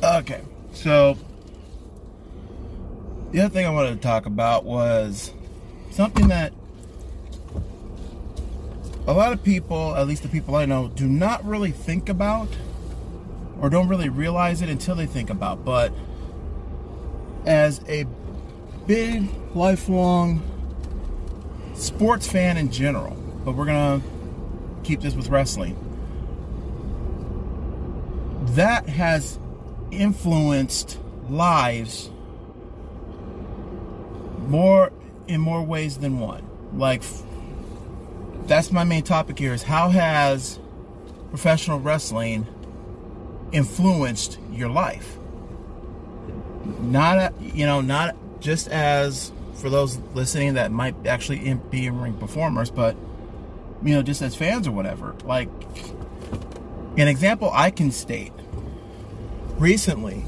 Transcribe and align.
Okay, 0.00 0.42
so 0.72 1.18
the 3.32 3.40
other 3.40 3.52
thing 3.52 3.66
I 3.66 3.70
wanted 3.70 3.96
to 3.96 4.00
talk 4.00 4.26
about 4.26 4.64
was 4.64 5.32
something 5.90 6.28
that 6.28 6.52
a 9.08 9.12
lot 9.12 9.32
of 9.32 9.42
people, 9.42 9.96
at 9.96 10.06
least 10.06 10.22
the 10.22 10.28
people 10.28 10.54
I 10.54 10.66
know, 10.66 10.86
do 10.86 11.08
not 11.08 11.44
really 11.44 11.72
think 11.72 12.08
about 12.08 12.48
or 13.60 13.68
don't 13.68 13.88
really 13.88 14.08
realize 14.08 14.62
it 14.62 14.68
until 14.68 14.94
they 14.94 15.06
think 15.06 15.30
about. 15.30 15.64
But 15.64 15.92
as 17.44 17.80
a 17.88 18.06
big, 18.86 19.28
lifelong 19.52 20.42
sports 21.74 22.30
fan 22.30 22.56
in 22.56 22.70
general, 22.70 23.16
but 23.44 23.56
we're 23.56 23.66
gonna 23.66 24.00
keep 24.84 25.00
this 25.00 25.16
with 25.16 25.28
wrestling. 25.28 25.76
That 28.50 28.88
has 28.88 29.40
influenced 29.90 30.98
lives 31.28 32.10
more 34.48 34.92
in 35.26 35.40
more 35.40 35.62
ways 35.62 35.98
than 35.98 36.18
one. 36.18 36.48
Like 36.74 37.02
that's 38.46 38.72
my 38.72 38.84
main 38.84 39.02
topic 39.02 39.38
here 39.38 39.52
is 39.52 39.62
how 39.62 39.90
has 39.90 40.58
professional 41.30 41.78
wrestling 41.80 42.46
influenced 43.52 44.38
your 44.50 44.70
life? 44.70 45.18
Not 46.80 47.40
you 47.40 47.66
know, 47.66 47.80
not 47.80 48.16
just 48.40 48.68
as 48.68 49.32
for 49.54 49.68
those 49.68 49.98
listening 50.14 50.54
that 50.54 50.70
might 50.70 51.06
actually 51.06 51.54
be 51.70 51.86
in 51.86 52.00
ring 52.00 52.14
performers, 52.14 52.70
but 52.70 52.96
you 53.82 53.94
know, 53.94 54.02
just 54.02 54.22
as 54.22 54.34
fans 54.34 54.66
or 54.66 54.72
whatever. 54.72 55.14
Like 55.24 55.48
an 56.96 57.08
example 57.08 57.50
I 57.52 57.70
can 57.70 57.92
state 57.92 58.32
recently 59.58 60.24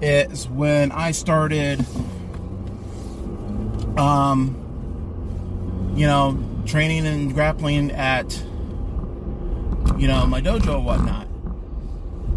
is 0.00 0.48
when 0.48 0.92
I 0.92 1.12
started 1.12 1.84
um 3.96 4.58
you 5.94 6.06
know 6.06 6.38
training 6.66 7.06
and 7.06 7.34
grappling 7.34 7.90
at 7.90 8.32
you 9.98 10.08
know 10.08 10.26
my 10.26 10.40
dojo 10.40 10.76
and 10.76 10.84
whatnot. 10.84 11.28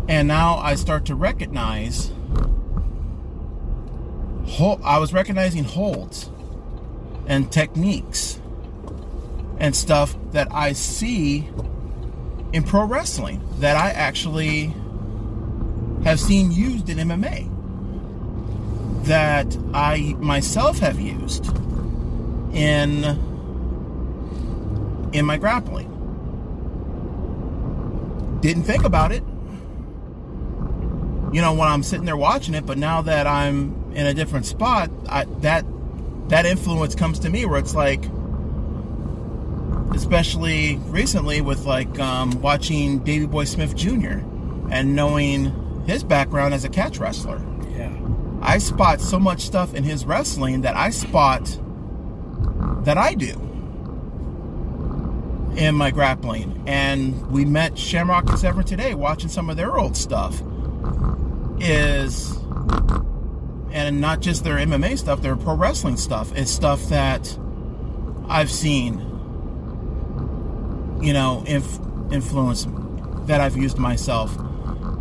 And 0.07 0.27
now 0.27 0.57
i 0.57 0.75
start 0.75 1.05
to 1.05 1.15
recognize 1.15 2.11
i 4.83 4.99
was 4.99 5.11
recognizing 5.11 5.63
holds 5.63 6.29
and 7.27 7.51
techniques 7.51 8.39
and 9.57 9.75
stuff 9.75 10.15
that 10.31 10.47
i 10.51 10.71
see 10.73 11.49
in 12.53 12.63
pro 12.63 12.85
wrestling 12.85 13.41
that 13.57 13.75
i 13.75 13.89
actually 13.89 14.73
have 16.05 16.19
seen 16.19 16.51
used 16.51 16.87
in 16.89 16.97
mma 17.09 17.51
that 19.05 19.57
i 19.73 20.15
myself 20.19 20.79
have 20.79 20.99
used 20.99 21.45
in 22.53 23.03
in 25.15 25.25
my 25.25 25.37
grappling. 25.37 25.91
Didn't 28.41 28.63
think 28.63 28.83
about 28.83 29.11
it. 29.11 29.23
You 31.33 31.41
know, 31.41 31.53
when 31.53 31.67
I'm 31.67 31.83
sitting 31.83 32.05
there 32.05 32.17
watching 32.17 32.53
it, 32.53 32.65
but 32.65 32.77
now 32.77 33.01
that 33.01 33.27
I'm 33.27 33.93
in 33.93 34.05
a 34.05 34.13
different 34.13 34.45
spot, 34.45 34.89
I, 35.09 35.25
that 35.39 35.65
that 36.29 36.45
influence 36.45 36.95
comes 36.95 37.19
to 37.19 37.29
me 37.29 37.45
where 37.45 37.59
it's 37.59 37.75
like 37.75 38.03
especially 39.93 40.77
recently 40.87 41.41
with 41.41 41.65
like 41.65 41.99
um, 41.99 42.41
watching 42.41 42.99
Davey 42.99 43.25
Boy 43.25 43.45
Smith 43.45 43.75
Jr. 43.75 44.19
and 44.69 44.95
knowing 44.95 45.53
his 45.85 46.03
background 46.03 46.53
as 46.53 46.63
a 46.63 46.69
catch 46.69 46.97
wrestler. 46.97 47.41
Yeah. 47.69 47.95
I 48.41 48.57
spot 48.57 49.01
so 49.01 49.19
much 49.19 49.41
stuff 49.41 49.73
in 49.73 49.83
his 49.83 50.05
wrestling 50.05 50.61
that 50.61 50.75
I 50.75 50.89
spot 50.89 51.59
that 52.83 52.97
I 52.97 53.13
do 53.13 53.33
in 55.55 55.75
my 55.75 55.91
grappling. 55.91 56.63
And 56.67 57.25
we 57.31 57.45
met 57.45 57.77
Shamrock 57.77 58.29
and 58.29 58.39
Severn 58.39 58.65
today 58.65 58.93
watching 58.93 59.29
some 59.29 59.49
of 59.49 59.57
their 59.57 59.77
old 59.77 59.97
stuff. 59.97 60.41
Is 61.59 62.37
and 63.75 63.99
not 63.99 64.21
just 64.21 64.43
their 64.43 64.55
MMA 64.55 64.97
stuff, 64.97 65.21
their 65.21 65.35
pro 65.35 65.55
wrestling 65.55 65.97
stuff. 65.97 66.31
It's 66.35 66.49
stuff 66.49 66.81
that 66.89 67.37
I've 68.29 68.49
seen, 68.49 68.99
you 71.01 71.11
know, 71.13 71.43
inf- 71.45 71.79
influence 72.11 72.67
that 73.25 73.41
I've 73.41 73.57
used 73.57 73.77
myself. 73.77 74.37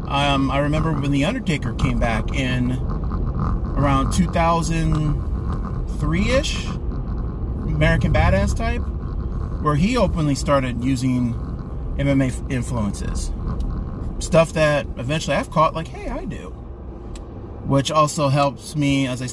Um, 0.09 0.50
I 0.50 0.59
remember 0.59 0.92
when 0.92 1.10
The 1.10 1.25
Undertaker 1.25 1.72
came 1.75 1.98
back 1.98 2.34
in 2.34 2.72
around 3.76 4.12
2003 4.12 6.31
ish, 6.31 6.66
American 6.66 8.12
Badass 8.12 8.54
type 8.56 8.82
where 9.65 9.76
he 9.76 9.97
openly 9.97 10.34
started 10.34 10.84
using 10.84 11.32
MMA 11.97 12.53
influences. 12.53 13.32
Stuff 14.19 14.53
that 14.53 14.87
eventually 14.98 15.37
I've 15.37 15.50
caught, 15.50 15.75
like, 15.75 15.88
hey, 15.88 16.10
I 16.10 16.26
do. 16.26 16.50
Which 17.65 17.91
also 17.91 18.28
helps 18.28 18.76
me, 18.76 19.06
as 19.06 19.22
I 19.22 19.28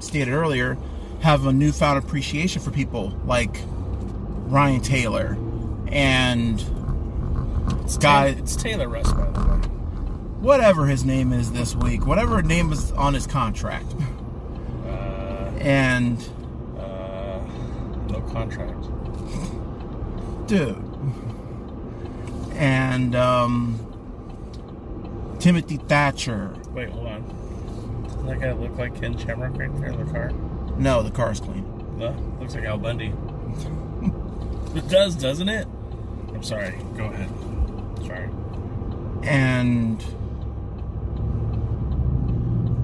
stated 0.00 0.32
earlier, 0.32 0.76
have 1.22 1.46
a 1.46 1.52
newfound 1.52 1.98
appreciation 1.98 2.60
for 2.60 2.70
people 2.70 3.18
like 3.24 3.56
Ryan 4.46 4.82
Taylor 4.82 5.38
and 5.88 6.62
it's 7.84 7.96
guy. 7.96 8.26
it's 8.26 8.56
Taylor 8.56 8.88
Russ, 8.88 9.10
by 9.12 9.30
the 9.30 9.40
way. 9.40 9.43
Whatever 10.44 10.86
his 10.86 11.04
name 11.04 11.32
is 11.32 11.52
this 11.52 11.74
week, 11.74 12.06
whatever 12.06 12.42
name 12.42 12.70
is 12.70 12.92
on 12.92 13.14
his 13.14 13.26
contract. 13.26 13.94
Uh, 14.86 15.50
and 15.58 16.18
uh, 16.78 17.40
no 18.10 18.20
contract 18.30 18.84
dude. 20.46 20.76
And 22.52 23.16
um, 23.16 23.78
Timothy 25.40 25.78
Thatcher. 25.78 26.54
Wait, 26.72 26.90
hold 26.90 27.06
on. 27.06 28.04
Doesn't 28.04 28.26
that 28.26 28.40
guy 28.40 28.52
look 28.52 28.76
like 28.76 29.00
Ken 29.00 29.16
Shamrock 29.16 29.56
right 29.58 29.74
there 29.80 29.90
in 29.90 30.04
the 30.04 30.12
car? 30.12 30.30
No, 30.76 31.02
the 31.02 31.10
car's 31.10 31.40
clean. 31.40 31.64
No, 31.98 32.10
looks 32.38 32.54
like 32.54 32.64
Al 32.64 32.78
Bundy. 32.78 33.06
it 34.74 34.88
does, 34.88 35.16
doesn't 35.16 35.48
it? 35.48 35.66
I'm 36.28 36.42
sorry. 36.42 36.74
Go 36.96 37.04
ahead. 37.04 37.30
Sorry. 38.06 38.28
And 39.22 40.04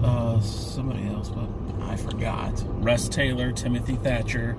uh, 0.02 0.40
somebody 0.40 1.06
else, 1.06 1.28
but 1.28 1.48
I 1.82 1.96
forgot. 1.96 2.52
Russ 2.82 3.08
Taylor, 3.08 3.52
Timothy 3.52 3.96
Thatcher. 3.96 4.56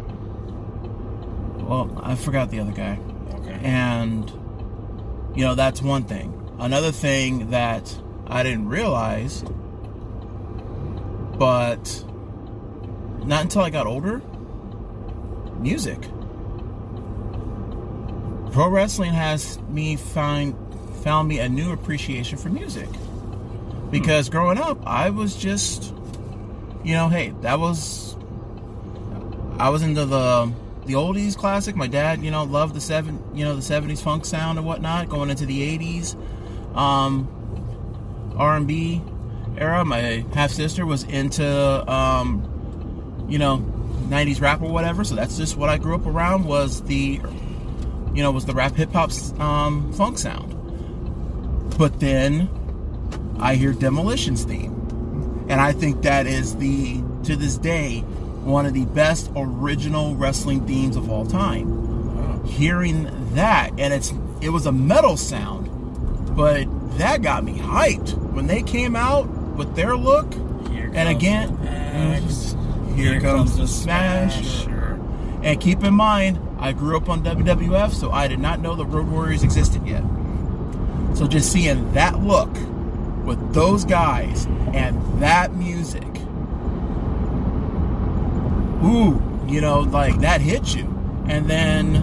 Well, 1.59 2.02
I 2.03 2.16
forgot 2.16 2.50
the 2.50 2.59
other 2.59 2.72
guy. 2.72 3.00
Okay. 3.34 3.59
And, 3.63 4.29
you 5.35 5.44
know, 5.46 5.56
that's 5.56 5.81
one 5.81 6.03
thing. 6.03 6.38
Another 6.59 6.91
thing 6.91 7.52
that 7.52 7.97
I 8.28 8.44
didn't 8.44 8.68
realize, 8.69 9.44
but 11.38 12.03
not 13.25 13.44
until 13.44 13.62
I 13.62 13.69
got 13.69 13.88
older, 13.88 14.22
music. 15.59 16.02
Pro 18.52 18.68
wrestling 18.68 19.13
has 19.13 19.59
me 19.69 19.96
find 19.96 20.56
found 21.03 21.28
me 21.28 21.40
a 21.40 21.50
new 21.50 21.72
appreciation 21.72 22.38
for 22.38 22.50
music. 22.50 22.90
Because 23.91 24.28
hmm. 24.28 24.31
growing 24.31 24.57
up, 24.57 24.79
I 24.88 25.09
was 25.12 25.35
just 25.35 25.94
you 26.84 26.94
know, 26.94 27.09
hey, 27.09 27.34
that 27.41 27.59
was 27.59 28.16
I 29.59 29.69
was 29.69 29.84
into 29.84 30.06
the 30.06 30.52
the 30.85 30.94
oldies 30.94 31.38
classic. 31.38 31.75
My 31.75 31.88
dad, 31.88 32.24
you 32.24 32.31
know, 32.31 32.44
loved 32.44 32.74
the 32.74 32.81
seven, 32.81 33.24
you 33.35 33.46
know, 33.46 33.56
the 33.56 33.62
'70s 33.62 34.02
funk 34.02 34.25
sound 34.25 34.57
and 34.57 34.66
whatnot. 34.66 35.09
Going 35.09 35.29
into 35.29 35.46
the 35.46 35.78
'80s, 35.78 36.16
um, 36.75 37.28
R&B 38.35 39.02
era. 39.57 39.85
My 39.85 40.26
half 40.34 40.52
sister 40.52 40.85
was 40.85 41.03
into, 41.03 41.91
um, 41.91 43.28
you 43.29 43.38
know, 43.38 43.59
'90s 44.08 44.41
rap 44.41 44.61
or 44.61 44.72
whatever. 44.72 45.03
So 45.03 45.16
that's 45.16 45.38
just 45.38 45.55
what 45.58 45.70
I 45.70 45.78
grew 45.78 45.93
up 45.93 46.08
around. 46.08 46.46
Was 46.46 46.82
the, 46.84 47.22
you 48.16 48.23
know, 48.23 48.32
was 48.32 48.46
the 48.46 48.53
rap 48.53 48.76
hip 48.76 48.91
hop 48.93 49.11
um, 49.40 49.93
funk 49.93 50.17
sound. 50.17 50.58
But 51.78 51.99
then 51.99 52.49
I 53.39 53.55
hear 53.55 53.73
Demolition's 53.73 54.43
theme, 54.43 55.45
and 55.49 55.59
I 55.59 55.73
think 55.73 56.03
that 56.03 56.28
is 56.28 56.55
the 56.57 57.01
to 57.23 57.35
this 57.35 57.57
day 57.57 58.03
one 58.43 58.66
of 58.66 58.73
the 58.73 58.85
best 58.85 59.31
original 59.35 60.16
wrestling 60.16 60.66
themes 60.66 60.95
of 60.95 61.09
all 61.09 61.25
time. 61.25 62.43
Hearing 62.45 63.09
that, 63.35 63.72
and 63.78 63.93
it's 63.93 64.13
it 64.41 64.49
was 64.49 64.66
a 64.66 64.72
metal 64.72 65.16
sound, 65.16 66.35
but 66.35 66.67
that 66.97 67.22
got 67.22 67.43
me 67.43 67.57
hyped 67.57 68.13
when 68.33 68.47
they 68.47 68.63
came 68.63 68.95
out 68.95 69.28
with 69.55 69.75
their 69.75 69.95
look. 69.95 70.33
and 70.33 71.07
again, 71.07 71.55
mm-hmm, 71.57 72.95
here, 72.95 73.13
here, 73.13 73.22
comes, 73.22 73.51
comes 73.51 73.57
the 73.57 73.67
smash. 73.67 74.66
And 75.43 75.59
keep 75.59 75.83
in 75.83 75.93
mind, 75.93 76.39
I 76.59 76.72
grew 76.73 76.97
up 76.97 77.09
on 77.09 77.23
WWF, 77.23 77.91
so 77.93 78.11
I 78.11 78.28
did 78.28 78.39
not 78.39 78.59
know 78.59 78.75
the 78.75 78.85
Road 78.85 79.07
Warriors 79.07 79.43
existed 79.43 79.85
yet. 79.87 80.03
So 81.16 81.28
just 81.28 81.51
seeing 81.51 81.93
that 81.93 82.19
look 82.19 82.49
with 83.31 83.53
those 83.53 83.85
guys 83.85 84.45
and 84.73 85.22
that 85.22 85.53
music, 85.55 86.03
ooh, 88.83 89.22
you 89.47 89.61
know, 89.61 89.79
like 89.79 90.19
that 90.19 90.41
hits 90.41 90.75
you. 90.75 90.83
And 91.29 91.47
then, 91.47 91.93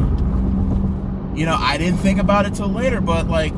you 1.37 1.45
know, 1.45 1.55
I 1.55 1.77
didn't 1.77 1.99
think 1.99 2.19
about 2.19 2.47
it 2.47 2.55
till 2.55 2.69
later, 2.69 3.03
but 3.03 3.29
like, 3.29 3.53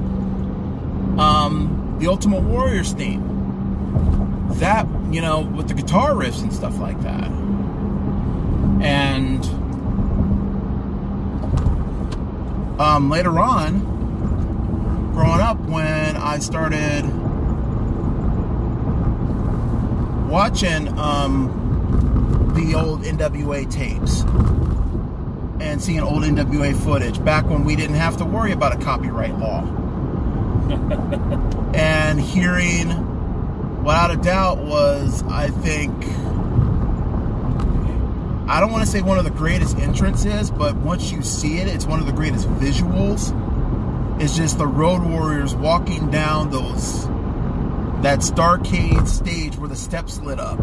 um, 1.17 1.96
the 2.00 2.08
Ultimate 2.08 2.43
Warriors 2.43 2.93
theme, 2.93 3.22
that, 4.55 4.84
you 5.12 5.20
know, 5.20 5.43
with 5.43 5.69
the 5.69 5.75
guitar 5.75 6.11
riffs 6.11 6.43
and 6.43 6.52
stuff 6.52 6.76
like 6.78 7.00
that. 7.02 7.31
And 8.82 9.44
um, 12.81 13.08
later 13.11 13.38
on, 13.38 15.12
growing 15.12 15.40
up, 15.40 15.61
when 15.61 16.17
I 16.17 16.40
started 16.40 17.30
watching 20.31 20.97
um, 20.97 22.53
the 22.55 22.75
old 22.79 23.03
NWA 23.03 23.69
tapes 23.69 24.23
and 25.61 25.82
seeing 25.82 26.00
old 26.00 26.23
NWA 26.23 26.75
footage 26.85 27.23
back 27.25 27.44
when 27.50 27.65
we 27.65 27.75
didn't 27.75 27.97
have 27.97 28.17
to 28.19 28.25
worry 28.25 28.53
about 28.53 28.73
a 28.73 28.79
copyright 28.82 29.37
law. 29.38 29.62
and 31.75 32.21
hearing, 32.21 32.88
without 33.82 34.12
a 34.12 34.17
doubt, 34.17 34.59
was, 34.59 35.25
I 35.25 35.49
think, 35.49 35.93
I 38.49 38.61
don't 38.61 38.71
want 38.71 38.85
to 38.85 38.91
say 38.91 39.03
one 39.03 39.19
of 39.19 39.25
the 39.25 39.31
greatest 39.31 39.79
entrances, 39.79 40.50
but 40.53 40.77
once 40.77 41.11
you 41.11 41.23
see 41.23 41.59
it, 41.59 41.67
it's 41.67 41.87
one 41.87 41.99
of 41.99 42.06
the 42.06 42.12
greatest 42.12 42.49
visuals. 42.49 43.37
It's 44.23 44.37
just 44.37 44.59
the 44.59 44.67
Road 44.67 45.03
Warriors 45.03 45.56
walking 45.56 46.09
down 46.11 46.50
those 46.50 47.10
that 48.02 48.20
Starcade 48.20 49.06
stage 49.06 49.56
where 49.56 49.69
the 49.69 49.76
steps 49.76 50.20
lit 50.20 50.41
up, 50.41 50.58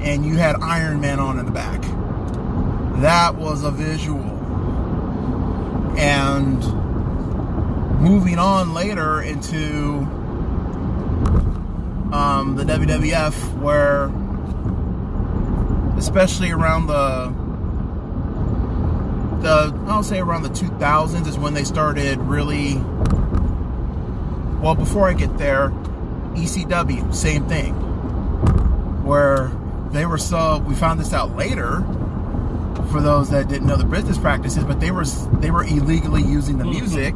and 0.00 0.24
you 0.24 0.36
had 0.36 0.56
Iron 0.62 1.00
Man 1.00 1.18
on 1.18 1.38
in 1.38 1.46
the 1.46 1.52
back. 1.52 1.82
That 3.00 3.34
was 3.34 3.64
a 3.64 3.70
visual. 3.70 4.22
And 5.98 6.60
moving 8.00 8.38
on 8.38 8.74
later 8.74 9.20
into 9.20 10.06
um, 12.12 12.54
the 12.56 12.62
WWF, 12.64 13.58
where 13.58 14.10
especially 15.98 16.52
around 16.52 16.86
the 16.86 17.34
the 19.42 19.76
I'll 19.86 20.04
say 20.04 20.20
around 20.20 20.42
the 20.42 20.50
2000s 20.50 21.26
is 21.26 21.38
when 21.38 21.54
they 21.54 21.64
started 21.64 22.18
really 22.18 22.74
well 24.60 24.74
before 24.76 25.08
I 25.08 25.12
get 25.12 25.38
there 25.38 25.72
ECW 26.34 27.14
same 27.14 27.46
thing 27.48 27.74
where 29.04 29.50
they 29.92 30.06
were 30.06 30.18
so 30.18 30.58
we 30.66 30.74
found 30.74 31.00
this 31.00 31.12
out 31.12 31.36
later 31.36 31.80
for 32.90 33.00
those 33.00 33.30
that 33.30 33.48
didn't 33.48 33.66
know 33.66 33.76
the 33.76 33.84
business 33.84 34.18
practices 34.18 34.64
but 34.64 34.80
they 34.80 34.90
were 34.90 35.04
they 35.40 35.50
were 35.50 35.64
illegally 35.64 36.22
using 36.22 36.58
the 36.58 36.64
music 36.76 37.14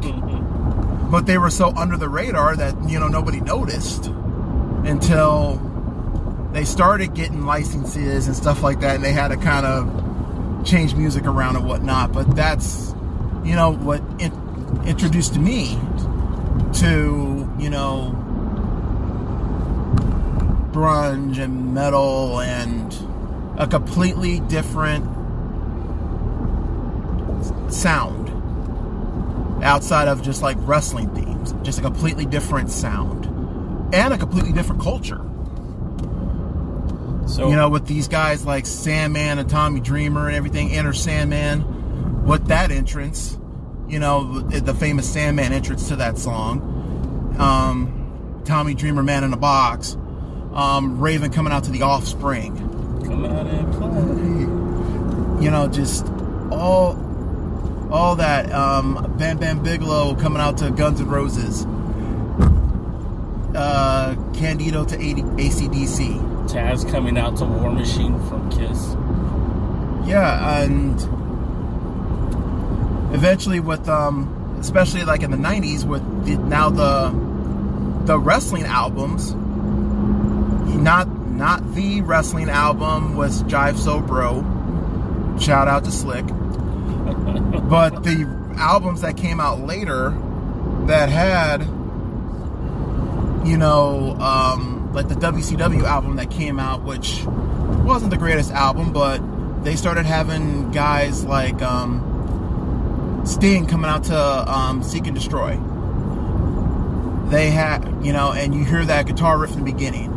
but 1.11 1.25
they 1.25 1.37
were 1.37 1.49
so 1.49 1.69
under 1.75 1.97
the 1.97 2.09
radar 2.09 2.55
that 2.55 2.75
you 2.89 2.99
know 2.99 3.07
nobody 3.07 3.39
noticed 3.41 4.07
until 4.85 5.59
they 6.53 6.65
started 6.65 7.15
getting 7.15 7.45
licenses 7.45 8.27
and 8.27 8.35
stuff 8.35 8.61
like 8.61 8.79
that, 8.81 8.95
and 8.95 9.03
they 9.03 9.11
had 9.11 9.29
to 9.29 9.37
kind 9.37 9.65
of 9.65 10.65
change 10.65 10.95
music 10.95 11.25
around 11.25 11.55
and 11.55 11.65
whatnot. 11.65 12.13
But 12.13 12.35
that's, 12.35 12.93
you 13.43 13.55
know, 13.55 13.71
what 13.71 14.01
in, 14.19 14.31
introduced 14.85 15.37
me 15.37 15.79
to, 16.75 17.51
you 17.57 17.69
know, 17.69 18.11
grunge 20.73 21.37
and 21.37 21.73
metal 21.73 22.41
and 22.41 22.93
a 23.57 23.67
completely 23.67 24.39
different 24.41 25.05
sound 27.71 28.29
outside 29.63 30.07
of 30.07 30.21
just 30.21 30.41
like 30.41 30.57
wrestling 30.61 31.09
themes, 31.15 31.53
just 31.63 31.79
a 31.79 31.81
completely 31.81 32.25
different 32.25 32.69
sound 32.69 33.25
and 33.93 34.13
a 34.13 34.17
completely 34.17 34.51
different 34.51 34.81
culture. 34.81 35.21
So 37.27 37.49
you 37.49 37.55
know, 37.55 37.69
with 37.69 37.87
these 37.87 38.07
guys 38.07 38.45
like 38.45 38.65
Sandman 38.65 39.39
and 39.39 39.49
Tommy 39.49 39.79
Dreamer 39.79 40.27
and 40.27 40.35
everything, 40.35 40.71
Enter 40.71 40.93
Sandman, 40.93 42.25
with 42.25 42.47
that 42.47 42.71
entrance, 42.71 43.37
you 43.87 43.99
know, 43.99 44.39
the 44.41 44.73
famous 44.73 45.11
Sandman 45.11 45.53
entrance 45.53 45.87
to 45.87 45.95
that 45.97 46.17
song, 46.17 47.35
um, 47.39 48.41
Tommy 48.43 48.73
Dreamer, 48.73 49.03
Man 49.03 49.23
in 49.23 49.31
a 49.31 49.37
Box, 49.37 49.95
um, 50.53 50.99
Raven 50.99 51.31
coming 51.31 51.53
out 51.53 51.63
to 51.65 51.71
the 51.71 51.81
Offspring, 51.81 52.55
come 53.05 53.25
out 53.25 53.47
and 53.47 53.73
play. 53.73 55.43
You 55.43 55.51
know, 55.51 55.67
just 55.67 56.05
all, 56.51 56.97
all 57.91 58.15
that. 58.15 58.51
Um, 58.51 59.15
Bam 59.17 59.37
Bam 59.37 59.63
Bigelow 59.63 60.15
coming 60.15 60.41
out 60.41 60.57
to 60.59 60.71
Guns 60.71 61.01
N' 61.01 61.07
Roses. 61.07 61.65
Uh, 63.55 64.15
Candido 64.33 64.83
to 64.85 64.97
ACDC. 64.97 66.47
Taz 66.47 66.89
coming 66.89 67.17
out 67.17 67.37
to 67.37 67.45
War 67.45 67.71
Machine 67.71 68.19
from 68.27 68.49
Kiss. 68.49 68.95
Yeah, 70.07 70.61
and 70.61 70.99
eventually 73.13 73.59
with 73.59 73.87
um 73.87 74.57
especially 74.59 75.03
like 75.03 75.21
in 75.23 75.29
the 75.31 75.37
90s 75.37 75.85
with 75.85 76.01
the, 76.25 76.37
now 76.37 76.69
the 76.69 77.11
the 78.05 78.17
wrestling 78.19 78.63
albums 78.63 79.35
not 80.75 81.07
not 81.29 81.73
the 81.73 82.01
wrestling 82.01 82.49
album 82.49 83.15
was 83.15 83.43
Jive 83.43 83.77
Soul 83.77 84.01
Bro 84.01 84.41
shout 85.39 85.67
out 85.67 85.83
to 85.85 85.91
Slick 85.91 86.25
but 87.69 88.03
the 88.03 88.29
albums 88.57 89.01
that 89.01 89.17
came 89.17 89.39
out 89.39 89.61
later 89.61 90.15
that 90.85 91.09
had 91.09 91.61
you 93.47 93.57
know 93.57 94.15
um 94.19 94.73
like 94.93 95.07
the 95.07 95.15
WCW 95.15 95.83
album 95.83 96.15
that 96.17 96.29
came 96.29 96.59
out, 96.59 96.83
which 96.83 97.23
wasn't 97.25 98.11
the 98.11 98.17
greatest 98.17 98.51
album, 98.51 98.93
but 98.93 99.19
they 99.63 99.75
started 99.75 100.05
having 100.05 100.71
guys 100.71 101.25
like 101.25 101.61
um, 101.61 103.21
Sting 103.25 103.65
coming 103.65 103.89
out 103.89 104.05
to 104.05 104.15
um, 104.15 104.83
Seek 104.83 105.07
and 105.07 105.15
Destroy. 105.15 105.59
They 107.29 107.49
had, 107.49 108.05
you 108.05 108.13
know, 108.13 108.31
and 108.31 108.53
you 108.53 108.63
hear 108.63 108.85
that 108.85 109.07
guitar 109.07 109.39
riff 109.39 109.53
in 109.53 109.63
the 109.63 109.71
beginning. 109.71 110.11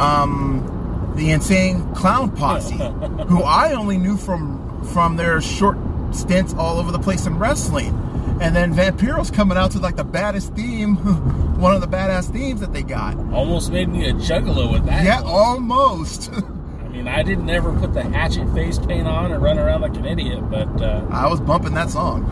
Um, 0.00 1.12
the 1.16 1.30
Insane 1.30 1.94
Clown 1.94 2.30
Posse, 2.34 2.76
who 3.28 3.42
I 3.42 3.72
only 3.74 3.98
knew 3.98 4.16
from 4.16 4.58
from 4.92 5.16
their 5.16 5.40
short 5.40 5.76
stints 6.12 6.54
all 6.54 6.78
over 6.78 6.90
the 6.90 6.98
place 6.98 7.26
in 7.26 7.38
wrestling 7.38 7.94
and 8.40 8.56
then 8.56 8.72
Vampiro's 8.72 9.30
coming 9.30 9.58
out 9.58 9.72
to 9.72 9.78
like 9.78 9.96
the 9.96 10.04
baddest 10.04 10.54
theme, 10.54 10.96
one 11.60 11.74
of 11.74 11.82
the 11.82 11.86
badass 11.86 12.32
themes 12.32 12.60
that 12.60 12.72
they 12.72 12.82
got. 12.82 13.16
Almost 13.32 13.70
made 13.70 13.88
me 13.88 14.08
a 14.08 14.14
juggalo 14.14 14.72
with 14.72 14.86
that. 14.86 15.04
Yeah, 15.04 15.20
one. 15.20 15.30
almost. 15.30 16.32
I 16.32 16.88
mean, 16.88 17.06
I 17.06 17.22
didn't 17.22 17.50
ever 17.50 17.78
put 17.78 17.92
the 17.92 18.02
hatchet 18.02 18.52
face 18.54 18.78
paint 18.78 19.06
on 19.06 19.30
and 19.30 19.42
run 19.42 19.58
around 19.58 19.82
like 19.82 19.94
an 19.94 20.06
idiot, 20.06 20.50
but 20.50 20.68
uh, 20.80 21.06
I 21.10 21.28
was 21.28 21.40
bumping 21.40 21.74
that 21.74 21.90
song. 21.90 22.24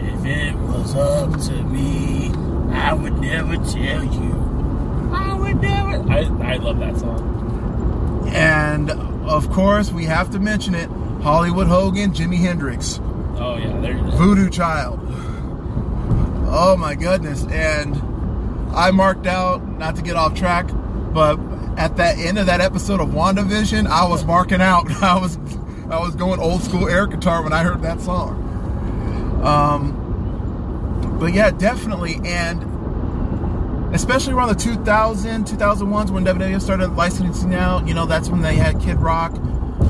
if 0.00 0.24
it 0.24 0.54
was 0.54 0.94
up 0.94 1.32
to 1.48 1.62
me, 1.64 2.30
I 2.72 2.94
would 2.94 3.18
never 3.18 3.56
tell 3.56 4.04
you. 4.04 4.41
I 5.14 5.34
would 5.34 5.60
never. 5.60 6.10
I, 6.10 6.18
I 6.52 6.56
love 6.56 6.78
that 6.80 6.96
song. 6.98 8.28
And 8.32 8.90
of 8.90 9.50
course, 9.50 9.92
we 9.92 10.04
have 10.04 10.30
to 10.30 10.40
mention 10.40 10.74
it 10.74 10.88
Hollywood 11.22 11.66
Hogan, 11.66 12.12
Jimi 12.12 12.38
Hendrix. 12.38 13.00
Oh, 13.36 13.56
yeah, 13.56 13.78
there 13.80 13.92
you 13.92 14.02
go. 14.02 14.10
Voodoo 14.10 14.50
Child. 14.50 15.00
Oh 16.54 16.76
my 16.78 16.94
goodness. 16.94 17.44
And 17.46 17.96
I 18.74 18.90
marked 18.90 19.26
out, 19.26 19.66
not 19.78 19.96
to 19.96 20.02
get 20.02 20.16
off 20.16 20.34
track, 20.34 20.68
but 21.12 21.38
at 21.76 21.96
that 21.96 22.18
end 22.18 22.38
of 22.38 22.46
that 22.46 22.60
episode 22.60 23.00
of 23.00 23.08
WandaVision, 23.10 23.86
I 23.86 24.06
was 24.06 24.24
marking 24.24 24.60
out. 24.60 24.90
I 25.02 25.18
was 25.18 25.38
I 25.90 25.98
was 26.00 26.14
going 26.14 26.40
old 26.40 26.62
school 26.62 26.88
air 26.88 27.06
guitar 27.06 27.42
when 27.42 27.52
I 27.52 27.62
heard 27.62 27.82
that 27.82 28.00
song. 28.00 29.42
Um, 29.44 31.18
but 31.18 31.34
yeah, 31.34 31.50
definitely. 31.50 32.20
And 32.24 32.62
especially 33.92 34.32
around 34.32 34.48
the 34.48 34.54
2000, 34.54 35.44
2001s 35.44 36.10
when 36.10 36.24
WWF 36.24 36.62
started 36.62 36.88
licensing 36.94 37.54
out, 37.54 37.86
you 37.86 37.94
know, 37.94 38.06
that's 38.06 38.28
when 38.28 38.40
they 38.40 38.54
had 38.54 38.80
Kid 38.80 38.98
Rock, 38.98 39.32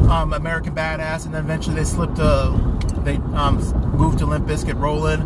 um, 0.08 0.32
American 0.32 0.74
Badass, 0.74 1.24
and 1.24 1.34
then 1.34 1.44
eventually 1.44 1.76
they 1.76 1.84
slipped 1.84 2.16
to, 2.16 2.78
they 3.04 3.16
um, 3.34 3.56
moved 3.96 4.18
to 4.18 4.26
Limp 4.26 4.46
Bizkit 4.46 4.78
Rolling, 4.78 5.22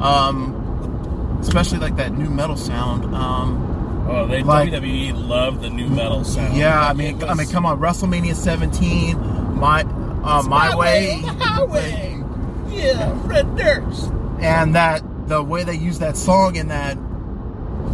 Um, 0.00 1.38
especially 1.40 1.78
like 1.78 1.96
that 1.96 2.12
new 2.12 2.28
metal 2.28 2.56
sound. 2.56 3.14
Um, 3.14 4.06
oh, 4.10 4.26
they 4.26 4.42
like, 4.42 4.70
WWE 4.70 5.28
love 5.28 5.62
the 5.62 5.70
new 5.70 5.88
metal 5.88 6.24
sound. 6.24 6.56
Yeah, 6.56 6.80
I 6.80 6.92
mean, 6.92 7.22
I 7.22 7.34
mean, 7.34 7.48
come 7.48 7.64
on, 7.64 7.78
WrestleMania 7.78 8.34
17, 8.34 9.16
my 9.56 9.82
uh, 9.82 10.42
my, 10.42 10.70
my, 10.70 10.76
way, 10.76 11.22
highway. 11.38 12.22
Yeah, 12.68 13.22
Fred 13.26 13.56
Durst. 13.56 14.10
And 14.40 14.74
that 14.74 15.02
the 15.28 15.42
way 15.42 15.64
they 15.64 15.74
use 15.74 16.00
that 16.00 16.16
song 16.16 16.56
in 16.56 16.68
that 16.68 16.98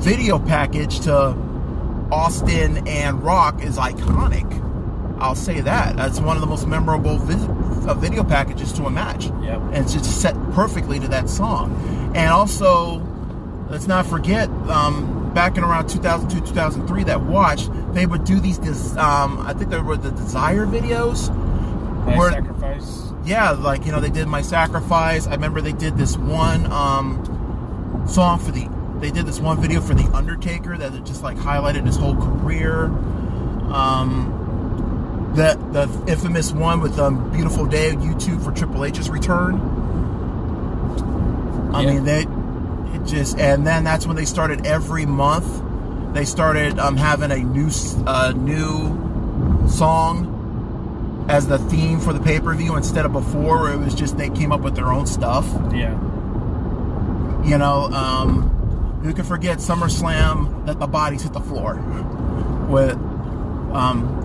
video 0.03 0.39
package 0.39 1.01
to 1.01 1.37
Austin 2.11 2.87
and 2.89 3.23
Rock 3.23 3.63
is 3.63 3.79
iconic. 3.79 4.59
I'll 5.21 5.37
say 5.37 5.61
that. 5.61 5.97
That's 5.97 6.21
one 6.21 6.37
of 6.37 6.41
the 6.41 6.49
most 6.49 6.67
memorable 6.67 7.15
uh, 7.15 7.95
video 7.95 8.25
packages 8.25 8.73
to 8.75 8.87
a 8.87 8.91
match. 8.91 9.27
Yep. 9.27 9.61
And 9.73 9.77
it's 9.77 9.93
just 9.93 10.21
set 10.21 10.35
perfectly 10.53 10.99
to 10.99 11.07
that 11.09 11.29
song. 11.29 12.13
And 12.17 12.31
also, 12.31 12.99
let's 13.71 13.87
not 13.87 14.05
forget, 14.05 14.49
um, 14.69 15.33
back 15.33 15.57
in 15.57 15.63
around 15.63 15.89
2002, 15.89 16.47
2003, 16.49 17.05
that 17.05 17.23
watch, 17.23 17.69
they 17.93 18.05
would 18.05 18.25
do 18.25 18.41
these, 18.41 18.59
um, 18.97 19.39
I 19.47 19.55
think 19.55 19.71
they 19.71 19.79
were 19.79 19.97
the 19.97 20.11
Desire 20.11 20.67
videos. 20.67 21.33
My 22.05 22.19
where- 22.19 22.33
sacrifice. 22.33 23.13
yeah, 23.25 23.51
like 23.53 23.87
you 23.87 23.93
know, 23.93 24.01
they 24.01 24.11
did 24.11 24.27
my 24.27 24.43
sacrifice. 24.43 25.29
I 25.29 25.33
remember 25.35 25.61
they 25.61 25.73
did 25.73 25.97
this 25.97 26.17
one 26.17 26.67
um, 26.73 28.05
song 28.09 28.41
for 28.41 28.51
the. 28.51 28.69
They 29.03 29.11
did 29.11 29.27
this 29.27 29.41
one 29.41 29.61
video 29.61 29.81
for 29.81 29.95
the 29.95 30.09
Undertaker 30.15 30.79
that 30.79 30.95
it 30.95 31.05
just 31.05 31.25
like 31.25 31.37
highlighted 31.37 31.85
his 31.85 31.97
whole 31.97 32.15
career. 32.15 32.85
Um, 33.75 35.33
the 35.35 35.59
the 35.73 35.89
infamous 36.11 36.53
one 36.53 36.81
with 36.81 36.99
um, 37.01 37.31
"Beautiful 37.33 37.67
Day" 37.67 37.91
on 37.91 37.97
YouTube 38.01 38.45
for 38.45 38.53
Triple 38.53 38.85
H's 38.85 39.11
return. 39.11 39.57
I 41.75 41.81
Yeah. 41.83 41.91
mean, 41.95 42.05
they 42.05 42.21
it 42.95 43.05
just 43.05 43.39
and 43.41 43.67
then 43.67 43.83
that's 43.83 44.07
when 44.07 44.15
they 44.15 44.25
started 44.25 44.67
every 44.67 45.05
month. 45.05 45.63
They 46.15 46.25
started 46.25 46.79
um, 46.79 46.97
having 46.97 47.33
a 47.33 47.39
new 47.39 47.67
s- 47.67 47.97
uh, 48.07 48.33
new 48.37 49.67
song 49.69 51.27
as 51.29 51.49
the 51.49 51.59
theme 51.59 51.99
for 51.99 52.13
the 52.13 52.21
pay 52.21 52.39
per 52.39 52.55
view 52.55 52.77
instead 52.77 53.05
of 53.05 53.13
before 53.13 53.63
where 53.63 53.73
it 53.73 53.79
was 53.79 53.95
just 53.97 54.17
they 54.17 54.29
came 54.31 54.53
up 54.53 54.61
with 54.61 54.77
their 54.77 54.93
own 54.93 55.07
stuff. 55.07 55.47
Yeah. 55.75 55.99
You 57.45 57.59
know, 57.59 57.89
um, 57.93 58.51
who 59.03 59.13
could 59.13 59.27
forget 59.27 59.59
SummerSlam 59.59 60.67
that 60.67 60.79
the 60.79 60.87
bodies 60.87 61.23
hit 61.23 61.33
the 61.33 61.41
floor 61.41 61.77
with, 62.69 62.97
um, 63.73 64.19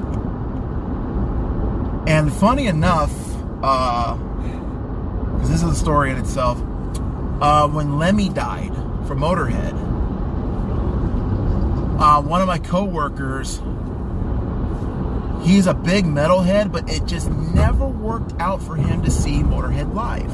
and 2.07 2.31
funny 2.33 2.67
enough, 2.67 3.11
because 3.55 5.49
this 5.49 5.63
is 5.63 5.71
a 5.71 5.75
story 5.75 6.11
in 6.11 6.17
itself, 6.17 6.59
uh, 7.41 7.67
when 7.67 7.97
Lemmy 7.97 8.29
died 8.29 8.73
from 9.07 9.19
Motorhead, 9.19 9.73
uh, 11.99 12.21
one 12.21 12.41
of 12.41 12.47
my 12.47 12.59
coworkers 12.59 13.61
he's 15.47 15.65
a 15.65 15.73
big 15.73 16.05
metalhead, 16.05 16.71
but 16.71 16.89
it 16.89 17.05
just 17.05 17.29
never 17.29 17.87
worked 17.87 18.33
out 18.39 18.61
for 18.61 18.75
him 18.75 19.01
to 19.03 19.11
see 19.11 19.43
Motorhead 19.43 19.93
live. 19.93 20.31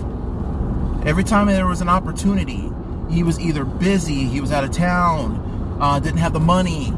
Every 1.05 1.23
time 1.23 1.47
there 1.47 1.67
was 1.67 1.81
an 1.81 1.89
opportunity, 1.89 2.71
he 3.13 3.23
was 3.23 3.39
either 3.39 3.63
busy, 3.63 4.25
he 4.25 4.41
was 4.41 4.51
out 4.51 4.63
of 4.63 4.71
town, 4.71 5.77
uh, 5.79 5.99
didn't 5.99 6.17
have 6.19 6.33
the 6.33 6.39
money, 6.39 6.91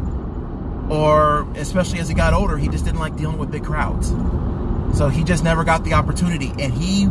or 0.89 1.47
especially 1.55 1.99
as 1.99 2.07
he 2.07 2.13
got 2.15 2.33
older, 2.33 2.57
he 2.57 2.67
just 2.67 2.85
didn't 2.85 2.99
like 2.99 3.15
dealing 3.17 3.37
with 3.37 3.51
big 3.51 3.63
crowds. 3.65 4.09
So 4.97 5.09
he 5.09 5.23
just 5.23 5.43
never 5.43 5.63
got 5.63 5.83
the 5.83 5.93
opportunity, 5.93 6.51
and 6.59 6.73
he 6.73 7.07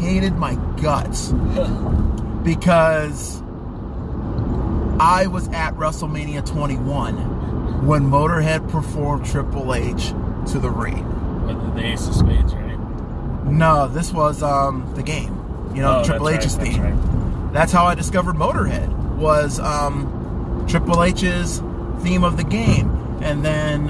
hated 0.00 0.34
my 0.34 0.54
guts 0.80 1.28
because 2.42 3.40
I 5.00 5.26
was 5.30 5.48
at 5.48 5.74
WrestleMania 5.74 6.46
21 6.46 7.86
when 7.86 8.02
Motorhead 8.04 8.68
performed 8.70 9.26
Triple 9.26 9.74
H 9.74 10.08
to 10.52 10.58
the 10.58 10.70
ring. 10.70 11.04
With 11.46 11.74
the 11.74 11.84
Ace 11.84 12.06
of 12.08 12.14
Spades, 12.14 12.54
right? 12.54 12.78
No, 13.44 13.88
this 13.88 14.12
was 14.12 14.42
um, 14.42 14.90
the 14.94 15.02
game. 15.02 15.34
You 15.74 15.82
know, 15.82 16.00
Oh, 16.00 16.04
Triple 16.04 16.28
H's 16.30 16.56
right, 16.56 16.66
theme. 16.72 16.82
That's 17.52 17.72
how 17.72 17.84
I 17.86 17.94
discovered 17.94 18.36
Motorhead. 18.36 18.94
Was 19.16 19.58
um, 19.58 20.64
Triple 20.68 21.02
H's 21.02 21.58
theme 22.02 22.22
of 22.24 22.36
the 22.36 22.44
game, 22.44 22.90
and 23.22 23.44
then 23.44 23.86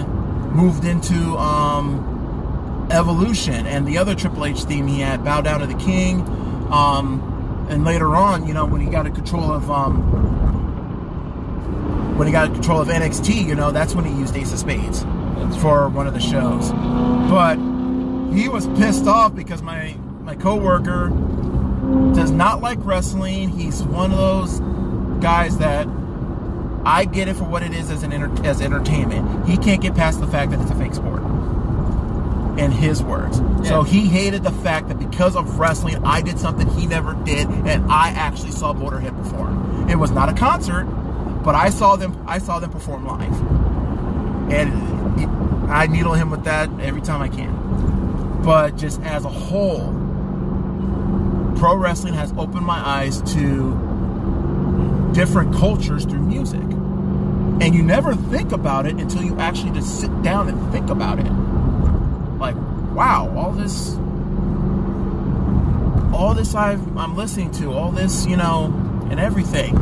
moved 0.53 0.85
into 0.85 1.37
um, 1.37 2.89
Evolution 2.91 3.67
and 3.67 3.87
the 3.87 3.99
other 3.99 4.15
Triple 4.15 4.47
H 4.47 4.63
theme 4.63 4.87
he 4.87 5.01
had, 5.01 5.25
Bow 5.25 5.41
Down 5.41 5.61
to 5.61 5.67
the 5.67 5.75
King. 5.75 6.23
Um, 6.71 7.67
and 7.69 7.85
later 7.85 8.17
on, 8.17 8.47
you 8.47 8.55
know, 8.55 8.65
when 8.65 8.81
he 8.81 8.89
got 8.89 9.07
in 9.07 9.15
control 9.15 9.53
of 9.53 9.71
um, 9.71 10.37
when 12.17 12.27
he 12.27 12.33
got 12.33 12.53
control 12.53 12.81
of 12.81 12.89
NXT, 12.89 13.47
you 13.47 13.55
know, 13.55 13.71
that's 13.71 13.95
when 13.95 14.05
he 14.05 14.13
used 14.13 14.37
Ace 14.37 14.53
of 14.53 14.59
Spades 14.59 15.03
for 15.61 15.89
one 15.89 16.07
of 16.07 16.15
the 16.15 16.21
shows. 16.21 16.73
But 17.31 17.57
he 18.35 18.49
was 18.49 18.67
pissed 18.79 19.07
off 19.07 19.35
because 19.35 19.63
my 19.63 19.97
my 20.23 20.35
coworker 20.35 21.11
does 22.15 22.31
not 22.31 22.61
like 22.61 22.79
wrestling. 22.83 23.49
He's 23.51 23.83
one 23.83 24.13
of 24.13 24.19
those 24.19 24.61
guys 25.21 25.59
that 25.59 25.87
I 26.85 27.05
get 27.05 27.29
it 27.29 27.37
for 27.37 27.45
what 27.45 27.63
it 27.63 27.73
is 27.73 27.91
as 27.91 28.03
an 28.03 28.13
enter- 28.13 28.45
as 28.45 28.61
entertainment. 28.61 29.47
He 29.49 29.57
can't 29.57 29.81
get 29.81 29.95
past 29.95 30.21
the 30.21 30.27
fact 30.27 30.51
that 30.53 30.61
it's 30.61 30.71
a 30.71 30.75
fake 30.75 30.95
sport. 30.95 31.23
In 32.59 32.73
his 32.73 33.03
words. 33.03 33.41
So 33.69 33.85
he 33.85 34.07
hated 34.07 34.43
the 34.43 34.51
fact 34.51 34.89
that 34.89 34.99
because 34.99 35.37
of 35.37 35.61
wrestling, 35.61 36.05
I 36.05 36.21
did 36.23 36.41
something 36.41 36.69
he 36.71 36.87
never 36.87 37.15
did, 37.15 37.47
and 37.49 37.85
I 37.91 38.09
actually 38.09 38.51
saw 38.51 38.75
Motorhead 38.75 39.17
perform. 39.17 39.89
It 39.89 39.97
was 39.97 40.11
not 40.11 40.29
a 40.29 40.33
concert, 40.33 40.85
but 41.45 41.55
I 41.55 41.71
saw 41.71 41.95
them. 41.95 42.21
I 42.27 42.39
saw 42.39 42.59
them 42.59 42.71
perform 42.71 43.07
live 43.07 43.33
and 44.51 45.71
I 45.71 45.87
needle 45.87 46.15
him 46.15 46.31
with 46.31 46.45
that 46.45 46.71
every 46.81 47.01
time 47.03 47.21
I 47.21 47.29
can. 47.29 48.43
But 48.43 48.77
just 48.77 49.01
as 49.03 49.25
a 49.25 49.29
whole, 49.29 49.93
pro 51.59 51.77
wrestling 51.77 52.15
has 52.15 52.33
opened 52.39 52.65
my 52.65 52.79
eyes 52.79 53.21
to 53.35 55.11
different 55.13 55.53
cultures 55.55 56.05
through 56.05 56.23
music. 56.23 56.61
And 56.61 57.75
you 57.75 57.83
never 57.83 58.15
think 58.15 58.53
about 58.53 58.87
it 58.87 58.95
until 58.97 59.23
you 59.25 59.37
actually 59.39 59.73
just 59.73 60.01
sit 60.01 60.23
down 60.23 60.49
and 60.49 60.73
think 60.73 60.91
about 60.91 61.19
it. 61.19 61.31
Like, 62.39 62.55
wow, 62.95 63.33
all 63.37 63.53
this 63.53 63.97
all 66.13 66.35
this 66.35 66.55
I've, 66.55 66.97
I'm 66.97 67.17
listening 67.17 67.53
to, 67.53 67.73
all 67.73 67.93
this, 67.93 68.27
you 68.27 68.37
know, 68.37 68.67
and 69.11 69.21
everything 69.21 69.77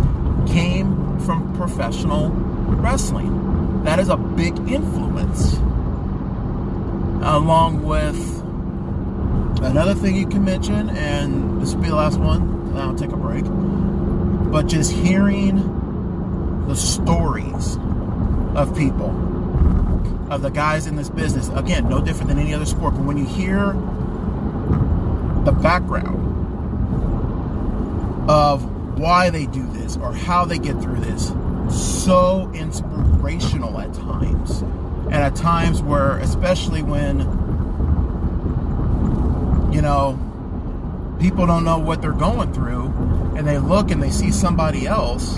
came 0.46 1.18
from 1.20 1.56
professional 1.56 2.28
wrestling. 2.30 3.84
That 3.84 3.98
is 3.98 4.08
a 4.08 4.16
big 4.16 4.58
influence. 4.68 5.54
Along 7.22 7.82
with 7.84 8.35
another 9.62 9.94
thing 9.94 10.16
you 10.16 10.26
can 10.26 10.44
mention, 10.44 10.90
and 10.90 11.60
this 11.60 11.74
will 11.74 11.82
be 11.82 11.88
the 11.88 11.96
last 11.96 12.18
one, 12.18 12.42
and 12.42 12.78
I'll 12.78 12.94
take 12.94 13.12
a 13.12 13.16
break. 13.16 13.44
But 14.50 14.66
just 14.66 14.92
hearing 14.92 16.66
the 16.66 16.74
stories 16.74 17.76
of 18.56 18.76
people, 18.76 19.10
of 20.30 20.42
the 20.42 20.50
guys 20.50 20.86
in 20.86 20.96
this 20.96 21.08
business. 21.08 21.48
Again, 21.50 21.88
no 21.88 22.00
different 22.00 22.28
than 22.28 22.38
any 22.38 22.54
other 22.54 22.66
sport, 22.66 22.94
but 22.94 23.04
when 23.04 23.16
you 23.16 23.26
hear 23.26 23.72
the 25.44 25.52
background 25.52 26.24
of 28.28 28.98
why 28.98 29.30
they 29.30 29.46
do 29.46 29.64
this 29.68 29.96
or 29.96 30.12
how 30.12 30.44
they 30.44 30.58
get 30.58 30.80
through 30.82 31.00
this, 31.00 31.32
so 31.70 32.50
inspirational 32.54 33.78
at 33.78 33.94
times. 33.94 34.62
And 35.06 35.14
at 35.14 35.36
times 35.36 35.80
where, 35.82 36.18
especially 36.18 36.82
when, 36.82 37.20
you 39.76 39.82
know, 39.82 40.18
people 41.20 41.46
don't 41.46 41.62
know 41.62 41.78
what 41.78 42.00
they're 42.00 42.12
going 42.12 42.50
through, 42.54 42.86
and 43.36 43.46
they 43.46 43.58
look 43.58 43.90
and 43.90 44.02
they 44.02 44.08
see 44.08 44.32
somebody 44.32 44.86
else 44.86 45.36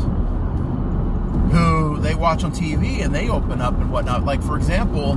who 1.51 1.99
they 1.99 2.15
watch 2.15 2.45
on 2.45 2.53
TV 2.53 3.03
and 3.05 3.13
they 3.13 3.29
open 3.29 3.61
up 3.61 3.75
and 3.75 3.91
whatnot. 3.91 4.25
Like, 4.25 4.41
for 4.41 4.57
example, 4.57 5.17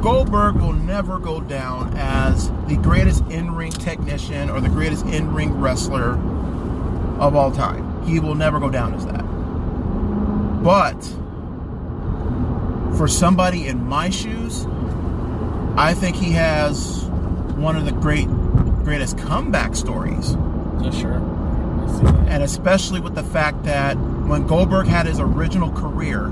Goldberg 0.00 0.54
will 0.60 0.74
never 0.74 1.18
go 1.18 1.40
down 1.40 1.92
as 1.96 2.52
the 2.68 2.76
greatest 2.76 3.24
in 3.24 3.56
ring 3.56 3.72
technician 3.72 4.48
or 4.48 4.60
the 4.60 4.68
greatest 4.68 5.06
in 5.06 5.34
ring 5.34 5.60
wrestler 5.60 6.12
of 7.18 7.34
all 7.34 7.50
time. 7.50 8.06
He 8.06 8.20
will 8.20 8.36
never 8.36 8.60
go 8.60 8.70
down 8.70 8.94
as 8.94 9.04
that. 9.06 9.24
But 10.62 11.02
for 12.96 13.08
somebody 13.08 13.66
in 13.66 13.84
my 13.84 14.10
shoes, 14.10 14.68
I 15.78 15.94
think 15.94 16.16
he 16.16 16.32
has 16.32 17.04
one 17.54 17.76
of 17.76 17.84
the 17.84 17.92
great 17.92 18.26
greatest 18.82 19.16
comeback 19.16 19.76
stories. 19.76 20.32
Sure. 20.92 21.22
I 21.22 21.86
see 21.92 22.04
that. 22.04 22.28
And 22.28 22.42
especially 22.42 23.00
with 23.00 23.14
the 23.14 23.22
fact 23.22 23.62
that 23.62 23.96
when 23.96 24.46
Goldberg 24.46 24.88
had 24.88 25.06
his 25.06 25.20
original 25.20 25.70
career, 25.70 26.30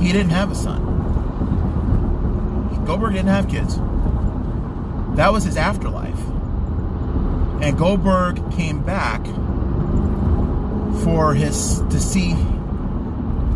he 0.00 0.12
didn't 0.12 0.30
have 0.30 0.50
a 0.50 0.54
son. 0.54 0.82
Goldberg 2.86 3.12
didn't 3.12 3.28
have 3.28 3.48
kids. 3.48 3.76
That 5.16 5.30
was 5.30 5.44
his 5.44 5.58
afterlife. 5.58 6.18
And 7.62 7.76
Goldberg 7.76 8.50
came 8.52 8.82
back 8.82 9.22
for 11.04 11.34
his 11.34 11.80
to 11.90 12.00
see 12.00 12.34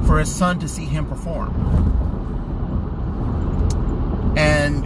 for 0.07 0.19
his 0.19 0.33
son 0.33 0.59
to 0.61 0.69
see 0.69 0.85
him 0.85 1.07
perform. 1.07 1.55
And 4.37 4.85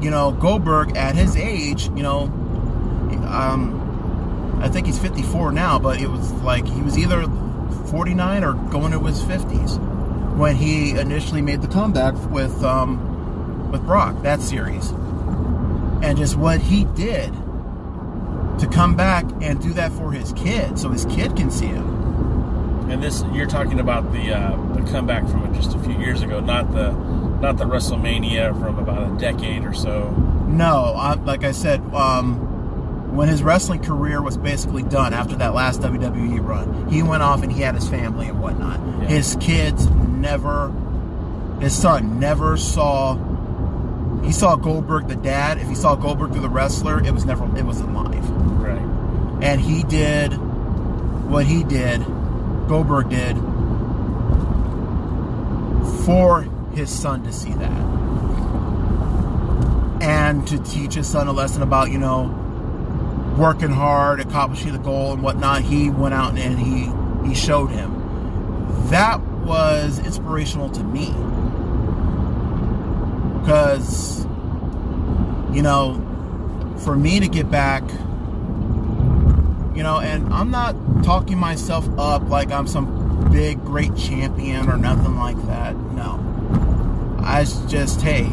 you 0.00 0.10
know, 0.10 0.32
Goldberg 0.32 0.96
at 0.96 1.14
his 1.14 1.36
age, 1.36 1.84
you 1.96 2.02
know, 2.02 2.22
um, 3.28 4.58
I 4.62 4.68
think 4.68 4.86
he's 4.86 4.98
54 4.98 5.52
now, 5.52 5.78
but 5.78 6.00
it 6.00 6.08
was 6.08 6.32
like 6.42 6.66
he 6.66 6.82
was 6.82 6.98
either 6.98 7.22
49 7.86 8.44
or 8.44 8.54
going 8.70 8.92
into 8.92 9.04
his 9.06 9.22
50s 9.22 9.78
when 10.36 10.56
he 10.56 10.90
initially 10.98 11.42
made 11.42 11.62
the 11.62 11.68
comeback 11.68 12.14
with 12.30 12.62
um, 12.64 13.70
with 13.70 13.84
Brock 13.84 14.22
that 14.22 14.40
series, 14.40 14.90
and 16.02 16.16
just 16.16 16.36
what 16.36 16.60
he 16.60 16.84
did 16.84 17.32
to 18.58 18.68
come 18.70 18.96
back 18.96 19.24
and 19.40 19.60
do 19.60 19.72
that 19.74 19.92
for 19.92 20.12
his 20.12 20.32
kid, 20.32 20.78
so 20.78 20.90
his 20.90 21.04
kid 21.06 21.36
can 21.36 21.50
see 21.50 21.66
him. 21.66 22.90
And 22.90 23.02
this, 23.02 23.22
you're 23.32 23.46
talking 23.46 23.80
about 23.80 24.12
the 24.12 24.32
uh, 24.32 24.56
the 24.74 24.82
comeback 24.90 25.28
from 25.28 25.54
just 25.54 25.74
a 25.74 25.78
few 25.80 25.98
years 25.98 26.22
ago, 26.22 26.40
not 26.40 26.72
the 26.72 26.90
not 27.40 27.56
the 27.56 27.64
WrestleMania 27.64 28.58
from 28.60 28.78
about 28.78 29.10
a 29.10 29.18
decade 29.18 29.64
or 29.64 29.72
so. 29.72 30.10
No, 30.46 30.94
I, 30.96 31.14
like 31.14 31.44
I 31.44 31.52
said, 31.52 31.80
um, 31.94 33.14
when 33.14 33.28
his 33.28 33.42
wrestling 33.42 33.82
career 33.82 34.22
was 34.22 34.36
basically 34.36 34.82
done 34.82 35.12
after 35.14 35.36
that 35.36 35.54
last 35.54 35.80
WWE 35.80 36.44
run, 36.44 36.88
he 36.88 37.02
went 37.02 37.22
off 37.22 37.42
and 37.42 37.50
he 37.52 37.62
had 37.62 37.74
his 37.74 37.88
family 37.88 38.28
and 38.28 38.40
whatnot. 38.40 38.78
Yeah. 38.78 39.08
His 39.08 39.36
kids 39.40 39.86
never, 39.88 40.70
his 41.60 41.76
son 41.76 42.20
never 42.20 42.56
saw. 42.56 43.16
He 44.22 44.32
saw 44.32 44.56
Goldberg 44.56 45.08
the 45.08 45.16
dad. 45.16 45.58
If 45.58 45.68
he 45.68 45.74
saw 45.74 45.94
Goldberg 45.96 46.32
through 46.32 46.42
the 46.42 46.48
wrestler, 46.50 47.02
it 47.02 47.12
was 47.12 47.24
never. 47.24 47.44
It 47.56 47.64
wasn't 47.64 47.94
live. 47.94 48.30
Right. 48.60 49.42
And 49.42 49.60
he 49.60 49.82
did 49.82 50.32
what 51.28 51.46
he 51.46 51.64
did. 51.64 52.04
Goldberg 52.68 53.08
did 53.08 53.36
for 56.04 56.42
his 56.74 56.90
son 56.90 57.22
to 57.24 57.32
see 57.32 57.52
that. 57.54 57.80
And 60.02 60.46
to 60.48 60.58
teach 60.62 60.94
his 60.94 61.06
son 61.06 61.28
a 61.28 61.32
lesson 61.32 61.62
about 61.62 61.90
you 61.90 61.98
know 61.98 62.36
working 63.38 63.70
hard 63.70 64.20
accomplishing 64.20 64.72
the 64.72 64.78
goal 64.78 65.12
and 65.12 65.22
whatnot 65.22 65.62
he 65.62 65.90
went 65.90 66.14
out 66.14 66.36
and 66.36 66.58
he 66.58 66.90
he 67.28 67.34
showed 67.34 67.68
him. 67.68 67.96
That 68.90 69.20
was 69.20 69.98
inspirational 70.00 70.70
to 70.70 70.82
me. 70.82 71.06
Because 73.40 74.26
you 75.54 75.62
know 75.62 76.06
for 76.84 76.96
me 76.96 77.20
to 77.20 77.28
get 77.28 77.50
back 77.50 77.82
you 79.74 79.82
know 79.82 80.00
and 80.00 80.32
i'm 80.32 80.50
not 80.50 80.74
talking 81.02 81.38
myself 81.38 81.88
up 81.98 82.22
like 82.28 82.50
i'm 82.50 82.66
some 82.66 83.30
big 83.30 83.62
great 83.64 83.94
champion 83.96 84.68
or 84.68 84.76
nothing 84.76 85.16
like 85.16 85.36
that 85.46 85.76
no 85.76 86.29
i 87.24 87.40
was 87.40 87.58
just 87.70 88.00
hey 88.02 88.24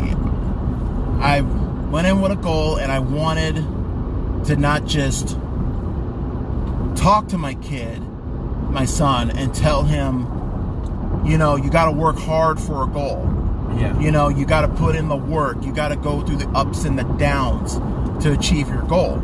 I 1.20 1.42
went 1.42 2.06
in 2.06 2.22
with 2.22 2.32
a 2.32 2.36
goal 2.36 2.78
and 2.78 2.92
I 2.92 3.00
wanted 3.00 3.56
to 4.46 4.56
not 4.56 4.86
just 4.86 5.30
talk 6.96 7.30
to 7.30 7.38
my 7.38 7.56
kid, 7.56 8.00
my 8.70 8.86
son, 8.86 9.32
and 9.32 9.54
tell 9.54 9.84
him, 9.84 10.28
you 11.26 11.38
know, 11.38 11.56
you 11.56 11.72
got 11.72 11.86
to 11.86 11.92
work 11.92 12.18
hard 12.18 12.60
for 12.60 12.84
a 12.84 12.88
goal. 12.88 13.24
Yeah. 13.78 14.00
You 14.00 14.12
know, 14.12 14.30
you 14.30 14.46
got 14.46 14.62
to 14.62 14.68
put 14.68 14.96
in 14.96 15.08
the 15.08 15.16
work. 15.16 15.58
You 15.64 15.74
got 15.74 15.90
to 15.90 15.96
go 15.96 16.22
through 16.22 16.38
the 16.38 16.50
ups 16.50 16.86
and 16.86 16.98
the 17.00 17.04
downs 17.04 17.76
to 18.24 18.32
achieve 18.32 18.70
your 18.70 18.84
goal. 18.84 19.16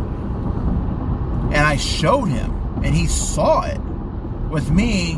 And 1.51 1.57
I 1.57 1.77
showed 1.77 2.25
him, 2.25 2.51
and 2.83 2.95
he 2.95 3.05
saw 3.05 3.63
it 3.65 3.79
with 4.49 4.71
me 4.71 5.13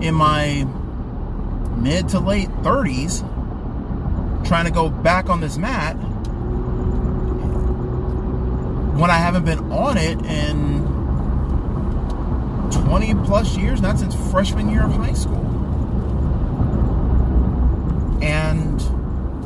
in 0.00 0.14
my 0.14 0.64
mid 1.76 2.08
to 2.10 2.18
late 2.18 2.48
30s 2.62 3.22
trying 4.44 4.64
to 4.66 4.70
go 4.70 4.88
back 4.88 5.28
on 5.28 5.40
this 5.40 5.56
mat 5.56 5.94
when 8.98 9.10
I 9.10 9.18
haven't 9.18 9.44
been 9.44 9.72
on 9.72 9.96
it 9.98 10.18
in 10.24 10.84
20 12.70 13.14
plus 13.26 13.56
years, 13.56 13.80
not 13.80 13.98
since 13.98 14.14
freshman 14.30 14.70
year 14.70 14.84
of 14.84 14.92
high 14.92 15.12
school. 15.12 15.44
And 18.22 18.80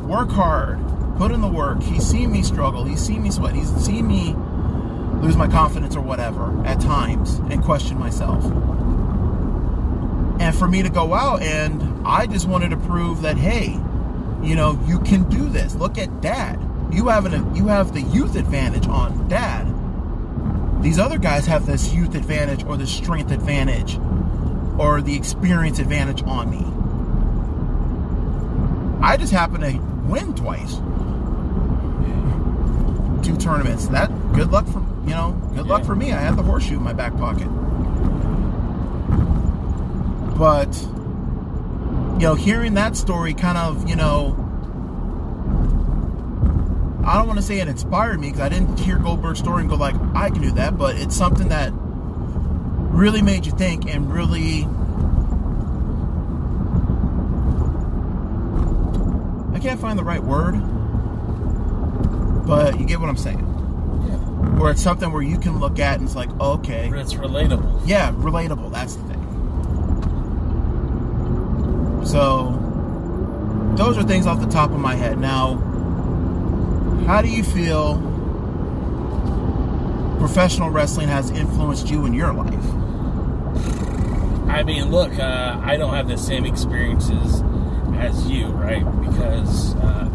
work 0.07 0.29
hard, 0.29 0.79
put 1.17 1.31
in 1.31 1.41
the 1.41 1.47
work. 1.47 1.81
He's 1.81 2.05
seen 2.05 2.31
me 2.31 2.43
struggle, 2.43 2.83
he's 2.83 2.99
seen 2.99 3.23
me 3.23 3.31
sweat, 3.31 3.55
he's 3.55 3.69
seen 3.77 4.07
me 4.07 4.35
lose 5.21 5.35
my 5.35 5.47
confidence 5.47 5.95
or 5.95 6.01
whatever 6.01 6.65
at 6.65 6.79
times 6.79 7.39
and 7.49 7.63
question 7.63 7.97
myself. 7.97 8.43
And 10.39 10.55
for 10.55 10.67
me 10.67 10.83
to 10.83 10.89
go 10.89 11.13
out 11.13 11.41
and 11.41 12.07
I 12.07 12.27
just 12.27 12.47
wanted 12.47 12.69
to 12.69 12.77
prove 12.77 13.23
that, 13.23 13.37
hey, 13.37 13.79
you 14.43 14.55
know, 14.55 14.79
you 14.85 14.99
can 14.99 15.27
do 15.29 15.49
this. 15.49 15.75
Look 15.75 15.97
at 15.97 16.21
dad. 16.21 16.59
You 16.91 17.07
have 17.09 17.25
an 17.25 17.55
you 17.55 17.67
have 17.67 17.93
the 17.93 18.01
youth 18.01 18.35
advantage 18.35 18.87
on 18.87 19.27
dad. 19.27 19.67
These 20.81 20.97
other 20.97 21.17
guys 21.17 21.45
have 21.45 21.65
this 21.65 21.93
youth 21.93 22.15
advantage 22.15 22.63
or 22.63 22.77
the 22.77 22.87
strength 22.87 23.31
advantage 23.31 23.99
or 24.79 25.01
the 25.01 25.15
experience 25.15 25.79
advantage 25.79 26.23
on 26.23 26.49
me. 26.49 26.65
I 29.05 29.17
just 29.17 29.33
happen 29.33 29.61
to 29.61 29.77
win 30.09 30.33
twice. 30.35 30.75
Two 33.25 33.35
tournaments. 33.37 33.87
That 33.87 34.09
good 34.33 34.51
luck 34.51 34.65
for 34.67 34.79
you 35.03 35.15
know, 35.15 35.31
good 35.53 35.67
luck 35.67 35.83
for 35.83 35.95
me. 35.95 36.11
I 36.11 36.19
had 36.19 36.37
the 36.37 36.43
horseshoe 36.43 36.77
in 36.77 36.83
my 36.83 36.93
back 36.93 37.15
pocket. 37.17 37.47
But 40.37 40.71
you 42.19 42.25
know, 42.25 42.35
hearing 42.35 42.73
that 42.73 42.97
story 42.97 43.33
kind 43.33 43.57
of, 43.57 43.89
you 43.89 43.95
know, 43.95 44.35
I 47.05 47.17
don't 47.17 47.27
want 47.27 47.39
to 47.39 47.43
say 47.43 47.59
it 47.59 47.69
inspired 47.69 48.19
me 48.19 48.27
because 48.27 48.41
I 48.41 48.49
didn't 48.49 48.77
hear 48.77 48.97
Goldberg's 48.97 49.39
story 49.39 49.61
and 49.61 49.69
go 49.69 49.77
like, 49.77 49.95
I 50.13 50.29
can 50.29 50.41
do 50.41 50.51
that, 50.51 50.77
but 50.77 50.97
it's 50.97 51.15
something 51.15 51.47
that 51.47 51.71
really 51.73 53.21
made 53.21 53.45
you 53.45 53.53
think 53.53 53.85
and 53.85 54.11
really 54.11 54.67
I 59.55 59.59
can't 59.61 59.79
find 59.79 59.97
the 59.97 60.03
right 60.03 60.21
word, 60.21 60.55
but 62.45 62.77
you 62.81 62.85
get 62.85 62.99
what 62.99 63.07
I'm 63.07 63.15
saying. 63.15 63.39
Yeah. 63.39 64.59
Where 64.59 64.71
it's 64.71 64.81
something 64.83 65.09
where 65.13 65.21
you 65.21 65.39
can 65.39 65.59
look 65.59 65.79
at 65.79 65.99
and 65.99 66.05
it's 66.05 66.17
like, 66.17 66.29
okay, 66.39 66.91
it's 66.93 67.13
relatable. 67.13 67.83
yeah, 67.85 68.11
relatable. 68.11 68.73
That's 68.73 68.95
the 68.95 69.03
thing. 69.03 69.18
So, 72.09 72.49
those 73.75 73.95
are 73.95 74.01
things 74.01 74.25
off 74.25 74.39
the 74.39 74.47
top 74.47 74.71
of 74.71 74.79
my 74.79 74.95
head. 74.95 75.19
Now, 75.19 75.57
how 77.05 77.21
do 77.21 77.27
you 77.27 77.43
feel 77.43 77.97
professional 80.17 80.71
wrestling 80.71 81.07
has 81.07 81.29
influenced 81.29 81.91
you 81.91 82.07
in 82.07 82.15
your 82.15 82.33
life? 82.33 82.65
I 84.49 84.63
mean, 84.63 84.89
look, 84.89 85.19
uh, 85.19 85.61
I 85.63 85.77
don't 85.77 85.93
have 85.93 86.07
the 86.07 86.17
same 86.17 86.47
experiences 86.47 87.43
as 87.99 88.27
you, 88.27 88.47
right? 88.47 88.83
Because 89.01 89.75
uh, 89.75 90.09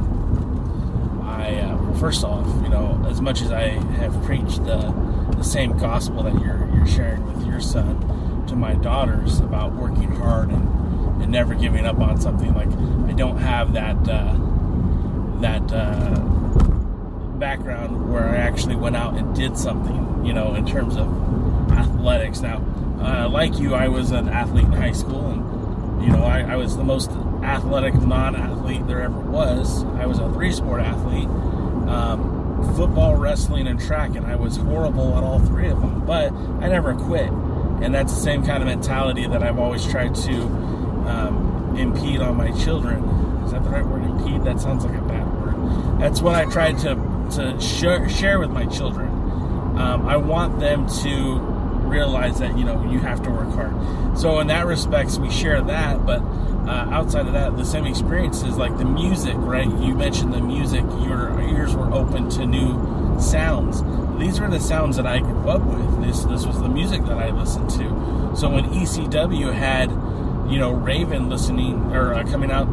I, 1.22 1.60
uh, 1.60 1.94
first 2.00 2.24
off, 2.24 2.44
you 2.64 2.70
know, 2.70 3.00
as 3.08 3.20
much 3.20 3.40
as 3.40 3.52
I 3.52 3.68
have 3.98 4.20
preached 4.24 4.64
the 4.64 4.92
the 5.36 5.44
same 5.44 5.78
gospel 5.78 6.24
that 6.24 6.34
you're 6.40 6.68
you're 6.74 6.88
sharing 6.88 7.24
with 7.32 7.46
your 7.46 7.60
son 7.60 8.46
to 8.48 8.56
my 8.56 8.74
daughters 8.74 9.38
about 9.38 9.74
working 9.74 10.10
hard 10.10 10.50
and, 10.50 10.73
and 11.24 11.32
never 11.32 11.54
giving 11.54 11.86
up 11.86 11.98
on 11.98 12.20
something, 12.20 12.52
like 12.54 12.68
I 13.08 13.12
don't 13.16 13.38
have 13.38 13.72
that 13.72 13.96
uh, 14.06 14.36
that 15.40 15.72
uh, 15.72 16.20
background 17.38 18.12
where 18.12 18.28
I 18.28 18.36
actually 18.36 18.76
went 18.76 18.94
out 18.94 19.14
and 19.14 19.34
did 19.34 19.56
something, 19.56 20.24
you 20.24 20.34
know, 20.34 20.54
in 20.54 20.66
terms 20.66 20.96
of 20.96 21.08
athletics. 21.72 22.40
Now, 22.40 22.62
uh, 23.00 23.28
like 23.30 23.58
you, 23.58 23.74
I 23.74 23.88
was 23.88 24.10
an 24.10 24.28
athlete 24.28 24.66
in 24.66 24.72
high 24.72 24.92
school, 24.92 25.30
and 25.30 26.04
you 26.04 26.12
know, 26.12 26.24
I, 26.24 26.40
I 26.42 26.56
was 26.56 26.76
the 26.76 26.84
most 26.84 27.10
athletic 27.42 27.94
non-athlete 27.94 28.86
there 28.86 29.00
ever 29.00 29.18
was. 29.18 29.82
I 29.94 30.04
was 30.04 30.18
a 30.18 30.30
three-sport 30.30 30.82
athlete: 30.82 31.28
um, 31.88 32.70
football, 32.76 33.16
wrestling, 33.16 33.66
and 33.66 33.80
track, 33.80 34.14
and 34.14 34.26
I 34.26 34.36
was 34.36 34.58
horrible 34.58 35.16
at 35.16 35.24
all 35.24 35.38
three 35.38 35.68
of 35.68 35.80
them. 35.80 36.04
But 36.04 36.34
I 36.60 36.68
never 36.68 36.94
quit, 36.94 37.30
and 37.30 37.94
that's 37.94 38.14
the 38.14 38.20
same 38.20 38.44
kind 38.44 38.62
of 38.62 38.68
mentality 38.68 39.26
that 39.26 39.42
I've 39.42 39.58
always 39.58 39.86
tried 39.86 40.14
to 40.16 40.73
um, 41.06 41.76
impede 41.76 42.20
on 42.20 42.36
my 42.36 42.50
children. 42.52 43.04
Is 43.44 43.52
that 43.52 43.64
the 43.64 43.70
right 43.70 43.86
word? 43.86 44.02
Impede? 44.02 44.44
That 44.44 44.60
sounds 44.60 44.84
like 44.84 44.96
a 44.96 45.02
bad 45.02 45.26
word. 45.40 46.00
That's 46.00 46.20
what 46.20 46.34
I 46.34 46.44
tried 46.50 46.78
to 46.78 46.94
to 47.36 47.58
share, 47.60 48.08
share 48.08 48.38
with 48.38 48.50
my 48.50 48.66
children. 48.66 49.08
Um, 49.78 50.06
I 50.06 50.16
want 50.16 50.60
them 50.60 50.86
to 51.02 51.38
realize 51.84 52.38
that 52.38 52.56
you 52.58 52.64
know 52.64 52.82
you 52.90 52.98
have 52.98 53.22
to 53.22 53.30
work 53.30 53.52
hard. 53.54 54.18
So 54.18 54.38
in 54.40 54.46
that 54.48 54.66
respects, 54.66 55.18
we 55.18 55.30
share 55.30 55.62
that. 55.62 56.04
But 56.06 56.20
uh, 56.66 56.88
outside 56.90 57.26
of 57.26 57.32
that, 57.34 57.56
the 57.56 57.64
same 57.64 57.86
experiences 57.86 58.56
like 58.56 58.76
the 58.78 58.84
music, 58.84 59.34
right? 59.36 59.66
You 59.66 59.94
mentioned 59.94 60.32
the 60.32 60.40
music. 60.40 60.82
Your 61.02 61.40
ears 61.40 61.74
were 61.74 61.92
open 61.92 62.28
to 62.30 62.46
new 62.46 63.20
sounds. 63.20 63.82
These 64.18 64.40
were 64.40 64.48
the 64.48 64.60
sounds 64.60 64.96
that 64.96 65.06
I 65.06 65.18
grew 65.18 65.48
up 65.48 65.62
with. 65.62 66.04
This 66.04 66.24
this 66.24 66.46
was 66.46 66.60
the 66.60 66.68
music 66.68 67.04
that 67.04 67.18
I 67.18 67.30
listened 67.30 67.70
to. 67.70 68.36
So 68.36 68.48
when 68.48 68.64
ECW 68.66 69.52
had, 69.52 69.90
you 70.46 70.58
know, 70.58 70.72
Raven 70.72 71.28
listening 71.28 71.92
or 71.94 72.14
uh, 72.14 72.24
coming 72.24 72.50
out 72.50 72.66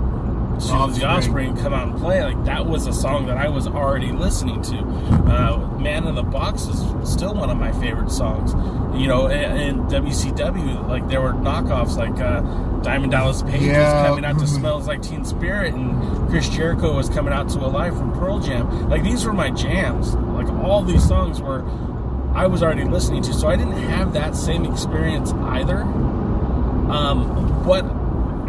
to 0.59 0.99
the 0.99 1.05
Offspring 1.07 1.57
come 1.57 1.73
out 1.73 1.87
and 1.87 1.97
play, 1.97 2.23
like 2.23 2.43
that 2.45 2.67
was 2.67 2.85
a 2.85 2.93
song 2.93 3.25
that 3.25 3.37
I 3.37 3.49
was 3.49 3.65
already 3.67 4.11
listening 4.11 4.61
to. 4.63 4.77
Uh, 4.77 5.67
Man 5.79 6.05
in 6.05 6.13
the 6.13 6.21
Box 6.21 6.63
is 6.67 7.09
still 7.11 7.33
one 7.33 7.49
of 7.49 7.57
my 7.57 7.71
favorite 7.71 8.11
songs. 8.11 8.53
You 8.99 9.07
know, 9.07 9.25
in, 9.27 9.57
in 9.57 9.77
WCW, 9.87 10.87
like 10.87 11.07
there 11.07 11.19
were 11.21 11.33
knockoffs 11.33 11.97
like 11.97 12.19
uh, 12.19 12.41
Diamond 12.83 13.11
Dallas 13.11 13.41
Page 13.41 13.61
Yeah. 13.63 14.01
was 14.01 14.09
coming 14.09 14.25
out 14.25 14.37
to 14.37 14.45
Mhm. 14.45 14.47
Smells 14.59 14.87
Like 14.87 15.01
Teen 15.01 15.25
Spirit, 15.25 15.73
and 15.73 16.29
Chris 16.29 16.47
Jericho 16.49 16.95
was 16.95 17.09
coming 17.09 17.33
out 17.33 17.49
to 17.49 17.59
Alive 17.59 17.97
from 17.97 18.11
Pearl 18.11 18.39
Jam. 18.39 18.87
Like 18.89 19.01
these 19.01 19.25
were 19.25 19.33
my 19.33 19.49
jams. 19.49 20.13
Like 20.15 20.47
all 20.63 20.83
these 20.83 21.03
songs 21.07 21.41
were 21.41 21.63
I 22.35 22.45
was 22.45 22.61
already 22.61 22.83
listening 22.83 23.23
to, 23.23 23.33
so 23.33 23.47
I 23.47 23.55
didn't 23.55 23.73
have 23.73 24.13
that 24.13 24.35
same 24.35 24.65
experience 24.65 25.33
either. 25.33 25.81
Um, 25.81 27.50
what 27.65 27.85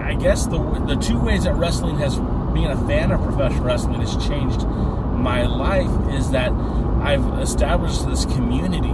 I 0.00 0.14
guess 0.14 0.46
the 0.46 0.58
the 0.86 0.96
two 0.96 1.18
ways 1.18 1.44
that 1.44 1.54
wrestling 1.54 1.98
has 1.98 2.18
being 2.52 2.66
a 2.66 2.86
fan 2.86 3.10
of 3.12 3.22
professional 3.22 3.64
wrestling 3.64 4.00
has 4.00 4.16
changed 4.26 4.66
my 5.22 5.46
life 5.46 5.90
is 6.14 6.30
that 6.32 6.52
I've 6.52 7.24
established 7.40 8.06
this 8.06 8.24
community, 8.24 8.90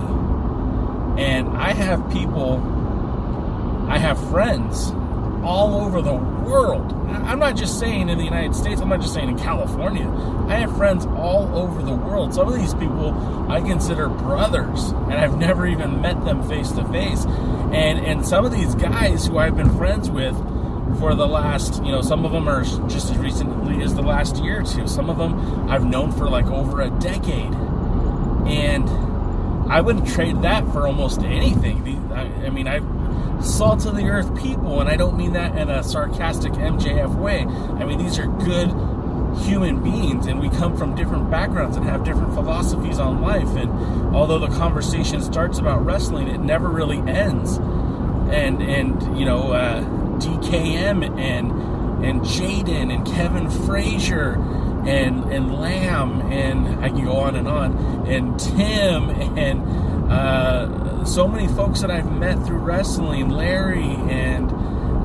and 1.21 1.49
I 1.57 1.73
have 1.73 2.11
people, 2.11 2.57
I 3.89 3.99
have 3.99 4.19
friends 4.31 4.93
all 5.49 5.81
over 5.81 6.03
the 6.03 6.13
world. 6.13 6.93
I'm 7.09 7.39
not 7.39 7.57
just 7.57 7.79
saying 7.81 8.11
in 8.11 8.19
the 8.19 8.25
United 8.25 8.55
States. 8.55 8.83
I'm 8.83 8.91
not 8.91 9.01
just 9.01 9.15
saying 9.15 9.31
in 9.31 9.39
California. 9.39 10.07
I 10.47 10.57
have 10.57 10.77
friends 10.77 11.07
all 11.07 11.49
over 11.57 11.83
the 11.83 11.95
world. 11.95 12.35
Some 12.35 12.49
of 12.49 12.61
these 12.61 12.75
people 12.75 13.15
I 13.51 13.63
consider 13.63 14.11
brothers, 14.11 14.91
and 14.91 15.15
I've 15.15 15.39
never 15.39 15.67
even 15.67 16.03
met 16.03 16.23
them 16.27 16.47
face 16.47 16.71
to 16.73 16.85
face. 16.89 17.25
And 17.73 17.99
and 18.05 18.27
some 18.27 18.45
of 18.45 18.53
these 18.53 18.75
guys 18.75 19.27
who 19.27 19.39
I've 19.39 19.57
been 19.57 19.75
friends 19.79 20.11
with 20.11 20.37
for 21.01 21.15
the 21.15 21.27
last, 21.27 21.83
you 21.83 21.93
know, 21.93 22.03
some 22.03 22.27
of 22.27 22.33
them 22.33 22.47
are 22.47 22.63
just 22.63 23.11
as 23.11 23.17
recently 23.17 23.83
as 23.83 23.95
the 23.95 24.03
last 24.03 24.45
year 24.45 24.61
or 24.61 24.65
two. 24.65 24.87
Some 24.87 25.09
of 25.09 25.17
them 25.17 25.71
I've 25.71 25.85
known 25.85 26.13
for 26.13 26.29
like 26.29 26.47
over 26.47 26.83
a 26.83 26.91
decade, 26.91 27.55
and 28.47 28.87
I 29.73 29.81
wouldn't 29.81 30.09
trade 30.09 30.43
that 30.43 30.71
for 30.73 30.87
almost 30.87 31.23
anything. 31.23 31.79
I, 32.13 32.47
I 32.47 32.51
mean, 32.51 32.69
I 32.69 32.81
salt 33.43 33.87
of 33.87 33.97
the 33.97 34.05
earth 34.05 34.35
people, 34.41 34.81
and 34.81 34.89
I 34.89 34.97
don't 34.97 35.17
mean 35.17 35.33
that 35.33 35.57
in 35.57 35.69
a 35.69 35.83
sarcastic 35.83 36.53
MJF 36.53 37.15
way. 37.15 37.43
I 37.43 37.85
mean 37.85 37.99
these 37.99 38.19
are 38.19 38.27
good 38.27 38.71
human 39.41 39.83
beings, 39.83 40.27
and 40.27 40.41
we 40.41 40.49
come 40.49 40.77
from 40.77 40.95
different 40.95 41.31
backgrounds 41.31 41.77
and 41.77 41.85
have 41.87 42.05
different 42.05 42.35
philosophies 42.35 42.99
on 42.99 43.21
life. 43.21 43.49
And 43.57 44.15
although 44.15 44.39
the 44.39 44.49
conversation 44.49 45.23
starts 45.23 45.59
about 45.59 45.85
wrestling, 45.85 46.29
it 46.29 46.41
never 46.41 46.69
really 46.69 46.99
ends. 46.99 47.57
And 47.57 48.63
and 48.63 49.19
you 49.19 49.25
know, 49.25 49.53
uh, 49.53 49.83
DKM 50.19 51.19
and 51.19 52.05
and 52.05 52.21
Jaden 52.23 52.93
and 52.95 53.07
Kevin 53.07 53.51
Frazier 53.51 54.35
and 54.87 55.25
and 55.33 55.61
Lamb 55.61 56.23
and 56.33 56.85
I 56.85 56.89
can 56.89 57.05
go 57.05 57.17
on 57.17 57.37
and 57.37 57.49
on 57.49 57.77
and 58.07 58.39
Tim 58.39 59.11
and 59.11 59.88
uh, 60.11 61.05
so 61.05 61.29
many 61.29 61.49
folks 61.49 61.81
that 61.81 61.91
I've 61.91 62.11
met 62.11 62.45
through 62.47 62.59
wrestling, 62.59 63.29
Larry 63.29 63.83
and 63.83 64.51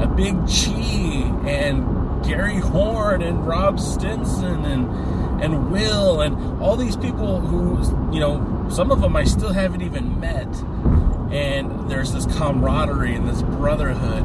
a 0.02 0.08
Big 0.08 0.36
Chi 0.48 1.50
and 1.50 2.24
Gary 2.24 2.58
Horn 2.58 3.22
and 3.22 3.46
Rob 3.46 3.80
Stinson 3.80 4.66
and 4.66 5.44
and 5.44 5.72
Will 5.72 6.22
and 6.22 6.62
all 6.62 6.78
these 6.78 6.96
people 6.96 7.42
who 7.42 8.14
you 8.14 8.20
know 8.20 8.68
some 8.70 8.92
of 8.92 9.02
them 9.02 9.16
I 9.16 9.26
still 9.26 9.52
haven't 9.52 9.82
even 9.82 10.20
met. 10.20 10.48
And 11.34 11.90
there's 11.90 12.14
this 12.14 12.26
camaraderie 12.38 13.16
and 13.16 13.28
this 13.28 13.42
brotherhood 13.42 14.24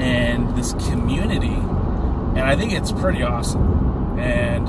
and 0.00 0.56
this 0.56 0.74
community. 0.88 1.48
And 1.48 2.40
I 2.40 2.54
think 2.56 2.72
it's 2.72 2.92
pretty 2.92 3.22
awesome. 3.22 4.18
And 4.18 4.68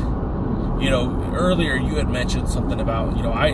you 0.82 0.90
know 0.90 1.32
earlier 1.36 1.76
you 1.76 1.96
had 1.96 2.10
mentioned 2.10 2.50
something 2.50 2.80
about 2.80 3.18
you 3.18 3.24
know 3.24 3.34
I 3.34 3.52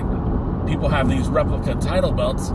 people 0.68 0.90
have 0.90 1.10
these 1.10 1.28
replica 1.28 1.76
title 1.76 2.12
belts. 2.12 2.50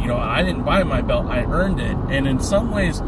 You 0.00 0.06
know 0.06 0.16
I 0.16 0.42
didn't 0.42 0.64
buy 0.64 0.82
my 0.82 1.02
belt 1.02 1.26
I 1.26 1.44
earned 1.44 1.80
it. 1.80 1.96
And 2.08 2.26
in 2.26 2.40
some 2.40 2.70
ways 2.70 3.00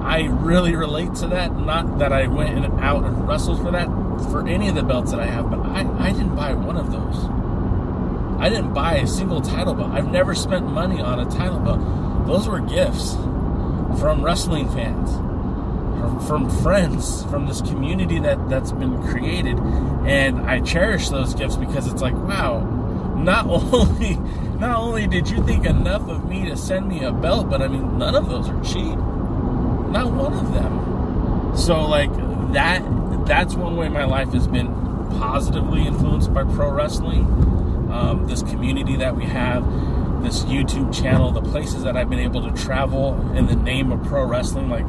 I 0.00 0.28
really 0.30 0.74
relate 0.74 1.14
to 1.16 1.26
that. 1.28 1.56
Not 1.56 1.98
that 1.98 2.12
I 2.12 2.26
went 2.26 2.64
and 2.64 2.80
out 2.80 3.04
and 3.04 3.28
wrestled 3.28 3.62
for 3.62 3.70
that 3.72 3.88
for 4.30 4.46
any 4.46 4.68
of 4.68 4.74
the 4.74 4.82
belts 4.82 5.10
that 5.10 5.20
I 5.20 5.26
have 5.26 5.50
but 5.50 5.60
I, 5.60 6.08
I 6.08 6.12
didn't 6.12 6.34
buy 6.34 6.54
one 6.54 6.76
of 6.76 6.90
those. 6.90 7.38
I 8.40 8.48
didn't 8.48 8.72
buy 8.72 8.96
a 8.96 9.06
single 9.06 9.40
title 9.40 9.74
belt. 9.74 9.90
I've 9.90 10.10
never 10.10 10.34
spent 10.34 10.64
money 10.66 11.00
on 11.00 11.18
a 11.18 11.28
title 11.28 11.58
belt. 11.58 11.80
Those 12.26 12.46
were 12.46 12.60
gifts 12.60 13.16
from 13.98 14.22
wrestling 14.22 14.68
fans, 14.68 15.10
from, 15.98 16.20
from 16.20 16.50
friends, 16.62 17.24
from 17.24 17.46
this 17.46 17.60
community 17.62 18.20
that 18.20 18.48
that's 18.48 18.70
been 18.70 19.02
created, 19.08 19.58
and 20.06 20.40
I 20.40 20.60
cherish 20.60 21.08
those 21.08 21.34
gifts 21.34 21.56
because 21.56 21.88
it's 21.88 22.00
like, 22.00 22.14
wow, 22.14 22.60
not 23.24 23.46
only 23.48 24.16
not 24.58 24.76
only 24.76 25.06
did 25.06 25.28
you 25.28 25.42
think 25.44 25.66
enough 25.66 26.08
of 26.08 26.28
me 26.28 26.46
to 26.46 26.56
send 26.56 26.88
me 26.88 27.04
a 27.04 27.12
belt, 27.12 27.48
but 27.48 27.62
I 27.62 27.68
mean, 27.68 27.98
none 27.98 28.14
of 28.14 28.28
those 28.28 28.48
are 28.48 28.60
cheap. 28.62 28.98
Not 29.88 30.12
one 30.12 30.32
of 30.32 30.52
them. 30.52 31.56
So 31.56 31.86
like 31.86 32.12
that 32.52 32.82
that's 33.26 33.54
one 33.54 33.76
way 33.76 33.88
my 33.88 34.04
life 34.04 34.32
has 34.32 34.46
been 34.46 34.68
positively 35.18 35.86
influenced 35.86 36.32
by 36.32 36.44
pro 36.44 36.70
wrestling 36.70 37.24
um, 37.90 38.26
this 38.26 38.42
community 38.42 38.96
that 38.96 39.16
we 39.16 39.24
have, 39.24 39.64
this 40.22 40.44
YouTube 40.44 40.94
channel, 40.94 41.30
the 41.30 41.42
places 41.42 41.84
that 41.84 41.96
I've 41.96 42.10
been 42.10 42.18
able 42.18 42.42
to 42.50 42.62
travel 42.62 43.14
in 43.32 43.46
the 43.46 43.56
name 43.56 43.92
of 43.92 44.04
pro 44.04 44.24
wrestling. 44.24 44.68
Like, 44.68 44.86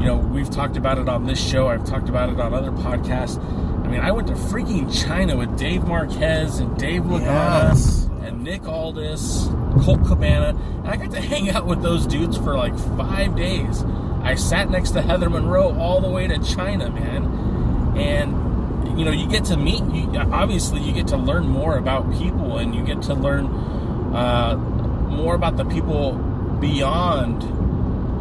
you 0.00 0.06
know, 0.06 0.16
we've 0.16 0.50
talked 0.50 0.76
about 0.76 0.98
it 0.98 1.08
on 1.08 1.26
this 1.26 1.44
show, 1.44 1.68
I've 1.68 1.84
talked 1.84 2.08
about 2.08 2.30
it 2.30 2.38
on 2.38 2.54
other 2.54 2.70
podcasts. 2.70 3.42
I 3.88 3.90
mean, 3.90 4.00
I 4.00 4.12
went 4.12 4.28
to 4.28 4.34
freaking 4.34 4.92
China 5.06 5.34
with 5.34 5.56
Dave 5.56 5.84
Marquez 5.84 6.58
and 6.58 6.76
Dave 6.76 7.04
Lagana 7.04 7.70
Yes. 7.70 8.06
and 8.22 8.44
Nick 8.44 8.68
Aldis, 8.68 9.48
Colt 9.80 10.04
Cabana, 10.04 10.48
and 10.80 10.86
I 10.88 10.96
got 10.96 11.10
to 11.12 11.20
hang 11.22 11.48
out 11.48 11.64
with 11.64 11.80
those 11.80 12.06
dudes 12.06 12.36
for 12.36 12.54
like 12.54 12.78
five 12.98 13.34
days. 13.34 13.82
I 14.22 14.34
sat 14.34 14.68
next 14.70 14.90
to 14.90 15.00
Heather 15.00 15.30
Monroe 15.30 15.74
all 15.78 16.02
the 16.02 16.10
way 16.10 16.26
to 16.26 16.38
China, 16.40 16.90
man, 16.90 17.96
and 17.96 18.98
you 18.98 19.06
know 19.06 19.10
you 19.10 19.26
get 19.26 19.46
to 19.46 19.56
meet. 19.56 19.82
You, 19.84 20.18
obviously, 20.18 20.82
you 20.82 20.92
get 20.92 21.06
to 21.08 21.16
learn 21.16 21.48
more 21.48 21.78
about 21.78 22.12
people, 22.12 22.58
and 22.58 22.74
you 22.74 22.84
get 22.84 23.00
to 23.04 23.14
learn 23.14 23.46
uh, 24.14 24.54
more 25.08 25.34
about 25.34 25.56
the 25.56 25.64
people 25.64 26.12
beyond 26.60 27.40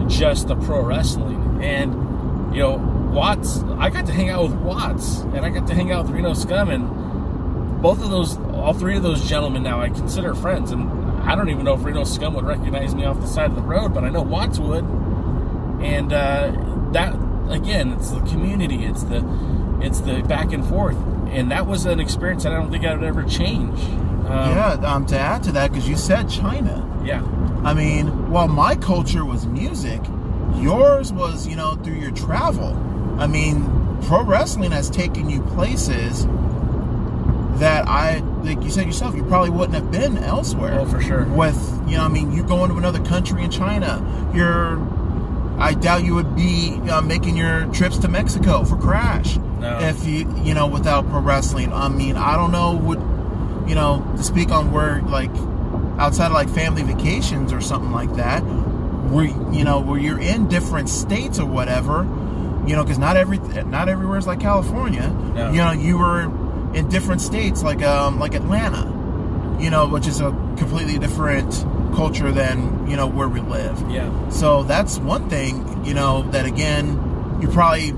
just 0.09 0.47
the 0.47 0.55
pro 0.55 0.81
wrestling. 0.81 1.61
And 1.61 2.55
you 2.55 2.61
know, 2.61 2.77
Watts, 3.11 3.61
I 3.77 3.89
got 3.89 4.05
to 4.07 4.13
hang 4.13 4.29
out 4.29 4.43
with 4.43 4.53
Watts, 4.53 5.19
and 5.19 5.39
I 5.39 5.49
got 5.49 5.67
to 5.67 5.73
hang 5.73 5.91
out 5.91 6.05
with 6.05 6.13
Reno 6.15 6.33
Scum, 6.33 6.69
and 6.69 7.81
both 7.81 8.03
of 8.03 8.09
those, 8.09 8.37
all 8.53 8.73
three 8.73 8.97
of 8.97 9.03
those 9.03 9.27
gentlemen 9.27 9.63
now 9.63 9.81
I 9.81 9.89
consider 9.89 10.33
friends, 10.35 10.71
and 10.71 10.89
I 11.21 11.35
don't 11.35 11.49
even 11.49 11.65
know 11.65 11.73
if 11.73 11.83
Reno 11.83 12.03
Scum 12.03 12.33
would 12.35 12.45
recognize 12.45 12.95
me 12.95 13.05
off 13.05 13.19
the 13.19 13.27
side 13.27 13.49
of 13.49 13.55
the 13.55 13.61
road, 13.61 13.93
but 13.93 14.03
I 14.03 14.09
know 14.09 14.21
Watts 14.21 14.59
would. 14.59 14.83
And 15.81 16.11
uh, 16.11 16.51
that 16.93 17.15
again, 17.49 17.93
it's 17.93 18.11
the 18.11 18.21
community, 18.21 18.85
it's 18.85 19.03
the 19.03 19.23
it's 19.81 20.01
the 20.01 20.23
back 20.23 20.53
and 20.53 20.65
forth, 20.65 20.97
and 21.27 21.51
that 21.51 21.67
was 21.67 21.85
an 21.85 21.99
experience 21.99 22.43
that 22.43 22.53
I 22.53 22.55
don't 22.55 22.71
think 22.71 22.85
I 22.85 22.95
would 22.95 23.03
ever 23.03 23.23
change. 23.23 23.79
Um, 23.79 24.25
yeah, 24.27 24.71
um, 24.83 25.05
to 25.07 25.17
add 25.17 25.43
to 25.43 25.51
that, 25.53 25.71
because 25.71 25.87
you 25.87 25.95
said 25.95 26.29
China. 26.29 26.83
yeah, 27.05 27.23
I 27.63 27.73
mean, 27.73 28.31
while 28.31 28.47
my 28.47 28.75
culture 28.75 29.23
was 29.23 29.45
music, 29.45 30.01
yours 30.55 31.13
was, 31.13 31.47
you 31.47 31.55
know, 31.55 31.75
through 31.75 31.95
your 31.95 32.11
travel. 32.11 32.75
I 33.17 33.27
mean, 33.27 33.99
pro 34.03 34.23
wrestling 34.23 34.71
has 34.71 34.89
taken 34.89 35.29
you 35.29 35.41
places 35.41 36.25
that 37.59 37.87
I, 37.87 38.19
like 38.43 38.61
you 38.63 38.69
said 38.69 38.85
yourself, 38.85 39.15
you 39.15 39.23
probably 39.23 39.49
wouldn't 39.49 39.73
have 39.73 39.91
been 39.91 40.17
elsewhere. 40.17 40.79
Oh, 40.79 40.85
for 40.85 41.01
sure. 41.01 41.25
With, 41.25 41.57
you 41.87 41.97
know, 41.97 42.03
I 42.03 42.07
mean, 42.07 42.31
you 42.31 42.43
go 42.43 42.63
into 42.63 42.77
another 42.77 43.03
country 43.03 43.43
in 43.43 43.49
China, 43.49 44.31
you're, 44.33 44.79
I 45.59 45.73
doubt 45.73 46.03
you 46.03 46.13
would 46.13 46.35
be 46.35 46.79
uh, 46.89 47.01
making 47.01 47.35
your 47.35 47.65
trips 47.73 47.97
to 47.99 48.07
Mexico 48.07 48.63
for 48.63 48.77
Crash. 48.77 49.37
No. 49.37 49.79
If 49.79 50.05
you, 50.05 50.31
you 50.43 50.53
know, 50.53 50.67
without 50.67 51.09
pro 51.09 51.19
wrestling. 51.19 51.73
I 51.73 51.89
mean, 51.89 52.15
I 52.15 52.35
don't 52.35 52.51
know 52.51 52.77
what, 52.77 52.99
you 53.67 53.73
know, 53.73 54.05
to 54.15 54.23
speak 54.23 54.51
on 54.51 54.71
where, 54.71 55.01
like, 55.01 55.31
outside 55.97 56.27
of 56.27 56.33
like 56.33 56.49
family 56.49 56.83
vacations 56.83 57.51
or 57.51 57.59
something 57.59 57.91
like 57.91 58.13
that, 58.17 58.41
where 58.41 59.25
you 59.25 59.63
know 59.63 59.79
where 59.79 59.99
you're 59.99 60.19
in 60.19 60.47
different 60.47 60.89
states 60.89 61.39
or 61.39 61.47
whatever, 61.47 62.03
you 62.67 62.75
know, 62.75 62.83
because 62.83 62.99
not 62.99 63.15
every 63.17 63.37
not 63.65 63.89
everywhere 63.89 64.17
is 64.17 64.27
like 64.27 64.39
California. 64.39 65.07
No. 65.35 65.51
You 65.51 65.57
know, 65.57 65.71
you 65.71 65.97
were 65.97 66.23
in 66.75 66.89
different 66.89 67.21
states 67.21 67.63
like 67.63 67.81
um 67.81 68.19
like 68.19 68.33
Atlanta, 68.35 68.83
you 69.59 69.69
know, 69.69 69.87
which 69.87 70.07
is 70.07 70.19
a 70.21 70.31
completely 70.57 70.99
different 70.99 71.65
culture 71.95 72.31
than 72.31 72.87
you 72.89 72.95
know 72.97 73.07
where 73.07 73.27
we 73.27 73.39
live. 73.41 73.81
yeah, 73.89 74.11
So 74.29 74.63
that's 74.63 74.99
one 74.99 75.29
thing, 75.29 75.83
you 75.85 75.93
know, 75.93 76.23
that 76.31 76.45
again, 76.45 77.39
you 77.41 77.47
probably 77.47 77.93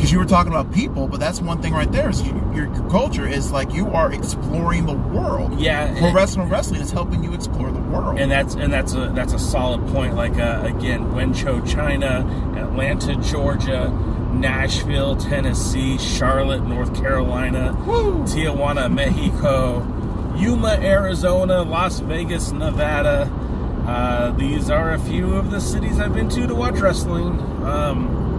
because 0.00 0.12
you 0.12 0.18
were 0.18 0.24
talking 0.24 0.50
about 0.50 0.72
people, 0.72 1.06
but 1.06 1.20
that's 1.20 1.42
one 1.42 1.60
thing 1.60 1.74
right 1.74 1.92
there. 1.92 2.08
Is 2.08 2.22
you, 2.22 2.32
your, 2.54 2.72
your 2.74 2.88
culture 2.88 3.26
is 3.26 3.52
like 3.52 3.74
you 3.74 3.86
are 3.90 4.10
exploring 4.10 4.86
the 4.86 4.94
world. 4.94 5.60
Yeah, 5.60 5.92
Pro 5.98 6.08
and- 6.08 6.50
wrestling 6.50 6.80
is 6.80 6.90
helping 6.90 7.22
you 7.22 7.34
explore 7.34 7.70
the 7.70 7.80
world. 7.80 8.18
and 8.18 8.30
that's 8.30 8.54
and 8.54 8.72
that's 8.72 8.94
a 8.94 9.12
that's 9.14 9.34
a 9.34 9.38
solid 9.38 9.86
point. 9.92 10.14
Like 10.16 10.38
uh, 10.38 10.62
again, 10.64 11.12
Wenzhou, 11.12 11.70
China, 11.70 12.24
Atlanta, 12.56 13.14
Georgia, 13.16 13.90
Nashville, 14.32 15.16
Tennessee, 15.16 15.98
Charlotte, 15.98 16.62
North 16.66 16.94
Carolina, 16.94 17.76
Woo! 17.86 18.22
Tijuana, 18.24 18.90
Mexico, 18.90 19.80
Yuma, 20.38 20.78
Arizona, 20.80 21.60
Las 21.62 22.00
Vegas, 22.00 22.52
Nevada. 22.52 23.30
Uh, 23.86 24.30
these 24.32 24.70
are 24.70 24.92
a 24.92 24.98
few 24.98 25.34
of 25.34 25.50
the 25.50 25.60
cities 25.60 26.00
I've 26.00 26.14
been 26.14 26.30
to 26.30 26.46
to 26.46 26.54
watch 26.54 26.78
wrestling, 26.78 27.38
um, 27.64 28.29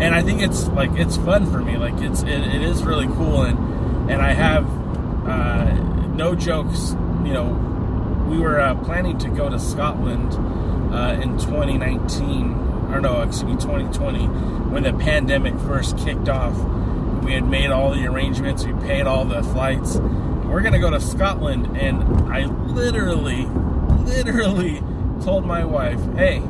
and 0.00 0.14
I 0.14 0.22
think 0.22 0.40
it's 0.40 0.66
like 0.68 0.92
it's 0.94 1.16
fun 1.18 1.50
for 1.50 1.60
me. 1.60 1.76
Like 1.76 2.00
it's 2.00 2.22
it, 2.22 2.28
it 2.28 2.62
is 2.62 2.82
really 2.82 3.06
cool, 3.06 3.42
and 3.42 4.10
and 4.10 4.22
I 4.22 4.32
have 4.32 4.64
uh, 5.26 5.72
no 6.14 6.34
jokes. 6.34 6.92
You 7.24 7.34
know, 7.34 8.26
we 8.28 8.38
were 8.38 8.60
uh, 8.60 8.74
planning 8.76 9.18
to 9.18 9.28
go 9.28 9.48
to 9.50 9.58
Scotland 9.58 10.32
uh, 10.94 11.20
in 11.20 11.38
2019, 11.38 12.52
or 12.90 13.00
no, 13.00 13.20
excuse 13.20 13.44
me, 13.44 13.60
2020, 13.60 14.26
when 14.70 14.82
the 14.82 14.94
pandemic 14.94 15.58
first 15.60 15.98
kicked 15.98 16.28
off. 16.28 16.56
We 17.22 17.34
had 17.34 17.46
made 17.46 17.70
all 17.70 17.90
the 17.94 18.06
arrangements, 18.06 18.64
we 18.64 18.72
paid 18.86 19.06
all 19.06 19.26
the 19.26 19.42
flights. 19.42 19.96
We're 19.96 20.62
gonna 20.62 20.80
go 20.80 20.90
to 20.90 21.00
Scotland, 21.00 21.76
and 21.76 22.02
I 22.32 22.46
literally, 22.46 23.44
literally 24.04 24.82
told 25.22 25.44
my 25.44 25.62
wife, 25.64 26.00
"Hey, 26.16 26.42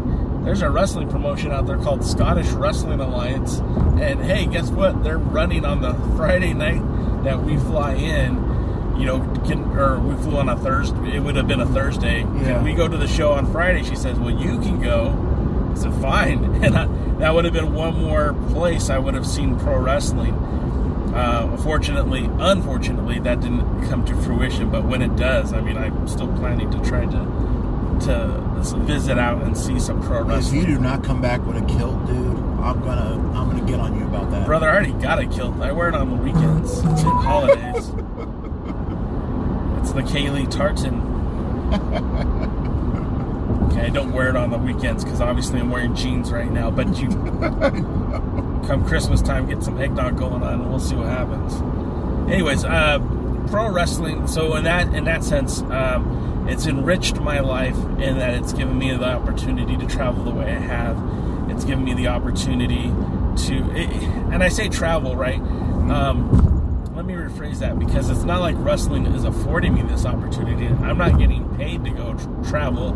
there's 0.45 0.63
a 0.63 0.71
wrestling 0.71 1.09
promotion 1.09 1.53
out 1.53 1.67
there 1.67 1.79
called 1.79 2.05
Scottish 2.05 2.49
Wrestling 2.49 3.01
Alliance, 3.01 3.59
and 3.59 4.21
hey, 4.21 4.47
guess 4.47 4.71
what? 4.71 5.03
They're 5.05 5.19
running 5.19 5.65
on 5.65 5.83
the 5.83 5.95
Friday 6.17 6.55
night 6.55 6.83
that 7.25 7.43
we 7.43 7.57
fly 7.57 7.95
in." 7.95 8.51
you 9.01 9.07
know, 9.07 9.21
can 9.47 9.65
or 9.79 9.99
we 9.99 10.15
flew 10.23 10.37
on 10.37 10.51
a 10.51 10.57
Thursday. 10.59 11.17
It 11.17 11.21
would 11.21 11.35
have 11.37 11.49
been 11.49 11.61
a 11.61 11.67
Thursday. 11.67 12.21
Yeah. 12.21 12.27
Can 12.27 12.65
we 12.65 12.75
go 12.75 12.87
to 12.87 12.99
the 12.99 13.09
show 13.09 13.33
on 13.33 13.51
Friday? 13.51 13.83
She 13.83 13.97
says, 13.97 14.19
"Well, 14.19 14.31
you 14.31 14.61
can 14.61 14.79
go." 14.79 15.17
I 15.73 15.75
said, 15.75 15.95
"Fine," 16.03 16.45
and 16.63 16.77
I, 16.77 16.87
that 17.19 17.35
would 17.35 17.47
have 17.47 17.55
been 17.55 17.73
one 17.73 17.99
more 17.99 18.35
place 18.51 18.91
I 18.91 18.99
would 18.99 19.15
have 19.15 19.27
seen 19.27 19.59
pro 19.59 19.79
wrestling. 19.79 20.35
Uh, 21.15 21.57
fortunately, 21.65 22.29
unfortunately, 22.39 23.19
that 23.21 23.41
didn't 23.41 23.89
come 23.89 24.05
to 24.05 24.15
fruition. 24.23 24.71
But 24.71 24.85
when 24.85 25.01
it 25.01 25.17
does, 25.17 25.55
I 25.55 25.63
mean, 25.63 25.79
I'm 25.79 26.07
still 26.07 26.29
planning 26.37 26.71
to 26.71 26.79
try 26.83 27.07
to 27.07 27.27
to 28.03 28.41
visit 28.87 29.19
out 29.19 29.43
and 29.43 29.57
see 29.57 29.79
some 29.79 30.03
pro 30.03 30.23
wrestling. 30.23 30.63
if 30.63 30.69
you 30.69 30.75
do 30.75 30.81
not 30.81 31.05
come 31.05 31.21
back 31.21 31.45
with 31.47 31.57
a 31.57 31.67
kilt, 31.67 32.07
dude, 32.07 32.37
I'm 32.61 32.81
gonna 32.81 33.15
I'm 33.35 33.51
gonna 33.51 33.67
get 33.67 33.81
on 33.81 33.99
you 33.99 34.07
about 34.07 34.31
that. 34.31 34.47
Brother, 34.47 34.69
I 34.69 34.75
already 34.75 34.93
got 34.93 35.19
a 35.19 35.27
kilt. 35.27 35.57
I 35.61 35.73
wear 35.73 35.89
it 35.89 35.95
on 35.95 36.11
the 36.11 36.17
weekends 36.17 36.79
and 36.79 36.99
holidays. 36.99 37.93
It's 39.81 39.93
the 39.93 40.03
Kaylee 40.03 40.49
Tartan. 40.51 41.01
Okay, 43.71 43.87
I 43.87 43.89
don't 43.89 44.13
wear 44.13 44.29
it 44.29 44.37
on 44.37 44.51
the 44.51 44.59
weekends 44.59 45.05
because 45.05 45.21
obviously 45.21 45.59
I'm 45.59 45.71
wearing 45.71 45.95
jeans 45.95 46.31
right 46.31 46.51
now. 46.51 46.71
But 46.71 46.99
you, 47.01 47.09
come 48.67 48.85
Christmas 48.87 49.23
time, 49.23 49.49
get 49.49 49.63
some 49.63 49.81
eggnog 49.81 50.19
going 50.19 50.43
on, 50.43 50.61
and 50.61 50.71
we'll 50.71 50.81
see 50.81 50.97
what 50.97 51.09
happens. 51.09 51.55
Anyways, 52.31 52.65
uh, 52.65 52.99
pro 53.49 53.71
wrestling. 53.71 54.27
So 54.27 54.55
in 54.57 54.65
that 54.65 54.95
in 54.95 55.05
that 55.05 55.25
sense, 55.25 55.63
um, 55.63 56.30
it's 56.51 56.67
enriched 56.67 57.21
my 57.21 57.41
life 57.41 57.77
in 57.77 58.19
that 58.19 58.35
it's 58.35 58.53
given 58.53 58.79
me 58.79 58.95
the 58.95 59.09
opportunity 59.09 59.77
to 59.77 59.87
travel 59.87 60.25
the 60.25 60.31
way 60.31 60.51
I 60.51 60.59
have. 60.59 60.99
It's 61.51 61.65
given 61.65 61.85
me 61.85 61.95
the 61.95 62.09
opportunity 62.09 62.93
to, 63.47 63.55
and 64.33 64.43
I 64.43 64.49
say 64.49 64.69
travel, 64.69 65.17
right? 65.17 65.39
Um, 65.39 66.95
let 66.95 67.07
me 67.07 67.15
rephrase 67.15 67.61
that 67.61 67.79
because 67.79 68.11
it's 68.11 68.25
not 68.25 68.41
like 68.41 68.57
wrestling 68.59 69.07
is 69.07 69.25
affording 69.25 69.75
me 69.75 69.83
this 69.83 70.05
opportunity. 70.05 70.67
I'm 70.67 70.99
not 70.99 71.19
getting 71.19 71.49
paid 71.57 71.85
to 71.85 71.91
go 71.91 72.15
tr- 72.15 72.51
travel. 72.51 72.95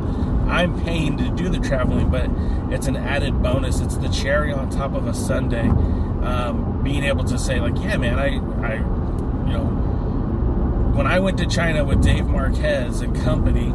I'm 0.48 0.78
paying 0.84 1.16
to 1.18 1.30
do 1.30 1.48
the 1.48 1.58
traveling, 1.58 2.10
but 2.10 2.28
it's 2.72 2.86
an 2.86 2.96
added 2.96 3.42
bonus. 3.42 3.80
It's 3.80 3.96
the 3.96 4.08
cherry 4.08 4.52
on 4.52 4.68
top 4.68 4.94
of 4.94 5.06
a 5.06 5.14
Sunday. 5.14 5.68
Um, 5.68 6.82
being 6.82 7.04
able 7.04 7.24
to 7.24 7.38
say, 7.38 7.60
like, 7.60 7.76
yeah, 7.76 7.96
man, 7.96 8.18
I, 8.18 8.36
I, 8.66 8.76
when 10.94 11.06
I 11.06 11.18
went 11.18 11.38
to 11.38 11.46
China 11.46 11.84
with 11.84 12.02
Dave 12.02 12.26
Marquez 12.26 13.00
and 13.00 13.14
company, 13.22 13.70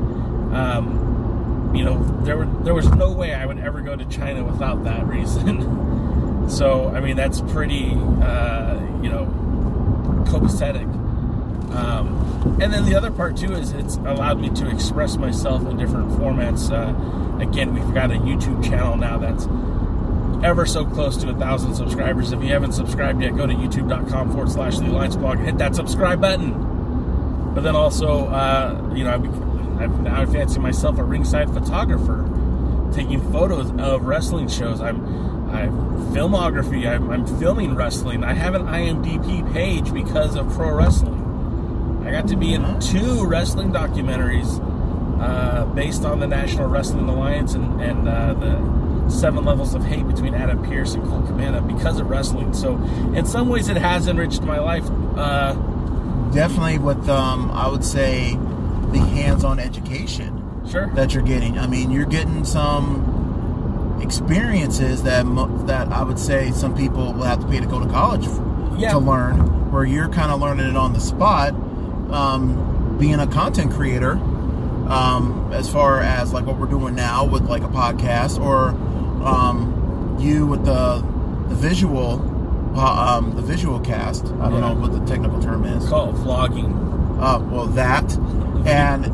um, 0.56 1.72
you 1.76 1.84
know, 1.84 2.02
there 2.24 2.38
were 2.38 2.46
there 2.64 2.74
was 2.74 2.90
no 2.90 3.12
way 3.12 3.34
I 3.34 3.46
would 3.46 3.60
ever 3.60 3.82
go 3.82 3.96
to 3.96 4.06
China 4.06 4.44
without 4.44 4.84
that 4.86 5.06
reason. 5.16 6.50
so, 6.50 6.90
I 6.90 7.00
mean, 7.00 7.16
that's 7.16 7.42
pretty, 7.42 7.92
uh, 8.22 8.80
you 9.02 9.10
know, 9.10 9.26
copacetic. 10.28 10.88
Um, 11.76 12.58
and 12.62 12.74
then 12.74 12.86
the 12.86 12.96
other 12.96 13.12
part 13.12 13.38
too 13.38 13.54
is 13.54 13.72
it's 13.74 13.98
allowed 13.98 14.40
me 14.40 14.50
to 14.52 14.70
express 14.70 15.18
myself 15.18 15.68
in 15.68 15.78
different 15.78 16.10
formats. 16.12 16.72
Uh, 16.72 17.42
again, 17.42 17.74
we've 17.74 17.94
got 17.94 18.12
a 18.12 18.16
YouTube 18.16 18.64
channel 18.64 18.96
now 18.98 19.18
that's 19.18 19.46
ever 20.44 20.66
so 20.66 20.86
close 20.86 21.18
to 21.18 21.30
a 21.30 21.36
thousand 21.36 21.76
subscribers. 21.76 22.32
If 22.32 22.42
you 22.42 22.50
haven't 22.50 22.72
subscribed 22.72 23.22
yet, 23.22 23.36
go 23.36 23.46
to 23.46 23.54
youtube.com 23.54 24.32
forward 24.32 24.52
slash 24.52 24.80
the 24.80 24.88
Alliance 24.88 25.16
blog 25.16 25.40
hit 25.40 25.58
that 25.58 25.76
subscribe 25.76 26.22
button. 26.22 26.69
But 27.60 27.64
then 27.64 27.76
also, 27.76 28.28
uh, 28.28 28.94
you 28.96 29.04
know, 29.04 29.12
I've, 29.12 29.82
I've 29.82 30.00
now 30.00 30.22
I 30.22 30.26
fancy 30.26 30.62
myself 30.62 30.98
a 30.98 31.04
ringside 31.04 31.54
photographer, 31.54 32.24
taking 32.94 33.20
photos 33.34 33.70
of 33.82 34.04
wrestling 34.04 34.48
shows. 34.48 34.80
I'm 34.80 35.06
I'm 35.50 35.74
filmography. 36.14 36.88
I'm, 36.88 37.10
I'm 37.10 37.28
filming 37.38 37.76
wrestling. 37.76 38.24
I 38.24 38.34
have 38.34 38.56
an 38.56 38.62
IMDb 38.62 39.52
page 39.52 39.92
because 39.92 40.38
of 40.38 40.50
pro 40.54 40.74
wrestling. 40.74 42.02
I 42.08 42.12
got 42.12 42.30
to 42.30 42.38
be 42.38 42.54
in 42.54 42.80
two 42.80 43.26
wrestling 43.26 43.74
documentaries 43.74 44.62
uh, 45.22 45.66
based 45.66 46.06
on 46.06 46.22
the 46.22 46.28
National 46.28 46.70
Wrestling 46.70 47.10
Alliance 47.10 47.56
and, 47.56 47.82
and 47.82 48.08
uh, 48.08 48.36
the 48.36 49.10
seven 49.10 49.44
levels 49.44 49.76
of 49.76 49.84
hate 49.84 50.08
between 50.08 50.34
Adam 50.34 50.64
Pearce 50.64 50.94
and 50.94 51.04
Colt 51.04 51.26
Cabana 51.26 51.62
because 51.62 52.00
of 52.00 52.10
wrestling. 52.10 52.54
So, 52.54 52.78
in 53.14 53.26
some 53.26 53.50
ways, 53.50 53.68
it 53.68 53.76
has 53.76 54.08
enriched 54.08 54.44
my 54.44 54.60
life. 54.60 54.90
Uh, 55.18 55.58
Definitely 56.32 56.78
with 56.80 57.10
um, 57.10 57.50
I 57.52 57.68
would 57.68 57.84
say 57.84 58.36
the 58.92 59.00
hands-on 59.00 59.60
education 59.60 60.62
sure. 60.70 60.88
that 60.96 61.14
you're 61.14 61.24
getting. 61.24 61.58
I 61.58 61.68
mean, 61.68 61.92
you're 61.92 62.06
getting 62.06 62.46
some 62.46 64.00
experiences 64.02 65.04
that 65.04 65.26
mo- 65.26 65.48
that 65.66 65.88
I 65.92 66.04
would 66.04 66.20
say 66.20 66.52
some 66.52 66.76
people 66.76 67.14
will 67.14 67.24
have 67.24 67.40
to 67.42 67.48
pay 67.48 67.60
to 67.60 67.66
go 67.66 67.80
to 67.80 67.88
college 67.92 68.26
Yeah. 68.80 68.92
to 68.94 69.00
learn, 69.00 69.72
where 69.72 69.84
you're 69.86 70.10
kind 70.10 70.32
of 70.32 70.40
learning 70.40 70.68
it 70.70 70.78
on 70.78 70.94
the 70.94 71.00
spot. 71.00 71.54
Um, 72.12 72.98
being 73.00 73.20
a 73.20 73.28
content 73.28 73.72
creator, 73.72 74.14
um, 74.90 75.50
as 75.54 75.70
far 75.70 76.02
as 76.02 76.34
like 76.34 76.46
what 76.46 76.58
we're 76.58 76.66
doing 76.68 76.96
now 76.96 77.24
with 77.26 77.44
like 77.44 77.64
a 77.64 77.68
podcast, 77.68 78.40
or 78.40 78.70
um, 79.26 80.18
you 80.20 80.46
with 80.46 80.66
the 80.66 81.04
the 81.50 81.56
visual, 81.56 82.18
um, 82.86 83.36
the 83.36 83.42
visual 83.42 83.80
cast. 83.80 84.26
I 84.26 84.50
don't 84.50 84.54
Yeah. 84.54 84.60
know 84.74 84.74
what 84.76 84.92
the 84.94 85.00
technical 85.06 85.42
term 85.42 85.66
is. 85.66 85.88
Call 85.90 86.10
it 86.10 86.16
vlogging. 86.16 86.74
Uh, 87.20 87.40
well, 87.50 87.68
that, 87.68 88.18
and 88.66 89.14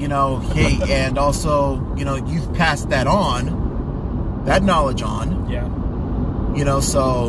you 0.00 0.08
know, 0.08 0.38
hey, 0.38 0.78
and 0.88 1.16
also, 1.18 1.80
you 1.96 2.04
know, 2.04 2.16
you've 2.16 2.52
passed 2.54 2.90
that 2.90 3.06
on, 3.06 4.42
that 4.46 4.62
knowledge 4.62 5.02
on, 5.02 5.46
Yeah. 5.48 5.66
you 6.56 6.64
know, 6.64 6.80
so, 6.80 7.28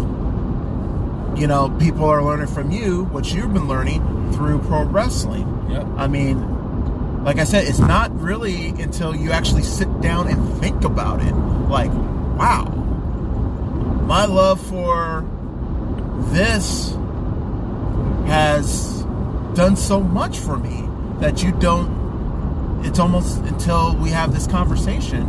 you 1.36 1.46
know, 1.48 1.70
people 1.80 2.06
are 2.06 2.24
learning 2.24 2.48
from 2.48 2.72
you 2.72 3.04
what 3.06 3.32
you've 3.34 3.54
been 3.54 3.68
learning 3.68 4.32
through 4.34 4.60
pro 4.60 4.84
wrestling. 4.86 5.48
Yeah. 5.70 5.84
I 5.98 6.08
mean, 6.08 7.24
like 7.24 7.38
I 7.40 7.44
said, 7.44 7.66
it's 7.66 7.80
not 7.80 8.18
really 8.20 8.70
until 8.70 9.16
you 9.16 9.32
actually 9.32 9.64
sit 9.64 10.02
down 10.02 10.28
and 10.28 10.58
think 10.60 10.84
about 10.84 11.22
it, 11.22 11.34
like, 11.70 11.92
wow, 12.38 12.66
my 14.08 14.26
love 14.26 14.60
for 14.60 15.24
this 16.32 16.92
has 18.28 19.04
done 19.54 19.76
so 19.76 20.02
much 20.02 20.40
for 20.40 20.58
me 20.58 20.88
that 21.20 21.44
you 21.44 21.52
don't 21.54 22.04
it's 22.86 23.00
almost 23.00 23.38
until 23.44 23.96
we 23.96 24.10
have 24.10 24.34
this 24.34 24.46
conversation 24.48 25.26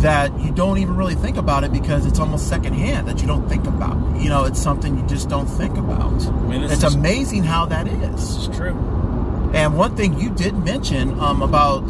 that 0.00 0.38
you 0.40 0.50
don't 0.50 0.78
even 0.78 0.96
really 0.96 1.14
think 1.14 1.36
about 1.36 1.64
it 1.64 1.72
because 1.72 2.06
it's 2.06 2.18
almost 2.18 2.48
secondhand 2.48 3.06
that 3.06 3.20
you 3.20 3.26
don't 3.26 3.46
think 3.48 3.66
about. 3.66 3.96
You 4.20 4.28
know 4.28 4.44
it's 4.44 4.60
something 4.60 4.96
you 4.96 5.06
just 5.06 5.28
don't 5.28 5.46
think 5.46 5.76
about. 5.76 6.12
Mean, 6.48 6.62
it's 6.62 6.84
is- 6.84 6.94
amazing 6.94 7.44
how 7.44 7.66
that 7.66 7.86
is. 7.86 8.46
It's 8.48 8.56
true. 8.56 8.72
and 9.52 9.76
one 9.76 9.96
thing 9.96 10.18
you 10.18 10.30
did 10.30 10.56
mention 10.56 11.18
um, 11.20 11.42
about 11.42 11.84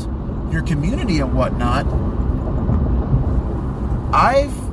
your 0.52 0.62
community 0.62 1.20
and 1.20 1.34
whatnot, 1.34 1.86
I've 4.12 4.69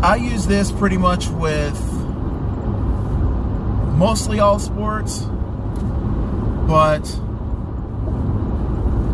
I 0.00 0.14
use 0.14 0.46
this 0.46 0.70
pretty 0.70 0.96
much 0.96 1.26
with 1.26 1.76
mostly 3.96 4.38
all 4.38 4.60
sports, 4.60 5.22
but 6.68 7.02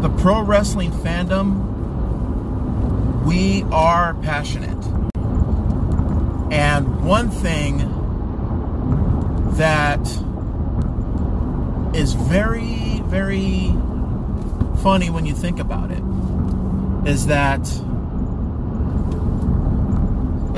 the 0.02 0.10
pro 0.18 0.42
wrestling 0.42 0.90
fandom, 0.90 1.72
we 3.24 3.62
are 3.72 4.12
passionate. 4.14 4.84
And 6.52 7.02
one 7.02 7.30
thing 7.30 7.78
that 9.56 10.02
is 11.96 12.12
very, 12.12 13.00
very 13.06 13.72
funny 14.82 15.08
when 15.08 15.24
you 15.24 15.32
think 15.32 15.58
about 15.60 15.90
it 15.90 16.02
is 17.08 17.28
that, 17.28 17.62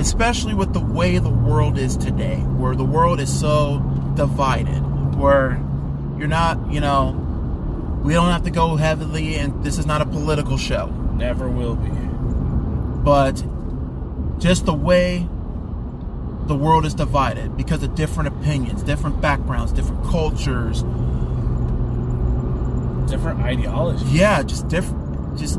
especially 0.07 0.55
with 0.55 0.73
the 0.73 0.79
way 0.79 1.19
the 1.19 1.29
world 1.29 1.77
is 1.77 1.97
today, 1.97 2.37
where 2.37 2.77
the 2.77 2.85
world 2.85 3.19
is 3.19 3.41
so 3.41 3.81
divided, 4.15 4.81
where 5.17 5.61
you're 6.17 6.29
not, 6.29 6.73
you 6.73 6.79
know, 6.81 7.11
we 8.05 8.15
don't 8.15 8.31
have 8.31 8.45
to 8.45 8.53
go 8.53 8.77
heavily, 8.77 9.35
and 9.35 9.65
this 9.65 9.79
is 9.79 9.85
not 9.85 10.01
a 10.01 10.07
political 10.07 10.57
show. 10.57 10.87
Never 11.15 11.49
will 11.49 11.75
be. 11.75 11.91
But 13.03 13.45
just 14.39 14.65
the 14.65 14.75
way 14.75 15.27
the 16.47 16.55
world 16.55 16.87
is 16.87 16.95
divided 16.95 17.57
because 17.57 17.83
of 17.83 17.97
different 17.97 18.29
opinions, 18.29 18.85
different 18.85 19.21
backgrounds, 19.21 19.73
different 19.73 20.05
cultures. 20.05 20.83
Different 23.11 23.41
ideologies. 23.41 24.13
Yeah, 24.13 24.45
just 24.45 24.69
different, 24.69 25.37
just 25.37 25.59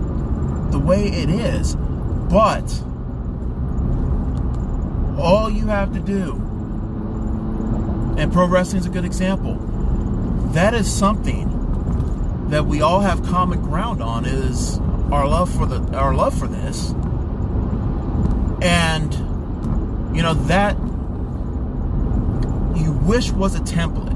the 0.72 0.80
way 0.80 1.10
it 1.10 1.30
is. 1.30 1.76
But 1.76 2.82
all 5.18 5.50
you 5.50 5.68
have 5.68 5.94
to 5.94 6.00
do, 6.00 6.34
and 8.18 8.32
pro 8.32 8.48
wrestling 8.48 8.80
is 8.80 8.86
a 8.86 8.90
good 8.90 9.06
example, 9.06 9.56
that 10.54 10.74
is 10.74 10.92
something 10.92 12.48
that 12.50 12.66
we 12.66 12.82
all 12.82 13.02
have 13.02 13.24
common 13.24 13.62
ground 13.62 14.02
on 14.02 14.26
is 14.26 14.80
our 15.12 15.28
love 15.28 15.54
for 15.54 15.66
the 15.66 15.96
our 15.96 16.14
love 16.14 16.38
for 16.38 16.48
this. 16.48 16.92
And 18.62 19.14
you 20.16 20.24
know 20.24 20.34
that 20.34 20.78
you 22.78 22.94
wish 22.94 23.32
was 23.32 23.56
a 23.56 23.60
template 23.60 24.16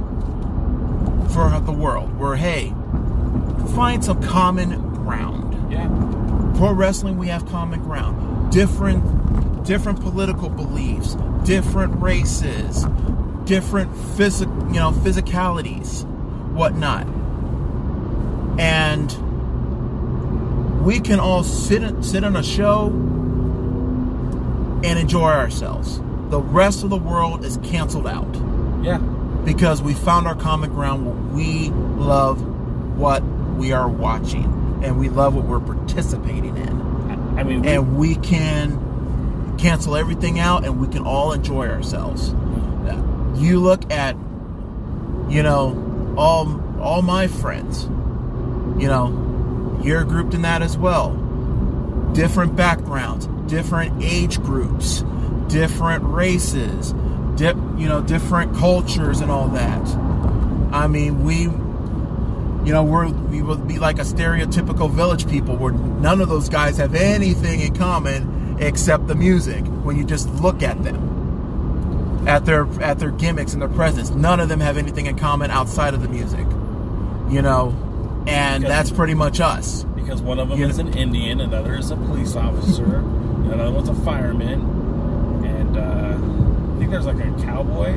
for 1.32 1.60
the 1.60 1.72
world 1.72 2.18
where 2.18 2.36
hey 2.36 2.74
find 3.76 4.04
some 4.04 4.22
common 4.22 4.80
ground. 4.96 5.72
Yeah. 5.72 5.88
pro 6.58 6.74
wrestling 6.74 7.18
we 7.18 7.28
have 7.28 7.46
common 7.48 7.82
ground. 7.82 8.52
Different 8.52 9.21
different 9.64 10.02
political 10.02 10.50
beliefs 10.50 11.16
different 11.44 12.02
races 12.02 12.86
different 13.46 13.96
physic 14.16 14.48
you 14.68 14.80
know 14.80 14.92
physicalities 14.92 16.06
whatnot. 16.52 17.08
And 18.60 19.12
we 20.84 21.00
can 21.00 21.20
all 21.20 21.44
sit 21.44 22.04
sit 22.04 22.24
on 22.24 22.36
a 22.36 22.44
show 22.44 22.88
and 24.84 25.00
enjoy 25.00 25.30
ourselves. 25.30 26.00
The 26.30 26.42
rest 26.42 26.84
of 26.84 26.90
the 26.90 26.98
world 26.98 27.46
is 27.46 27.58
canceled 27.58 28.08
out. 28.08 28.36
Yeah. 28.84 28.98
because 29.46 29.80
we 29.82 29.94
found 29.94 30.28
our 30.28 30.36
common 30.36 30.72
ground. 30.72 31.06
Where 31.06 31.16
we 31.36 31.70
love 31.70 32.42
what 32.98 33.24
we 33.58 33.74
are 33.74 33.88
watching 33.88 34.82
and 34.84 35.00
we 35.00 35.10
love 35.10 35.36
what 35.36 35.46
we're 35.46 35.60
participating 35.60 36.58
in. 36.58 36.82
I 37.38 37.44
mean, 37.44 37.62
we, 37.62 37.68
and 37.68 37.98
we 37.98 38.16
can 38.16 38.80
cancel 39.62 39.96
everything 39.96 40.40
out 40.40 40.66
and 40.66 40.82
we 40.82 40.88
can 40.88 41.06
all 41.06 41.32
enjoy 41.32 41.68
ourselves. 41.68 42.34
You 43.36 43.60
look 43.60 43.90
at 43.92 44.16
you 45.30 45.44
know 45.44 46.14
all 46.18 46.60
all 46.82 47.02
my 47.02 47.28
friends 47.28 47.84
you 48.82 48.88
know 48.88 49.80
you're 49.84 50.04
grouped 50.04 50.34
in 50.34 50.42
that 50.42 50.62
as 50.62 50.78
well. 50.78 51.14
Different 52.14 52.56
backgrounds 52.56 53.28
different 53.50 54.04
age 54.04 54.42
groups 54.42 55.04
different 55.48 56.04
races 56.06 56.94
di- 57.36 57.54
you 57.78 57.88
know 57.88 58.02
different 58.02 58.56
cultures 58.56 59.22
and 59.22 59.32
all 59.32 59.48
that. 59.50 59.88
I 60.74 60.88
mean 60.88 61.24
we 61.24 61.44
you 61.44 62.74
know 62.74 62.84
we're 62.84 63.08
we 63.10 63.42
would 63.42 63.68
be 63.68 63.80
like 63.80 64.00
a 64.00 64.04
stereotypical 64.04 64.90
village 64.90 65.30
people 65.30 65.56
where 65.56 65.74
none 65.74 66.20
of 66.20 66.30
those 66.30 66.50
guys 66.50 66.78
have 66.78 66.96
anything 66.96 67.62
in 67.62 67.76
common 67.76 68.41
except 68.62 69.08
the 69.08 69.16
music 69.16 69.66
when 69.84 69.98
you 69.98 70.04
just 70.06 70.30
look 70.36 70.64
at 70.64 70.82
them 70.84 71.10
at 72.28 72.46
their 72.46 72.66
at 72.82 73.00
their 73.00 73.12
gimmicks 73.12 73.54
and 73.54 73.62
their 73.62 73.70
presence. 73.70 74.10
None 74.12 74.40
of 74.40 74.50
them 74.50 74.60
have 74.60 74.78
anything 74.78 75.08
in 75.08 75.18
common 75.18 75.52
outside 75.52 75.94
of 75.94 76.02
the 76.02 76.10
music 76.10 76.46
you 77.32 77.42
know? 77.42 77.70
And 78.28 78.62
Because- 78.64 78.64
that's 78.64 78.92
pretty 78.92 79.14
much 79.14 79.40
us. 79.40 79.86
because 79.96 80.22
one 80.22 80.38
of 80.40 80.50
them 80.50 80.60
You 80.60 80.68
is 80.68 80.80
an 80.80 80.94
Indian, 80.94 81.40
another 81.40 81.76
is 81.76 81.92
a 81.92 81.96
police 81.96 82.36
officer, 82.36 82.84
another 83.46 83.72
one's 83.72 83.88
a 83.90 83.96
fireman, 83.96 84.60
and 85.46 85.78
uh, 85.78 86.76
I 86.76 86.78
think 86.78 86.92
there's 86.92 87.06
like 87.06 87.20
a 87.20 87.32
cowboy. 87.44 87.90
I 87.90 87.94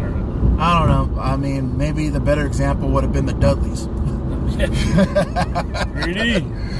don't 0.00 0.56
know. 0.56 0.62
i 0.62 0.78
don't 0.78 0.88
know. 1.14 1.20
I 1.20 1.36
mean 1.36 1.76
maybe 1.76 2.08
the 2.08 2.20
better 2.20 2.46
example 2.46 2.88
would 2.90 3.04
have 3.04 3.12
been 3.12 3.26
the 3.26 3.34
dudleys. 3.34 3.86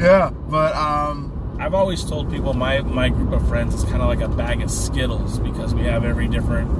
Yeah 0.00 0.30
but 0.48 0.74
um 0.74 1.29
I've 1.60 1.74
always 1.74 2.02
told 2.02 2.30
people 2.30 2.54
my, 2.54 2.80
my 2.80 3.10
group 3.10 3.32
of 3.32 3.46
friends 3.46 3.74
is 3.74 3.84
kind 3.84 4.00
of 4.00 4.08
like 4.08 4.22
a 4.22 4.28
bag 4.28 4.62
of 4.62 4.70
Skittles 4.70 5.38
because 5.38 5.74
we 5.74 5.82
have 5.82 6.04
every 6.04 6.26
different 6.26 6.70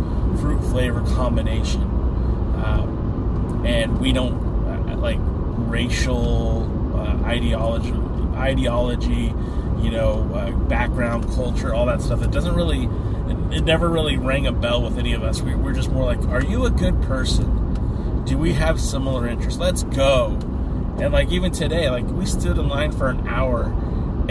fruit 0.40 0.58
flavor 0.70 1.02
combination. 1.02 1.82
Um, 1.82 3.62
and 3.66 4.00
we 4.00 4.12
don't 4.12 4.32
uh, 4.66 4.96
like 4.96 5.18
racial 5.20 6.96
uh, 6.96 7.26
ideology, 7.26 7.92
ideology, 8.34 9.34
you 9.82 9.90
know, 9.90 10.22
uh, 10.32 10.50
background, 10.50 11.30
culture, 11.34 11.74
all 11.74 11.84
that 11.84 12.00
stuff. 12.00 12.22
It 12.22 12.30
doesn't 12.30 12.54
really, 12.54 12.84
it, 12.84 13.58
it 13.58 13.64
never 13.64 13.86
really 13.86 14.16
rang 14.16 14.46
a 14.46 14.52
bell 14.52 14.82
with 14.82 14.96
any 14.96 15.12
of 15.12 15.22
us. 15.22 15.42
We, 15.42 15.54
we're 15.54 15.74
just 15.74 15.90
more 15.90 16.06
like, 16.06 16.26
are 16.28 16.42
you 16.42 16.64
a 16.64 16.70
good 16.70 17.02
person? 17.02 18.24
Do 18.24 18.38
we 18.38 18.54
have 18.54 18.80
similar 18.80 19.28
interests? 19.28 19.60
Let's 19.60 19.82
go. 19.82 20.38
And 20.98 21.12
like 21.12 21.30
even 21.30 21.52
today, 21.52 21.90
like 21.90 22.06
we 22.06 22.24
stood 22.24 22.56
in 22.56 22.66
line 22.66 22.92
for 22.92 23.10
an 23.10 23.28
hour 23.28 23.74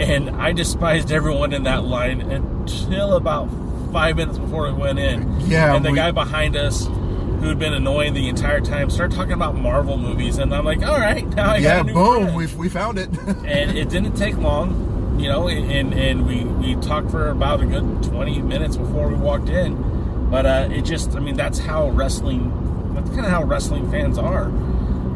and 0.00 0.30
I 0.30 0.52
despised 0.52 1.12
everyone 1.12 1.52
in 1.52 1.64
that 1.64 1.84
line 1.84 2.20
until 2.20 3.14
about 3.14 3.48
five 3.92 4.16
minutes 4.16 4.38
before 4.38 4.68
it 4.68 4.74
went 4.74 4.98
in. 4.98 5.40
Yeah, 5.42 5.74
And 5.74 5.84
the 5.84 5.90
we- 5.90 5.96
guy 5.96 6.10
behind 6.10 6.56
us, 6.56 6.86
who 6.86 7.48
had 7.48 7.58
been 7.58 7.72
annoying 7.72 8.14
the 8.14 8.28
entire 8.28 8.60
time, 8.60 8.90
started 8.90 9.16
talking 9.16 9.32
about 9.32 9.56
Marvel 9.56 9.96
movies, 9.96 10.38
and 10.38 10.54
I'm 10.54 10.64
like, 10.64 10.82
all 10.86 10.98
right, 10.98 11.26
now 11.34 11.52
I 11.52 11.56
yeah 11.56 11.76
got 11.76 11.80
a 11.80 11.84
new 11.84 11.94
boom 11.94 12.34
we, 12.34 12.46
we 12.54 12.68
found 12.68 12.98
it 12.98 13.08
and 13.44 13.76
it 13.76 13.88
didn't 13.88 14.14
take 14.14 14.36
long, 14.36 15.18
you 15.18 15.28
know, 15.28 15.48
and 15.48 15.92
and 15.94 16.26
we 16.26 16.44
we 16.44 16.74
talked 16.82 17.10
for 17.10 17.28
about 17.30 17.62
a 17.62 17.66
good 17.66 18.02
20 18.02 18.42
minutes 18.42 18.76
before 18.76 19.08
we 19.08 19.14
walked 19.14 19.48
in. 19.48 20.28
But 20.30 20.46
uh, 20.46 20.68
it 20.70 20.82
just, 20.82 21.16
I 21.16 21.20
mean, 21.20 21.34
that's 21.36 21.58
how 21.58 21.88
wrestling, 21.90 22.92
that's 22.94 23.08
kind 23.10 23.24
of 23.24 23.32
how 23.32 23.42
wrestling 23.42 23.90
fans 23.90 24.16
are. 24.18 24.44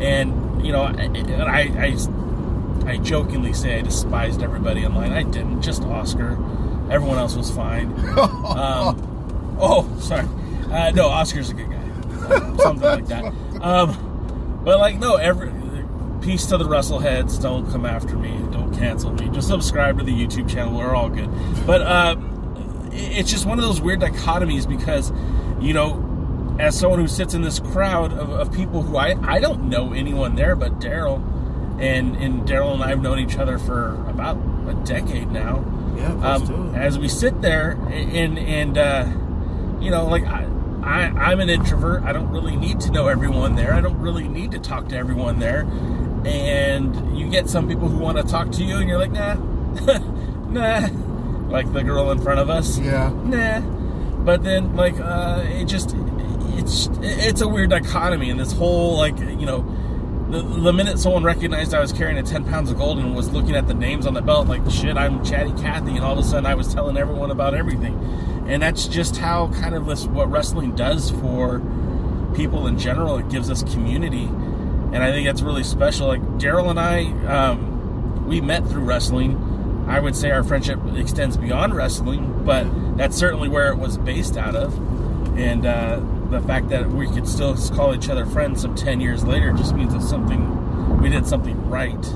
And 0.00 0.64
you 0.66 0.72
know, 0.72 0.82
I, 0.82 1.70
I 1.78 1.96
I 2.86 2.98
jokingly 2.98 3.52
say 3.52 3.78
I 3.78 3.82
despised 3.82 4.42
everybody 4.42 4.84
in 4.84 4.94
line. 4.94 5.12
I 5.12 5.22
didn't, 5.22 5.62
just 5.62 5.82
Oscar. 5.82 6.32
Everyone 6.90 7.18
else 7.18 7.36
was 7.36 7.50
fine. 7.50 7.92
Um, 8.54 9.56
oh, 9.60 9.98
sorry. 10.00 10.28
Uh, 10.70 10.90
no, 10.90 11.08
Oscar's 11.08 11.50
a 11.50 11.54
good 11.54 11.70
guy. 11.70 12.56
Something 12.56 12.82
like 12.82 13.06
that. 13.06 13.24
Um, 13.60 14.62
but 14.64 14.78
like, 14.78 14.98
no, 14.98 15.16
every 15.16 15.50
peace 16.24 16.46
to 16.46 16.56
the 16.56 16.64
Russellheads. 16.64 17.40
Don't 17.40 17.70
come 17.70 17.84
after 17.84 18.16
me. 18.16 18.30
Don't 18.50 18.74
cancel 18.74 19.12
me. 19.12 19.28
Just 19.28 19.48
subscribe 19.48 19.98
to 19.98 20.04
the 20.04 20.12
YouTube 20.12 20.48
channel. 20.48 20.76
We're 20.76 20.94
all 20.94 21.10
good. 21.10 21.30
But 21.66 21.82
uh, 21.82 22.16
it's 22.92 23.30
just 23.30 23.44
one 23.44 23.58
of 23.58 23.64
those 23.64 23.80
weird 23.80 24.00
dichotomies 24.00 24.68
because, 24.68 25.12
you 25.60 25.74
know, 25.74 26.00
as 26.58 26.78
someone 26.78 27.00
who 27.00 27.08
sits 27.08 27.34
in 27.34 27.42
this 27.42 27.58
crowd 27.60 28.12
of, 28.12 28.30
of 28.30 28.52
people 28.52 28.82
who 28.82 28.96
I, 28.96 29.16
I 29.22 29.38
don't 29.40 29.68
know 29.68 29.92
anyone 29.92 30.36
there 30.36 30.56
but 30.56 30.78
Daryl, 30.80 31.22
and 31.78 32.16
and 32.16 32.42
Daryl 32.42 32.74
and 32.74 32.82
I 32.82 32.88
have 32.88 33.00
known 33.00 33.18
each 33.18 33.36
other 33.36 33.58
for 33.58 33.94
about 34.08 34.36
a 34.68 34.74
decade 34.84 35.30
now. 35.30 35.64
yeah 35.96 36.12
Um, 36.34 36.74
as 36.74 36.98
we 36.98 37.08
sit 37.08 37.40
there 37.42 37.72
and 37.90 38.38
and 38.38 38.78
uh, 38.78 39.06
you 39.80 39.90
know, 39.90 40.06
like 40.06 40.24
I, 40.24 40.46
I 40.82 41.02
I'm 41.30 41.40
an 41.40 41.48
introvert. 41.50 42.02
I 42.04 42.12
don't 42.12 42.30
really 42.30 42.56
need 42.56 42.80
to 42.80 42.90
know 42.90 43.08
everyone 43.08 43.54
there. 43.56 43.74
I 43.74 43.80
don't 43.80 43.98
really 43.98 44.28
need 44.28 44.52
to 44.52 44.58
talk 44.58 44.88
to 44.88 44.96
everyone 44.96 45.38
there. 45.38 45.66
And 46.24 47.18
you 47.18 47.28
get 47.28 47.50
some 47.50 47.68
people 47.68 47.88
who 47.88 47.98
want 47.98 48.16
to 48.16 48.24
talk 48.24 48.50
to 48.52 48.64
you, 48.64 48.78
and 48.78 48.88
you're 48.88 48.98
like, 48.98 49.12
nah, 49.12 49.34
nah, 50.48 50.88
like 51.50 51.70
the 51.72 51.82
girl 51.82 52.10
in 52.10 52.18
front 52.18 52.40
of 52.40 52.48
us 52.48 52.78
yeah 52.78 53.10
nah. 53.24 53.60
But 54.24 54.42
then, 54.42 54.74
like, 54.74 54.98
uh, 54.98 55.44
it 55.44 55.66
just, 55.66 55.94
it's, 56.54 56.88
it's 57.02 57.42
a 57.42 57.48
weird 57.48 57.68
dichotomy, 57.68 58.30
and 58.30 58.40
this 58.40 58.52
whole, 58.52 58.96
like, 58.96 59.18
you 59.18 59.44
know, 59.44 59.60
the, 60.30 60.42
the 60.42 60.72
minute 60.72 60.98
someone 60.98 61.22
recognized 61.22 61.74
I 61.74 61.80
was 61.80 61.92
carrying 61.92 62.18
a 62.18 62.22
10 62.22 62.44
pounds 62.44 62.70
of 62.70 62.78
gold 62.78 62.98
and 62.98 63.14
was 63.14 63.30
looking 63.30 63.54
at 63.54 63.66
the 63.66 63.74
names 63.74 64.06
on 64.06 64.14
the 64.14 64.22
belt, 64.22 64.48
like, 64.48 64.68
shit, 64.70 64.96
I'm 64.96 65.24
Chatty 65.24 65.52
Cathy, 65.60 65.92
and 65.96 66.00
all 66.00 66.12
of 66.12 66.18
a 66.18 66.22
sudden 66.22 66.46
I 66.46 66.54
was 66.54 66.72
telling 66.72 66.96
everyone 66.96 67.30
about 67.30 67.54
everything. 67.54 67.94
And 68.46 68.62
that's 68.62 68.88
just 68.88 69.16
how 69.16 69.48
kind 69.48 69.74
of 69.74 69.86
this, 69.86 70.06
what 70.06 70.30
wrestling 70.30 70.74
does 70.74 71.10
for 71.10 71.60
people 72.34 72.66
in 72.66 72.78
general. 72.78 73.18
It 73.18 73.28
gives 73.28 73.50
us 73.50 73.62
community. 73.62 74.24
And 74.24 74.96
I 74.96 75.10
think 75.12 75.26
that's 75.26 75.42
really 75.42 75.64
special. 75.64 76.08
Like, 76.08 76.22
Daryl 76.38 76.70
and 76.70 76.80
I, 76.80 77.04
um, 77.26 78.26
we 78.26 78.40
met 78.40 78.66
through 78.66 78.84
wrestling 78.84 79.52
I 79.86 80.00
would 80.00 80.16
say 80.16 80.30
our 80.30 80.42
friendship 80.42 80.80
extends 80.94 81.36
beyond 81.36 81.74
wrestling, 81.74 82.42
but 82.44 82.96
that's 82.96 83.16
certainly 83.16 83.48
where 83.48 83.68
it 83.68 83.76
was 83.76 83.98
based 83.98 84.36
out 84.36 84.56
of. 84.56 84.74
And 85.38 85.66
uh, 85.66 86.00
the 86.34 86.46
fact 86.46 86.68
that 86.68 86.88
we 86.90 87.06
could 87.08 87.28
still 87.28 87.56
call 87.68 87.94
each 87.94 88.08
other 88.08 88.26
friends 88.26 88.62
some 88.62 88.74
10 88.74 89.00
years 89.00 89.24
later 89.24 89.52
just 89.52 89.74
means 89.74 89.92
that 89.94 90.02
something, 90.02 91.00
we 91.00 91.08
did 91.08 91.26
something 91.26 91.68
right. 91.68 92.06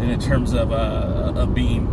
And 0.00 0.10
in 0.10 0.20
terms 0.20 0.52
of, 0.52 0.72
uh, 0.72 1.32
of 1.34 1.54
being 1.54 1.86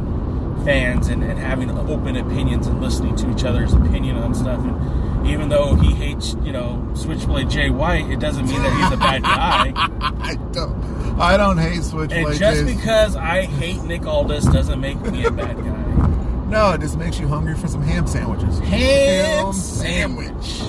fans 0.63 1.07
and, 1.07 1.23
and 1.23 1.39
having 1.39 1.69
open 1.71 2.17
opinions 2.17 2.67
and 2.67 2.81
listening 2.81 3.15
to 3.17 3.31
each 3.31 3.43
other's 3.43 3.73
opinion 3.73 4.17
on 4.17 4.33
stuff. 4.33 4.59
And 4.59 5.27
even 5.27 5.49
though 5.49 5.75
he 5.75 5.93
hates, 5.93 6.35
you 6.43 6.51
know, 6.51 6.87
Switchblade 6.93 7.49
Jay 7.49 7.69
White, 7.69 8.09
it 8.09 8.19
doesn't 8.19 8.47
mean 8.47 8.61
that 8.61 8.81
he's 8.81 8.91
a 8.91 8.97
bad 8.97 9.23
guy. 9.23 9.71
I 10.19 10.35
don't. 10.51 11.19
I 11.19 11.37
don't 11.37 11.57
hate 11.57 11.83
Switchblade. 11.83 12.25
And 12.27 12.37
just 12.37 12.65
because 12.65 13.15
I 13.15 13.43
hate 13.43 13.81
Nick 13.83 14.05
Aldis 14.05 14.45
doesn't 14.45 14.79
make 14.79 14.99
me 15.01 15.25
a 15.25 15.31
bad 15.31 15.57
guy. 15.57 15.81
No, 16.45 16.73
it 16.73 16.81
just 16.81 16.95
makes 16.97 17.19
you 17.19 17.27
hungry 17.27 17.55
for 17.55 17.67
some 17.67 17.81
ham 17.81 18.05
sandwiches. 18.05 18.59
Ham, 18.59 19.45
ham 19.45 19.53
sandwich. 19.53 20.61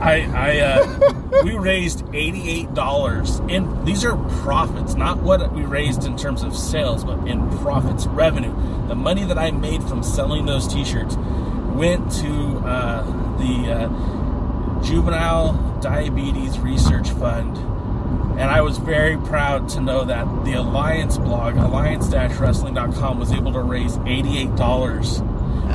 I, 0.00 0.30
I, 0.32 0.60
uh, 0.60 1.42
we 1.44 1.54
raised 1.54 2.04
eighty-eight 2.14 2.72
dollars, 2.74 3.38
and 3.48 3.86
these 3.86 4.04
are 4.04 4.16
profits, 4.42 4.94
not 4.94 5.18
what 5.18 5.52
we 5.52 5.62
raised 5.62 6.04
in 6.04 6.16
terms 6.16 6.42
of 6.42 6.56
sales, 6.56 7.04
but 7.04 7.26
in 7.26 7.50
profits, 7.58 8.06
revenue. 8.06 8.54
The 8.86 8.94
money 8.94 9.24
that 9.24 9.38
I 9.38 9.50
made 9.50 9.82
from 9.82 10.02
selling 10.02 10.46
those 10.46 10.68
T-shirts 10.68 11.16
went 11.16 12.10
to 12.12 12.58
uh, 12.58 13.02
the 13.38 13.72
uh, 13.72 14.82
Juvenile 14.82 15.78
Diabetes 15.80 16.58
Research 16.60 17.10
Fund, 17.10 17.56
and 18.38 18.50
I 18.50 18.60
was 18.62 18.78
very 18.78 19.16
proud 19.16 19.68
to 19.70 19.80
know 19.80 20.04
that 20.04 20.44
the 20.44 20.54
Alliance 20.54 21.18
blog, 21.18 21.56
alliance-wrestling.com, 21.56 23.18
was 23.18 23.32
able 23.32 23.52
to 23.52 23.60
raise 23.60 23.96
eighty-eight 24.06 24.54
dollars 24.54 25.20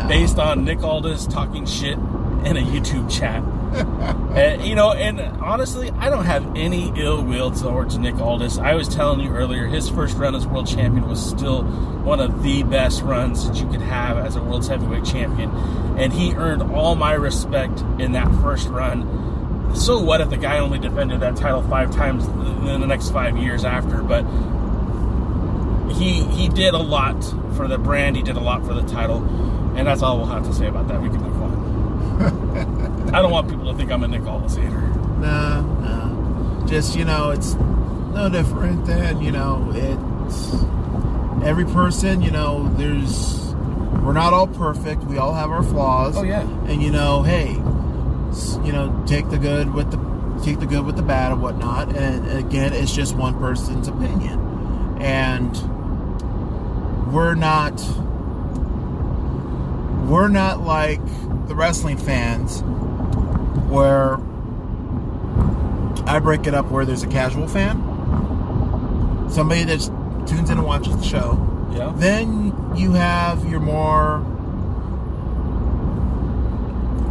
based 0.07 0.39
on 0.39 0.63
Nick 0.63 0.81
Aldis 0.81 1.27
talking 1.27 1.65
shit 1.65 1.97
in 2.45 2.57
a 2.57 2.61
YouTube 2.61 3.11
chat. 3.11 3.43
and, 4.35 4.63
you 4.63 4.75
know, 4.75 4.91
and 4.91 5.19
honestly, 5.41 5.89
I 5.91 6.09
don't 6.09 6.25
have 6.25 6.55
any 6.55 6.91
ill 6.95 7.23
will 7.23 7.49
towards 7.49 7.97
Nick 7.97 8.19
Aldis. 8.19 8.59
I 8.59 8.75
was 8.75 8.87
telling 8.87 9.19
you 9.19 9.31
earlier, 9.31 9.65
his 9.65 9.89
first 9.89 10.15
run 10.15 10.35
as 10.35 10.45
world 10.45 10.67
champion 10.67 11.07
was 11.07 11.23
still 11.23 11.63
one 11.63 12.19
of 12.19 12.43
the 12.43 12.61
best 12.63 13.01
runs 13.01 13.47
that 13.47 13.59
you 13.59 13.67
could 13.67 13.81
have 13.81 14.17
as 14.17 14.35
a 14.35 14.43
world's 14.43 14.67
heavyweight 14.67 15.05
champion. 15.05 15.49
And 15.97 16.13
he 16.13 16.35
earned 16.35 16.61
all 16.61 16.95
my 16.95 17.13
respect 17.13 17.81
in 17.99 18.11
that 18.11 18.27
first 18.41 18.67
run. 18.67 19.75
So 19.75 19.99
what 19.99 20.21
if 20.21 20.29
the 20.29 20.37
guy 20.37 20.59
only 20.59 20.77
defended 20.77 21.21
that 21.21 21.35
title 21.35 21.63
five 21.63 21.91
times 21.91 22.27
in 22.27 22.79
the 22.79 22.87
next 22.87 23.09
five 23.09 23.37
years 23.37 23.65
after? 23.65 24.03
But 24.03 24.23
he 25.93 26.23
he 26.25 26.47
did 26.47 26.75
a 26.75 26.79
lot 26.79 27.23
for 27.55 27.67
the 27.67 27.79
brand. 27.79 28.15
He 28.15 28.21
did 28.21 28.35
a 28.35 28.39
lot 28.39 28.65
for 28.65 28.75
the 28.75 28.83
title, 28.83 29.23
and 29.75 29.87
that's 29.87 30.03
all 30.03 30.17
we'll 30.17 30.27
have 30.27 30.45
to 30.45 30.53
say 30.53 30.67
about 30.67 30.87
that. 30.89 31.01
We 31.01 31.09
can 31.09 31.21
move 31.21 31.41
on. 31.41 32.69
I 33.13 33.21
don't 33.21 33.29
want 33.29 33.47
people 33.47 33.71
to 33.71 33.77
think 33.77 33.91
I'm 33.91 34.03
a 34.03 34.07
Nick 34.07 34.25
Aldis 34.25 34.55
hater. 34.55 34.81
Nah, 34.81 35.61
nah. 35.61 36.65
Just 36.65 36.95
you 36.97 37.05
know, 37.05 37.29
it's 37.29 37.53
no 37.53 38.27
different 38.27 38.87
than 38.87 39.21
you 39.21 39.31
know. 39.31 39.71
It's 39.75 40.53
every 41.45 41.65
person. 41.65 42.23
You 42.23 42.31
know, 42.31 42.73
there's 42.75 43.53
we're 44.01 44.13
not 44.13 44.33
all 44.33 44.47
perfect. 44.47 45.03
We 45.03 45.19
all 45.19 45.31
have 45.31 45.51
our 45.51 45.61
flaws. 45.61 46.17
Oh 46.17 46.23
yeah. 46.23 46.41
And 46.41 46.81
you 46.81 46.89
know, 46.89 47.21
hey, 47.21 47.51
you 47.51 48.71
know, 48.73 49.03
take 49.05 49.29
the 49.29 49.37
good 49.37 49.71
with 49.71 49.91
the 49.91 50.43
take 50.43 50.59
the 50.59 50.65
good 50.65 50.83
with 50.83 50.95
the 50.95 51.03
bad 51.03 51.33
and 51.33 51.39
whatnot. 51.39 51.95
And 51.95 52.27
again, 52.31 52.73
it's 52.73 52.95
just 52.95 53.15
one 53.15 53.37
person's 53.37 53.87
opinion, 53.87 54.39
and 54.99 55.55
we're 57.13 57.35
not 57.35 57.79
we're 60.09 60.29
not 60.29 60.61
like 60.61 61.05
the 61.47 61.53
wrestling 61.53 61.97
fans 61.97 62.63
where 63.73 64.19
I 66.07 66.19
break 66.19 66.45
it 66.45 66.53
up 66.53 66.69
where 66.69 66.85
there's 66.85 67.01
a 67.01 67.07
casual 67.07 67.47
fan, 67.47 67.81
somebody 69.31 69.63
that 69.63 69.79
tunes 70.27 70.51
in 70.51 70.59
and 70.59 70.65
watches 70.65 70.95
the 70.95 71.03
show. 71.03 71.49
Yeah. 71.73 71.91
Then 71.95 72.53
you 72.75 72.91
have 72.91 73.49
your 73.49 73.59
more 73.59 74.17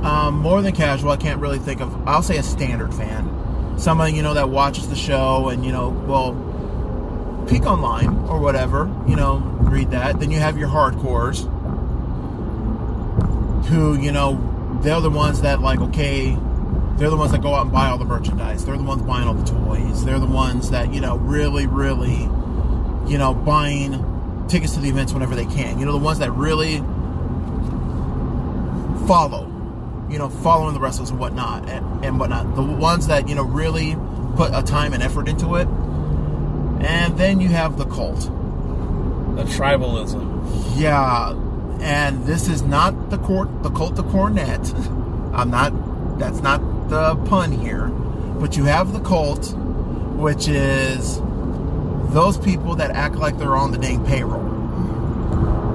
um, 0.05 0.39
more 0.39 0.63
than 0.63 0.73
casual. 0.73 1.11
I 1.11 1.17
can't 1.17 1.41
really 1.41 1.59
think 1.59 1.81
of. 1.81 2.07
I'll 2.07 2.23
say 2.23 2.37
a 2.37 2.43
standard 2.45 2.95
fan, 2.95 3.29
somebody 3.77 4.13
you 4.13 4.23
know 4.23 4.35
that 4.35 4.49
watches 4.49 4.89
the 4.89 4.97
show 4.97 5.49
and 5.49 5.65
you 5.65 5.73
know 5.73 5.89
well 5.89 6.35
peek 7.49 7.67
online 7.67 8.09
or 8.29 8.39
whatever. 8.39 8.89
You 9.09 9.17
know, 9.17 9.39
read 9.63 9.91
that. 9.91 10.21
Then 10.21 10.31
you 10.31 10.39
have 10.39 10.57
your 10.59 10.69
hardcores, 10.69 11.43
who 13.67 13.99
you 13.99 14.13
know 14.13 14.79
they're 14.83 15.01
the 15.01 15.11
ones 15.11 15.41
that 15.43 15.61
like 15.61 15.81
okay. 15.81 16.37
They're 16.97 17.11
the 17.11 17.17
ones 17.17 17.33
that 17.33 17.43
go 17.43 17.55
out 17.55 17.63
and 17.63 17.73
buy 17.73 17.89
all 17.89 17.99
the 17.99 18.05
merchandise. 18.05 18.65
They're 18.65 18.77
the 18.77 18.83
ones 18.83 19.03
buying 19.03 19.27
all 19.27 19.35
the 19.35 19.51
toys. 19.51 20.05
They're 20.05 20.21
the 20.21 20.27
ones 20.27 20.71
that, 20.71 20.93
you 20.93 21.01
know, 21.01 21.17
really, 21.17 21.67
really, 21.67 22.23
you 23.11 23.19
know, 23.19 23.35
buying 23.35 24.47
tickets 24.49 24.75
to 24.75 24.81
the 24.81 24.89
events 24.89 25.13
whenever 25.13 25.35
they 25.35 25.47
can. 25.47 25.79
You 25.79 25.87
know, 25.87 25.93
the 25.93 25.99
ones 25.99 26.19
that 26.21 26.31
really 26.33 26.79
follow, 29.07 29.47
you 30.09 30.19
know, 30.19 30.29
following 30.29 30.75
the 30.75 30.81
wrestlers 30.81 31.11
and 31.11 31.19
whatnot 31.19 31.69
and, 31.69 32.05
and 32.05 32.21
whatnot. 32.21 32.55
The 32.55 32.63
ones 32.63 33.09
that, 33.09 33.29
you 33.29 33.35
know, 33.35 33.45
really 33.45 33.97
put 34.37 34.53
a 34.55 34.63
time 34.63 34.93
and 34.93 35.03
effort 35.03 35.29
into 35.29 35.57
it. 35.57 35.67
And 36.87 37.17
then 37.19 37.41
you 37.41 37.49
have 37.49 37.79
the 37.79 37.85
cult. 37.87 38.21
The 39.37 39.45
tribalism. 39.45 40.77
Yeah, 40.77 41.33
and 41.81 42.25
this 42.27 42.49
is 42.49 42.63
not 42.63 43.11
the 43.11 43.19
court, 43.19 43.63
the 43.63 43.71
cult 43.71 43.99
of 43.99 44.07
Cornette. 44.07 44.73
I'm 45.35 45.51
not. 45.51 45.73
That's 46.19 46.41
not 46.43 46.61
the 46.89 47.17
pun 47.27 47.53
here, 47.53 47.89
but 48.41 48.57
you 48.57 48.65
have 48.65 48.93
the 48.93 49.01
cult, 49.01 49.55
which 50.17 50.49
is 50.49 51.21
those 52.13 52.37
people 52.39 52.75
that 52.77 52.91
act 52.91 53.17
like 53.17 53.39
they're 53.39 53.57
on 53.57 53.71
the 53.73 53.79
dang 53.79 54.05
payroll. 54.05 54.43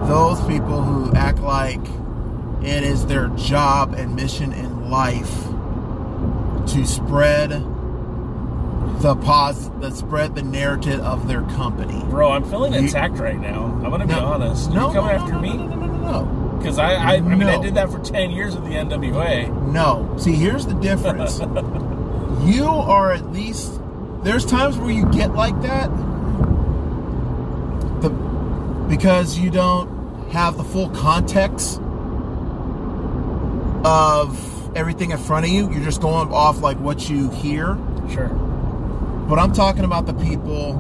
Those 0.08 0.40
people 0.48 0.82
who 0.82 1.14
act 1.16 1.40
like 1.40 1.82
it 2.62 2.84
is 2.84 3.06
their 3.08 3.28
job 3.30 3.94
and 3.94 4.16
mission 4.16 4.54
in 4.54 4.90
life 4.90 5.46
to 6.68 6.86
spread 6.86 7.50
the 9.02 9.16
pos, 9.16 9.70
that 9.80 9.96
spread 9.96 10.36
the 10.36 10.42
narrative 10.42 11.00
of 11.02 11.28
their 11.28 11.42
company. 11.44 12.04
Bro, 12.10 12.32
I'm 12.32 12.44
feeling 12.44 12.74
You- 12.74 12.88
attacked 12.88 13.18
right 13.20 13.40
now. 13.40 13.66
I'm 13.84 13.90
gonna 13.92 14.08
be 14.08 14.14
honest. 14.14 14.72
No, 14.72 14.88
you 14.88 14.94
coming 14.94 15.16
no, 15.18 15.24
after 15.24 15.34
no, 15.34 15.40
me? 15.40 15.54
No, 15.58 15.68
no, 15.68 15.76
no, 15.76 15.86
no, 15.86 16.12
no. 16.24 16.37
Because 16.58 16.80
I, 16.80 16.94
I, 16.94 17.14
I 17.16 17.20
mean, 17.22 17.44
I 17.44 17.62
did 17.62 17.76
that 17.76 17.90
for 17.90 18.00
ten 18.00 18.32
years 18.32 18.56
with 18.56 18.66
the 18.66 18.72
NWA. 18.72 19.72
No. 19.72 20.16
See, 20.18 20.34
here's 20.34 20.66
the 20.66 20.74
difference. 20.76 21.40
you 22.46 22.66
are 22.66 23.12
at 23.12 23.32
least 23.32 23.80
there's 24.24 24.46
times 24.46 24.78
where 24.78 24.92
you 24.92 25.06
get 25.12 25.34
like 25.34 25.60
that 25.62 25.90
the 28.02 28.10
because 28.90 29.38
you 29.38 29.50
don't 29.50 30.30
have 30.32 30.58
the 30.58 30.64
full 30.64 30.90
context 30.90 31.80
of 33.86 34.76
everything 34.76 35.12
in 35.12 35.18
front 35.18 35.46
of 35.46 35.52
you. 35.52 35.72
You're 35.72 35.84
just 35.84 36.02
going 36.02 36.32
off 36.32 36.62
like 36.62 36.78
what 36.80 37.10
you 37.10 37.30
hear. 37.30 37.78
Sure. 38.10 38.28
But 38.28 39.40
I'm 39.40 39.54
talking 39.54 39.84
about 39.84 40.06
the 40.06 40.14
people 40.14 40.74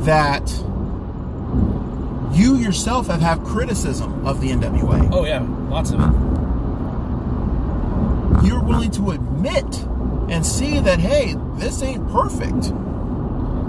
that 0.00 0.46
you 2.34 2.56
yourself 2.56 3.06
have 3.06 3.20
had 3.20 3.42
criticism 3.44 4.26
of 4.26 4.40
the 4.40 4.50
NWA. 4.50 5.08
Oh 5.12 5.24
yeah, 5.24 5.40
lots 5.68 5.90
of 5.90 6.00
it. 6.00 6.10
you're 8.46 8.62
willing 8.62 8.90
to 8.92 9.10
admit 9.12 9.64
and 10.28 10.44
see 10.44 10.78
that 10.80 10.98
hey 10.98 11.34
this 11.54 11.82
ain't 11.82 12.06
perfect 12.10 12.66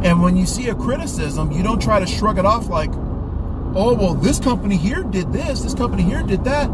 and 0.05 0.21
when 0.21 0.35
you 0.37 0.45
see 0.45 0.67
a 0.69 0.75
criticism 0.75 1.51
you 1.51 1.61
don't 1.63 1.81
try 1.81 1.99
to 1.99 2.05
shrug 2.05 2.37
it 2.37 2.45
off 2.45 2.67
like 2.69 2.89
oh 2.93 3.93
well 3.93 4.13
this 4.15 4.39
company 4.39 4.75
here 4.77 5.03
did 5.03 5.31
this 5.31 5.61
this 5.61 5.73
company 5.73 6.03
here 6.03 6.23
did 6.23 6.43
that 6.43 6.69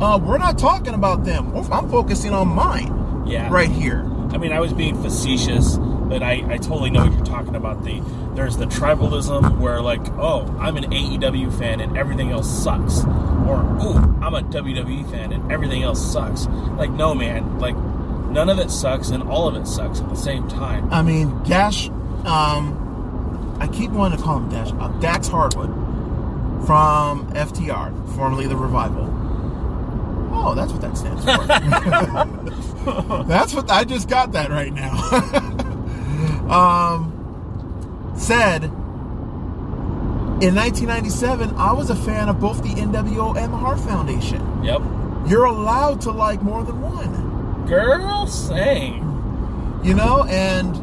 uh, 0.00 0.18
we're 0.18 0.38
not 0.38 0.58
talking 0.58 0.94
about 0.94 1.24
them 1.24 1.54
i'm 1.72 1.88
focusing 1.90 2.32
on 2.32 2.48
mine 2.48 3.24
Yeah. 3.26 3.48
right 3.50 3.70
here 3.70 4.04
I 4.32 4.38
mean, 4.38 4.52
I 4.52 4.58
was 4.60 4.72
being 4.72 5.00
facetious, 5.00 5.76
but 6.08 6.22
I, 6.22 6.44
I 6.48 6.56
totally 6.58 6.90
know 6.90 7.04
what 7.04 7.12
you're 7.12 7.24
talking 7.24 7.56
about. 7.56 7.84
The 7.84 8.00
there's 8.34 8.56
the 8.56 8.66
tribalism 8.66 9.58
where 9.58 9.80
like, 9.80 10.06
oh, 10.12 10.54
I'm 10.60 10.76
an 10.76 10.84
AEW 10.84 11.56
fan 11.58 11.80
and 11.80 11.96
everything 11.96 12.30
else 12.30 12.48
sucks, 12.62 13.00
or 13.04 13.64
oh, 13.80 14.18
I'm 14.22 14.34
a 14.34 14.42
WWE 14.42 15.10
fan 15.10 15.32
and 15.32 15.50
everything 15.50 15.82
else 15.82 16.12
sucks. 16.12 16.46
Like, 16.46 16.90
no, 16.90 17.14
man, 17.14 17.58
like 17.58 17.76
none 18.30 18.48
of 18.48 18.58
it 18.58 18.70
sucks 18.70 19.10
and 19.10 19.22
all 19.22 19.48
of 19.48 19.56
it 19.56 19.66
sucks 19.66 20.00
at 20.00 20.08
the 20.10 20.16
same 20.16 20.46
time. 20.48 20.92
i 20.92 21.00
mean 21.00 21.42
dash 21.44 21.88
um, 22.26 23.56
i 23.60 23.66
keep 23.68 23.90
wanting 23.92 24.18
to 24.18 24.22
call 24.22 24.38
him 24.38 24.48
dash 24.50 24.70
uh, 24.78 24.88
dax 24.98 25.28
harwood 25.28 25.70
from 26.66 27.26
ftr 27.32 28.14
formerly 28.14 28.46
the 28.46 28.56
revival 28.56 29.08
oh 30.34 30.54
that's 30.54 30.70
what 30.72 30.82
that 30.82 30.98
stands 30.98 31.24
for 31.24 32.52
That's 33.26 33.52
what 33.52 33.68
I 33.68 33.82
just 33.82 34.08
got 34.08 34.30
that 34.32 34.50
right 34.50 34.72
now. 34.72 34.94
um, 36.50 37.12
said 38.16 38.64
In 40.42 40.54
1997, 40.54 41.54
I 41.56 41.72
was 41.72 41.90
a 41.90 41.96
fan 41.96 42.28
of 42.28 42.40
both 42.40 42.62
the 42.62 42.68
NWO 42.70 43.36
and 43.36 43.52
the 43.52 43.56
Heart 43.56 43.80
Foundation. 43.80 44.64
Yep. 44.64 44.82
You're 45.26 45.46
allowed 45.46 46.02
to 46.02 46.12
like 46.12 46.42
more 46.42 46.62
than 46.62 46.80
one. 46.80 47.66
Girl, 47.66 48.26
same. 48.26 49.80
You 49.82 49.94
know, 49.94 50.24
and 50.24 50.76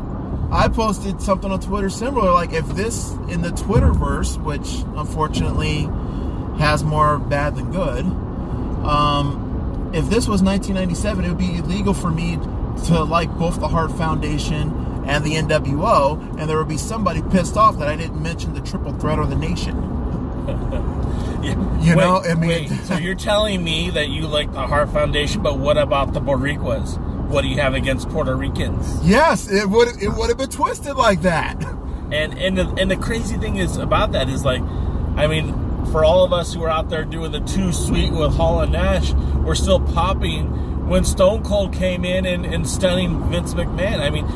I 0.54 0.68
posted 0.68 1.22
something 1.22 1.52
on 1.52 1.60
Twitter 1.60 1.90
similar. 1.90 2.32
Like, 2.32 2.52
if 2.54 2.68
this 2.70 3.12
in 3.30 3.42
the 3.42 3.50
Twitterverse, 3.50 4.42
which 4.44 4.84
unfortunately 4.98 5.84
has 6.58 6.84
more 6.84 7.20
bad 7.20 7.56
than 7.56 7.72
good, 7.72 8.06
um, 8.86 9.92
if 9.94 10.10
this 10.10 10.28
was 10.28 10.42
1997, 10.44 11.26
it 11.26 11.30
would 11.30 11.38
be 11.38 11.58
illegal 11.58 11.94
for 11.94 12.10
me 12.10 12.38
to 12.86 13.04
like 13.04 13.30
both 13.38 13.60
the 13.60 13.68
Heart 13.68 13.92
Foundation 13.92 14.70
and 15.06 15.24
the 15.24 15.36
NWO, 15.36 16.20
and 16.40 16.50
there 16.50 16.58
would 16.58 16.68
be 16.68 16.78
somebody 16.78 17.22
pissed 17.32 17.58
off 17.58 17.78
that 17.80 17.88
I 17.88 17.96
didn't 17.96 18.22
mention 18.22 18.54
the 18.54 18.62
Triple 18.62 18.94
Threat 18.94 19.20
or 19.20 19.26
the 19.26 19.36
Nation. 19.36 19.90
Yeah. 21.44 21.56
You 21.82 21.98
wait, 21.98 22.04
know, 22.06 22.22
I 22.22 22.36
mean- 22.36 22.48
wait, 22.48 22.70
so 22.86 22.96
you're 22.96 23.16
telling 23.16 23.62
me 23.62 23.90
that 23.90 24.08
you 24.08 24.28
like 24.28 24.54
the 24.54 24.66
Heart 24.66 24.92
Foundation, 24.92 25.42
but 25.44 25.60
what 25.60 25.78
about 25.78 26.14
the 26.14 26.22
Boricuas? 26.22 26.98
What 27.28 27.42
do 27.42 27.50
you 27.50 27.60
have 27.60 27.74
against 27.74 28.08
Puerto 28.08 28.34
Ricans? 28.34 29.00
Yes, 29.04 29.52
it 29.52 29.68
would 29.70 30.02
it 30.02 30.08
would 30.08 30.30
have 30.30 30.38
been 30.38 30.50
twisted 30.50 30.96
like 30.96 31.22
that. 31.24 31.58
And 32.14 32.38
and 32.38 32.58
the, 32.58 32.68
and 32.80 32.92
the 32.92 32.96
crazy 32.96 33.38
thing 33.38 33.56
is 33.58 33.76
about 33.78 34.12
that 34.12 34.30
is 34.30 34.46
like, 34.46 34.62
I 35.16 35.26
mean, 35.26 35.52
for 35.92 36.06
all 36.06 36.24
of 36.24 36.32
us 36.32 36.54
who 36.54 36.62
are 36.64 36.70
out 36.70 36.90
there 36.90 37.04
doing 37.04 37.32
the 37.32 37.40
two 37.40 37.74
sweet 37.74 38.14
with 38.14 38.36
Hall 38.36 38.62
and 38.62 38.72
Nash, 38.72 39.12
we're 39.14 39.56
still 39.56 39.80
popping 39.80 40.88
when 40.88 41.04
Stone 41.06 41.44
Cold 41.44 41.74
came 41.74 42.06
in 42.06 42.26
and, 42.28 42.46
and 42.46 42.70
stunning 42.70 43.24
Vince 43.32 43.56
McMahon. 43.56 44.00
I 44.00 44.12
mean, 44.12 44.28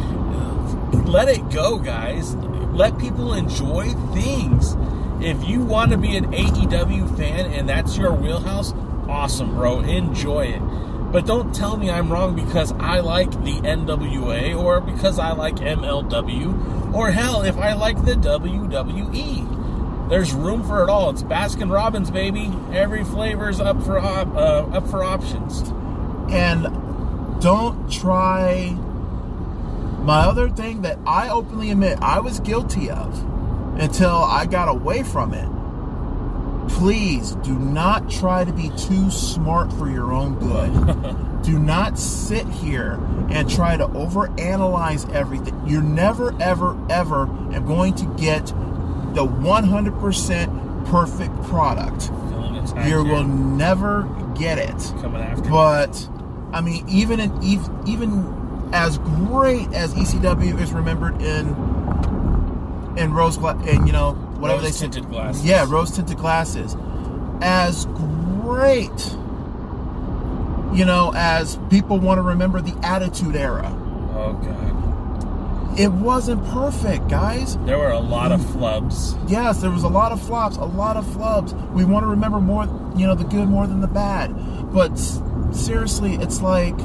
let 1.08 1.30
it 1.30 1.50
go, 1.50 1.80
guys. 1.80 2.36
Let 2.36 2.98
people 3.00 3.34
enjoy 3.34 3.92
things. 4.14 4.76
If 5.20 5.48
you 5.48 5.64
want 5.64 5.92
to 5.92 5.98
be 5.98 6.16
an 6.16 6.32
AEW 6.32 7.18
fan 7.18 7.52
and 7.52 7.68
that's 7.68 7.98
your 7.98 8.14
wheelhouse, 8.14 8.74
awesome, 9.08 9.56
bro. 9.56 9.80
Enjoy 9.80 10.46
it. 10.46 10.60
But 11.12 11.26
don't 11.26 11.56
tell 11.56 11.78
me 11.78 11.90
I'm 11.90 12.12
wrong 12.12 12.36
because 12.36 12.74
I 12.74 13.00
like 13.00 13.32
the 13.32 13.62
NWA 13.62 14.56
or 14.62 14.82
because 14.82 15.18
I 15.18 15.32
like 15.32 15.56
MLW 15.56 16.94
or 16.94 17.12
hell, 17.12 17.42
if 17.44 17.58
I 17.58 17.74
like 17.74 18.04
the 18.04 18.14
WWE. 18.14 20.10
There's 20.10 20.34
room 20.34 20.64
for 20.64 20.84
it 20.84 20.90
all. 20.90 21.10
It's 21.10 21.24
Baskin 21.24 21.72
Robbins, 21.72 22.12
baby. 22.12 22.52
Every 22.72 23.04
flavor's 23.04 23.60
up 23.60 23.82
for 23.84 24.00
op- 24.00 24.36
uh, 24.36 24.78
up 24.78 24.88
for 24.90 25.04
options. 25.04 25.62
And 26.30 27.42
don't 27.42 27.92
try 27.92 28.78
my 30.08 30.22
other 30.22 30.50
thing 30.50 30.84
that 30.84 30.98
I 31.06 31.28
openly 31.28 31.70
admit 31.70 32.00
I 32.02 32.22
was 32.22 32.40
guilty 32.40 32.90
of 32.90 33.14
until 33.78 34.16
I 34.16 34.46
got 34.46 34.70
away 34.70 35.04
from 35.04 35.34
it. 35.34 35.50
Please 36.70 37.32
do 37.44 37.60
not 37.60 38.10
try 38.10 38.46
to 38.46 38.54
be 38.54 38.70
too 38.78 39.12
smart 39.12 39.72
for 39.74 39.90
your 39.90 40.14
own 40.14 40.40
good. 40.40 41.42
do 41.44 41.60
not 41.60 42.00
sit 42.00 42.48
here 42.48 42.94
and 43.30 43.50
try 43.50 43.76
to 43.76 43.86
overanalyze 43.88 45.14
everything. 45.14 45.62
You're 45.68 45.82
never, 45.82 46.34
ever, 46.42 46.78
ever 46.90 47.26
going 47.60 47.94
to 47.96 48.06
get 48.16 48.46
the 49.14 49.28
100% 49.28 50.86
perfect 50.86 51.44
product. 51.44 52.12
You 52.88 53.04
will 53.04 53.26
never 53.26 54.08
get 54.38 54.58
it. 54.58 54.78
coming 55.02 55.22
after. 55.22 55.50
But 55.50 56.10
I 56.54 56.62
mean, 56.62 56.88
even 56.88 57.20
in 57.20 57.44
even 57.44 58.37
as 58.74 58.98
great 58.98 59.72
as 59.74 59.94
ECW 59.94 60.60
is 60.60 60.72
remembered 60.74 61.22
in 61.22 61.48
in 62.98 63.14
rose 63.14 63.38
gla- 63.38 63.58
and 63.68 63.86
you 63.88 63.94
know 63.94 64.12
whatever 64.40 64.62
they 64.62 64.72
say, 64.72 64.86
Rose-tinted 64.88 65.10
glasses. 65.10 65.46
yeah, 65.46 65.66
rose 65.68 65.92
tinted 65.92 66.18
glasses, 66.18 66.76
as 67.42 67.86
great, 67.86 69.16
you 70.74 70.86
know, 70.86 71.12
as 71.16 71.58
people 71.70 72.00
want 72.00 72.18
to 72.18 72.22
remember 72.24 72.62
the 72.62 72.76
Attitude 72.86 73.36
Era. 73.36 73.72
Okay. 74.16 75.84
It 75.84 75.92
wasn't 75.92 76.44
perfect, 76.48 77.08
guys. 77.08 77.56
there 77.60 77.78
were 77.78 77.92
a 77.92 78.00
lot 78.00 78.32
of 78.32 78.40
flubs. 78.42 79.16
Yes, 79.30 79.62
there 79.62 79.70
was 79.70 79.84
a 79.84 79.88
lot 79.88 80.12
of 80.12 80.20
flops, 80.22 80.58
a 80.58 80.66
lot 80.66 80.98
of 80.98 81.06
flubs. 81.06 81.54
We 81.72 81.86
want 81.86 82.04
to 82.04 82.08
remember 82.08 82.40
more, 82.40 82.66
you 82.96 83.06
know, 83.06 83.14
the 83.14 83.24
good 83.26 83.48
more 83.48 83.68
than 83.68 83.82
the 83.82 83.88
bad. 83.88 84.34
But 84.74 84.98
seriously, 85.52 86.16
it's 86.16 86.42
like, 86.42 86.76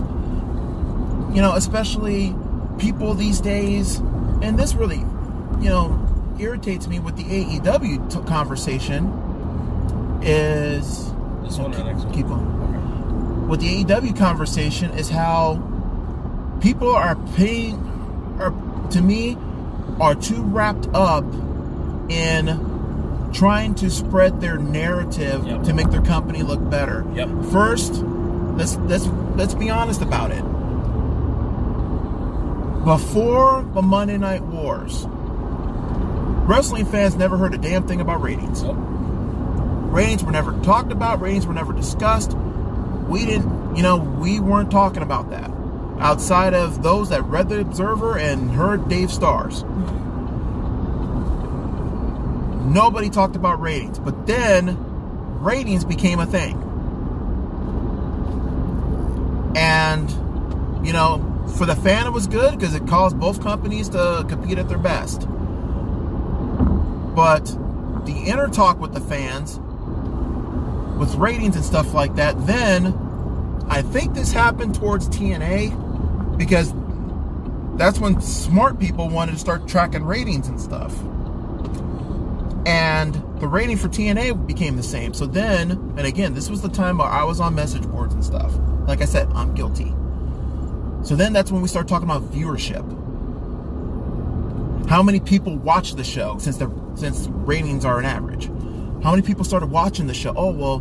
you 1.33 1.41
know, 1.41 1.55
especially 1.55 2.35
people 2.79 3.15
these 3.15 3.41
days, 3.41 3.99
and 4.43 4.59
this 4.59 4.75
really, 4.75 4.99
you 5.61 5.69
know, 5.69 5.99
irritates 6.39 6.87
me 6.89 6.99
with 6.99 7.17
the 7.17 7.25
AEW 7.25 8.11
t- 8.11 8.21
conversation. 8.29 9.07
Is 10.23 11.13
This 11.43 11.59
one 11.59 11.75
or 11.75 11.85
next 11.85 12.05
one? 12.05 12.13
keep 12.15 12.27
on 12.27 13.49
with 13.49 13.61
the 13.61 13.85
AEW 13.85 14.17
conversation 14.17 14.91
is 14.93 15.11
how 15.11 15.61
people 16.63 16.91
are 16.95 17.17
paying, 17.35 17.75
are 18.41 18.53
to 18.91 19.03
me, 19.03 19.37
are 20.01 20.15
too 20.15 20.41
wrapped 20.43 20.87
up 20.95 21.25
in 22.09 23.31
trying 23.33 23.75
to 23.75 23.91
spread 23.91 24.41
their 24.41 24.57
narrative 24.59 25.47
Yep. 25.47 25.65
to 25.65 25.73
make 25.75 25.91
their 25.91 26.01
company 26.03 26.43
look 26.43 26.71
better. 26.71 27.05
Yep. 27.15 27.29
First, 27.51 27.95
let's 28.57 28.77
let's 28.77 29.07
let's 29.37 29.55
be 29.55 29.69
honest 29.71 30.03
about 30.03 30.31
it. 30.31 30.45
Before 32.85 33.63
the 33.75 33.83
Monday 33.83 34.19
Night 34.19 34.43
Wars, 34.43 35.07
wrestling 36.49 36.85
fans 36.85 37.15
never 37.15 37.37
heard 37.37 37.55
a 37.55 37.59
damn 37.59 37.87
thing 37.87 38.01
about 38.01 38.21
ratings. 38.21 38.65
Nope. 38.65 38.77
Ratings 38.77 40.25
were 40.25 40.33
never 40.33 40.53
talked 40.63 40.91
about, 40.91 41.21
ratings 41.21 41.47
were 41.47 41.55
never 41.55 41.73
discussed. 41.73 42.35
We 42.35 43.25
didn't, 43.25 43.77
you 43.77 43.85
know, 43.85 43.99
we 43.99 44.41
weren't 44.41 44.73
talking 44.73 45.03
about 45.05 45.31
that. 45.31 45.49
Outside 46.01 46.55
of 46.55 46.83
those 46.83 47.11
that 47.11 47.23
read 47.25 47.49
the 47.49 47.61
Observer 47.61 48.19
and 48.19 48.51
heard 48.51 48.89
Dave 48.89 49.13
Stars. 49.13 49.63
Nobody 52.65 53.11
talked 53.11 53.37
about 53.37 53.61
ratings. 53.61 54.01
But 54.01 54.27
then 54.27 54.77
ratings 55.41 55.85
became 55.85 56.19
a 56.19 56.27
thing. 56.27 56.57
And, 59.55 60.11
you 60.85 60.93
know, 60.93 61.32
for 61.57 61.67
the 61.67 61.77
fan, 61.77 62.07
it 62.07 62.13
was 62.13 62.27
good 62.27 62.59
because 62.59 62.75
it 62.75 62.87
caused 62.87 63.19
both 63.19 63.43
companies 63.43 63.89
to 63.91 64.25
compete 64.29 64.59
at 64.59 64.69
their 64.69 64.79
best. 64.79 65.29
But 67.15 67.45
the 68.07 68.25
inner 68.27 68.49
talk 68.49 68.81
with 68.81 68.95
the 68.95 69.01
fans, 69.01 69.59
with 70.99 71.15
ratings 71.17 71.57
and 71.57 71.65
stuff 71.65 71.95
like 71.95 72.15
that, 72.17 72.47
then 72.47 72.95
I 73.69 73.83
think 73.83 74.15
this 74.15 74.33
happened 74.33 74.75
towards 74.75 75.09
TNA 75.09 76.37
because 76.39 76.73
that's 77.77 77.99
when 77.99 78.21
smart 78.21 78.79
people 78.79 79.09
wanted 79.09 79.33
to 79.33 79.39
start 79.39 79.67
tracking 79.69 80.05
ratings 80.05 80.49
and 80.49 80.61
stuff. 80.61 80.99
And 82.67 83.15
the 83.41 83.49
rating 83.49 83.77
for 83.77 83.89
TNA 83.89 84.47
became 84.47 84.77
the 84.77 84.83
same. 84.83 85.15
So 85.15 85.27
then, 85.27 85.73
and 85.97 86.07
again, 86.07 86.35
this 86.35 86.49
was 86.49 86.63
the 86.63 86.69
time 86.69 86.99
where 86.99 87.09
I 87.09 87.25
was 87.25 87.41
on 87.41 87.55
message 87.55 87.83
boards 87.89 88.15
and 88.15 88.25
stuff. 88.25 88.53
Like 88.87 89.03
I 89.03 89.05
said, 89.05 89.29
I'm 89.35 89.55
guilty. 89.55 89.95
So 91.03 91.17
then 91.17 91.33
that's 91.33 91.51
when 91.51 91.63
we 91.63 91.69
start 91.69 91.89
talking 91.89 92.09
about 92.09 92.23
viewership. 92.31 92.87
How 94.89 95.03
many 95.03 95.21
people 95.21 95.57
watch 95.57 95.95
the 95.95 96.05
show 96.05 96.39
since 96.39 96.59
the 96.59 96.71
since 96.95 97.27
ratings 97.29 97.85
are 97.85 97.99
an 97.99 98.05
average? 98.05 98.47
How 99.03 99.11
many 99.11 99.23
people 99.23 99.45
started 99.45 99.71
watching 99.71 100.07
the 100.07 100.15
show? 100.15 100.33
Oh 100.37 100.51
well, 100.51 100.81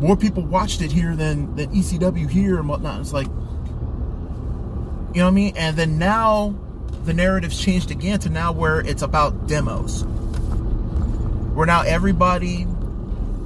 more 0.00 0.16
people 0.16 0.42
watched 0.42 0.80
it 0.80 0.90
here 0.90 1.14
than 1.16 1.54
than 1.56 1.70
ECW 1.70 2.30
here 2.30 2.58
and 2.58 2.68
whatnot. 2.68 3.00
It's 3.00 3.12
like, 3.12 3.26
you 3.26 3.32
know 5.20 5.24
what 5.24 5.28
I 5.28 5.30
mean? 5.30 5.56
And 5.56 5.76
then 5.76 5.98
now 5.98 6.54
the 7.04 7.12
narrative's 7.12 7.60
changed 7.60 7.90
again 7.90 8.20
to 8.20 8.30
now 8.30 8.52
where 8.52 8.80
it's 8.80 9.02
about 9.02 9.48
demos. 9.48 10.04
Where 11.54 11.66
now 11.66 11.82
everybody 11.82 12.66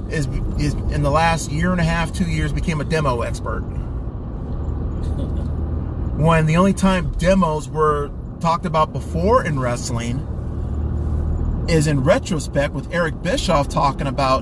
is 0.09 0.27
is 0.57 0.73
in 0.93 1.03
the 1.03 1.11
last 1.11 1.51
year 1.51 1.71
and 1.71 1.81
a 1.81 1.83
half, 1.83 2.13
two 2.13 2.29
years 2.29 2.53
became 2.53 2.79
a 2.79 2.85
demo 2.85 3.21
expert. 3.21 3.63
When 6.17 6.47
the 6.47 6.57
only 6.57 6.73
time 6.73 7.11
demos 7.19 7.69
were 7.69 8.09
talked 8.39 8.65
about 8.65 8.91
before 8.91 9.45
in 9.45 9.59
wrestling 9.59 10.17
is 11.69 11.85
in 11.85 12.03
retrospect 12.03 12.73
with 12.73 12.91
Eric 12.91 13.21
Bischoff 13.21 13.69
talking 13.69 14.07
about 14.07 14.41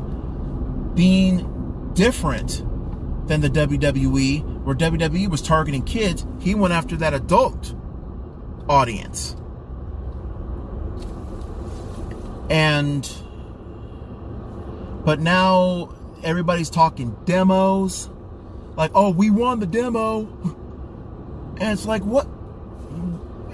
being 0.95 1.91
different 1.93 2.63
than 3.27 3.41
the 3.41 3.49
WWE, 3.49 4.63
where 4.63 4.73
WWE 4.73 5.27
was 5.27 5.41
targeting 5.41 5.83
kids. 5.83 6.25
He 6.39 6.55
went 6.55 6.73
after 6.73 6.95
that 6.95 7.13
adult 7.13 7.75
audience. 8.69 9.35
And, 12.49 13.11
but 15.03 15.19
now 15.19 15.93
everybody's 16.23 16.69
talking 16.69 17.17
demos. 17.25 18.09
Like, 18.77 18.91
oh, 18.95 19.09
we 19.09 19.29
won 19.29 19.59
the 19.59 19.65
demo. 19.65 20.55
And 21.59 21.71
it's 21.71 21.85
like, 21.85 22.03
what? 22.03 22.27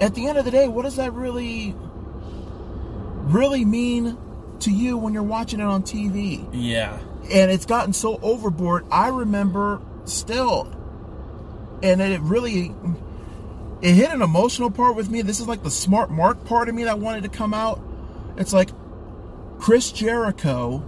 At 0.00 0.14
the 0.14 0.26
end 0.26 0.38
of 0.38 0.44
the 0.44 0.50
day, 0.50 0.68
what 0.68 0.82
does 0.82 0.96
that 0.96 1.12
really, 1.12 1.74
really 3.26 3.64
mean 3.64 4.18
to 4.62 4.70
you 4.70 4.96
when 4.96 5.12
you're 5.12 5.22
watching 5.22 5.60
it 5.60 5.66
on 5.66 5.82
TV. 5.82 6.48
Yeah. 6.52 6.98
And 7.30 7.50
it's 7.50 7.66
gotten 7.66 7.92
so 7.92 8.18
overboard. 8.22 8.86
I 8.90 9.08
remember 9.08 9.80
still, 10.04 10.66
and 11.82 12.00
it 12.00 12.20
really 12.20 12.74
it 13.80 13.94
hit 13.94 14.10
an 14.10 14.22
emotional 14.22 14.70
part 14.70 14.96
with 14.96 15.10
me. 15.10 15.22
This 15.22 15.40
is 15.40 15.48
like 15.48 15.62
the 15.62 15.70
smart 15.70 16.10
mark 16.10 16.44
part 16.44 16.68
of 16.68 16.74
me 16.74 16.84
that 16.84 16.98
wanted 16.98 17.24
to 17.24 17.28
come 17.28 17.54
out. 17.54 17.80
It's 18.36 18.52
like 18.52 18.70
Chris 19.58 19.92
Jericho 19.92 20.84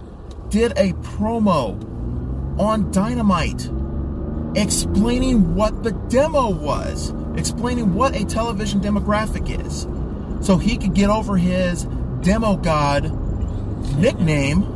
did 0.49 0.71
a 0.73 0.93
promo 0.93 2.59
on 2.59 2.91
Dynamite 2.91 3.69
explaining 4.55 5.55
what 5.55 5.83
the 5.83 5.91
demo 5.91 6.49
was, 6.49 7.13
explaining 7.37 7.93
what 7.93 8.15
a 8.15 8.25
television 8.25 8.79
demographic 8.79 9.65
is. 9.65 9.87
So 10.45 10.57
he 10.57 10.77
could 10.77 10.93
get 10.93 11.09
over 11.09 11.37
his 11.37 11.83
demo 12.21 12.55
god 12.55 13.11
nickname 13.97 14.71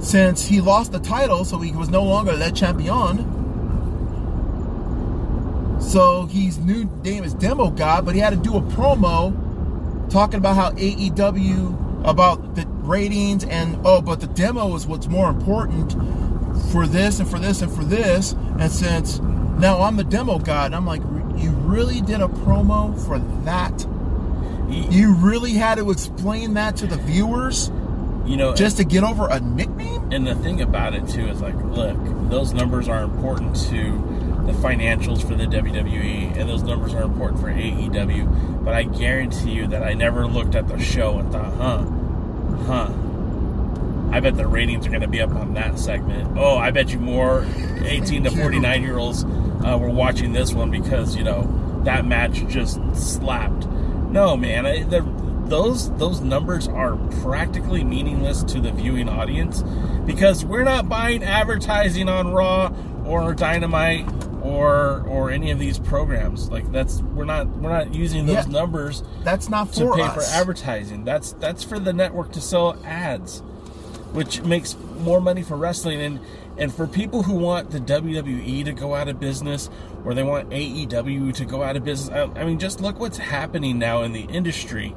since 0.00 0.46
he 0.46 0.60
lost 0.60 0.92
the 0.92 0.98
title, 0.98 1.44
so 1.44 1.58
he 1.58 1.72
was 1.72 1.90
no 1.90 2.02
longer 2.02 2.32
Le 2.32 2.50
Champion. 2.50 3.38
So 5.80 6.26
his 6.26 6.58
new 6.58 6.84
name 7.04 7.24
is 7.24 7.34
Demo 7.34 7.70
God, 7.70 8.04
but 8.04 8.14
he 8.14 8.20
had 8.20 8.30
to 8.30 8.36
do 8.36 8.56
a 8.56 8.60
promo 8.60 9.34
talking 10.10 10.38
about 10.38 10.56
how 10.56 10.70
AEW 10.72 12.04
about 12.04 12.54
the 12.54 12.66
ratings 12.66 13.44
and 13.44 13.78
oh, 13.84 14.00
but 14.00 14.20
the 14.20 14.26
demo 14.28 14.74
is 14.74 14.86
what's 14.86 15.06
more 15.06 15.28
important 15.28 15.94
for 16.72 16.86
this 16.86 17.20
and 17.20 17.28
for 17.28 17.38
this 17.38 17.62
and 17.62 17.72
for 17.72 17.84
this. 17.84 18.32
And 18.58 18.70
since 18.70 19.18
now 19.18 19.82
I'm 19.82 19.96
the 19.96 20.04
demo 20.04 20.38
god, 20.38 20.66
and 20.66 20.76
I'm 20.76 20.86
like, 20.86 21.02
you 21.36 21.50
really 21.50 22.00
did 22.00 22.20
a 22.20 22.28
promo 22.28 22.98
for 23.06 23.18
that? 23.44 23.86
You 24.70 25.14
really 25.14 25.52
had 25.52 25.76
to 25.78 25.90
explain 25.90 26.54
that 26.54 26.76
to 26.76 26.86
the 26.86 26.96
viewers? 26.96 27.70
You 28.24 28.36
know, 28.36 28.54
just 28.54 28.76
to 28.76 28.84
get 28.84 29.02
over 29.02 29.28
a 29.28 29.40
nickname? 29.40 30.12
And 30.12 30.26
the 30.26 30.36
thing 30.36 30.60
about 30.60 30.94
it 30.94 31.08
too 31.08 31.26
is 31.26 31.40
like, 31.40 31.56
look, 31.56 31.96
those 32.30 32.52
numbers 32.52 32.88
are 32.88 33.02
important 33.02 33.56
to 33.70 33.92
the 34.46 34.52
financials 34.52 35.26
for 35.26 35.34
the 35.34 35.44
WWE, 35.44 36.36
and 36.36 36.48
those 36.48 36.62
numbers 36.62 36.94
are 36.94 37.02
important 37.02 37.40
for 37.40 37.48
AEW. 37.48 38.64
But 38.64 38.74
I 38.74 38.84
guarantee 38.84 39.50
you 39.50 39.66
that 39.68 39.82
I 39.82 39.94
never 39.94 40.26
looked 40.26 40.54
at 40.54 40.68
the 40.68 40.78
show 40.78 41.18
and 41.18 41.32
thought, 41.32 41.54
huh, 41.54 41.84
huh. 42.66 42.92
I 44.12 44.20
bet 44.20 44.36
the 44.36 44.46
ratings 44.46 44.86
are 44.86 44.90
going 44.90 45.02
to 45.02 45.08
be 45.08 45.20
up 45.20 45.30
on 45.30 45.54
that 45.54 45.78
segment. 45.78 46.36
Oh, 46.36 46.56
I 46.56 46.70
bet 46.70 46.90
you 46.92 46.98
more 46.98 47.46
18 47.84 48.24
to 48.24 48.30
49 48.30 48.82
year 48.82 48.98
olds 48.98 49.24
uh, 49.24 49.78
were 49.80 49.90
watching 49.90 50.32
this 50.32 50.52
one 50.52 50.70
because 50.70 51.16
you 51.16 51.24
know 51.24 51.80
that 51.84 52.04
match 52.04 52.44
just 52.48 52.80
slapped. 52.94 53.66
No, 54.10 54.36
man, 54.36 54.66
I, 54.66 54.82
the, 54.82 55.00
those 55.46 55.90
those 55.96 56.20
numbers 56.20 56.66
are 56.68 56.96
practically 57.22 57.84
meaningless 57.84 58.42
to 58.44 58.60
the 58.60 58.72
viewing 58.72 59.08
audience 59.08 59.62
because 60.06 60.44
we're 60.44 60.64
not 60.64 60.88
buying 60.88 61.22
advertising 61.22 62.08
on 62.08 62.32
Raw 62.32 62.72
or 63.04 63.34
Dynamite 63.34 64.06
or 64.42 65.04
or 65.08 65.30
any 65.30 65.50
of 65.50 65.58
these 65.58 65.78
programs. 65.78 66.50
Like 66.50 66.70
that's 66.72 67.00
we're 67.02 67.24
not 67.24 67.46
we're 67.48 67.70
not 67.70 67.94
using 67.94 68.26
those 68.26 68.46
Yeah. 68.46 68.52
numbers 68.52 69.02
That's 69.22 69.48
not 69.48 69.72
to 69.74 69.92
pay 69.94 70.02
us. 70.02 70.14
for 70.14 70.36
advertising. 70.36 71.04
That's 71.04 71.32
that's 71.32 71.62
for 71.64 71.78
the 71.78 71.92
network 71.92 72.32
to 72.32 72.40
sell 72.40 72.76
ads, 72.84 73.42
which 74.12 74.42
makes 74.42 74.76
more 74.98 75.20
money 75.20 75.42
for 75.42 75.56
wrestling 75.56 76.00
and 76.00 76.20
and 76.58 76.74
for 76.74 76.86
people 76.86 77.22
who 77.22 77.34
want 77.34 77.70
the 77.70 77.80
WWE 77.80 78.64
to 78.66 78.72
go 78.72 78.94
out 78.94 79.08
of 79.08 79.18
business 79.18 79.70
or 80.04 80.12
they 80.12 80.22
want 80.22 80.50
AEW 80.50 81.34
to 81.34 81.44
go 81.44 81.62
out 81.62 81.76
of 81.76 81.84
business. 81.84 82.10
I, 82.14 82.40
I 82.40 82.44
mean, 82.44 82.58
just 82.58 82.80
look 82.80 82.98
what's 82.98 83.16
happening 83.16 83.78
now 83.78 84.02
in 84.02 84.12
the 84.12 84.22
industry, 84.22 84.90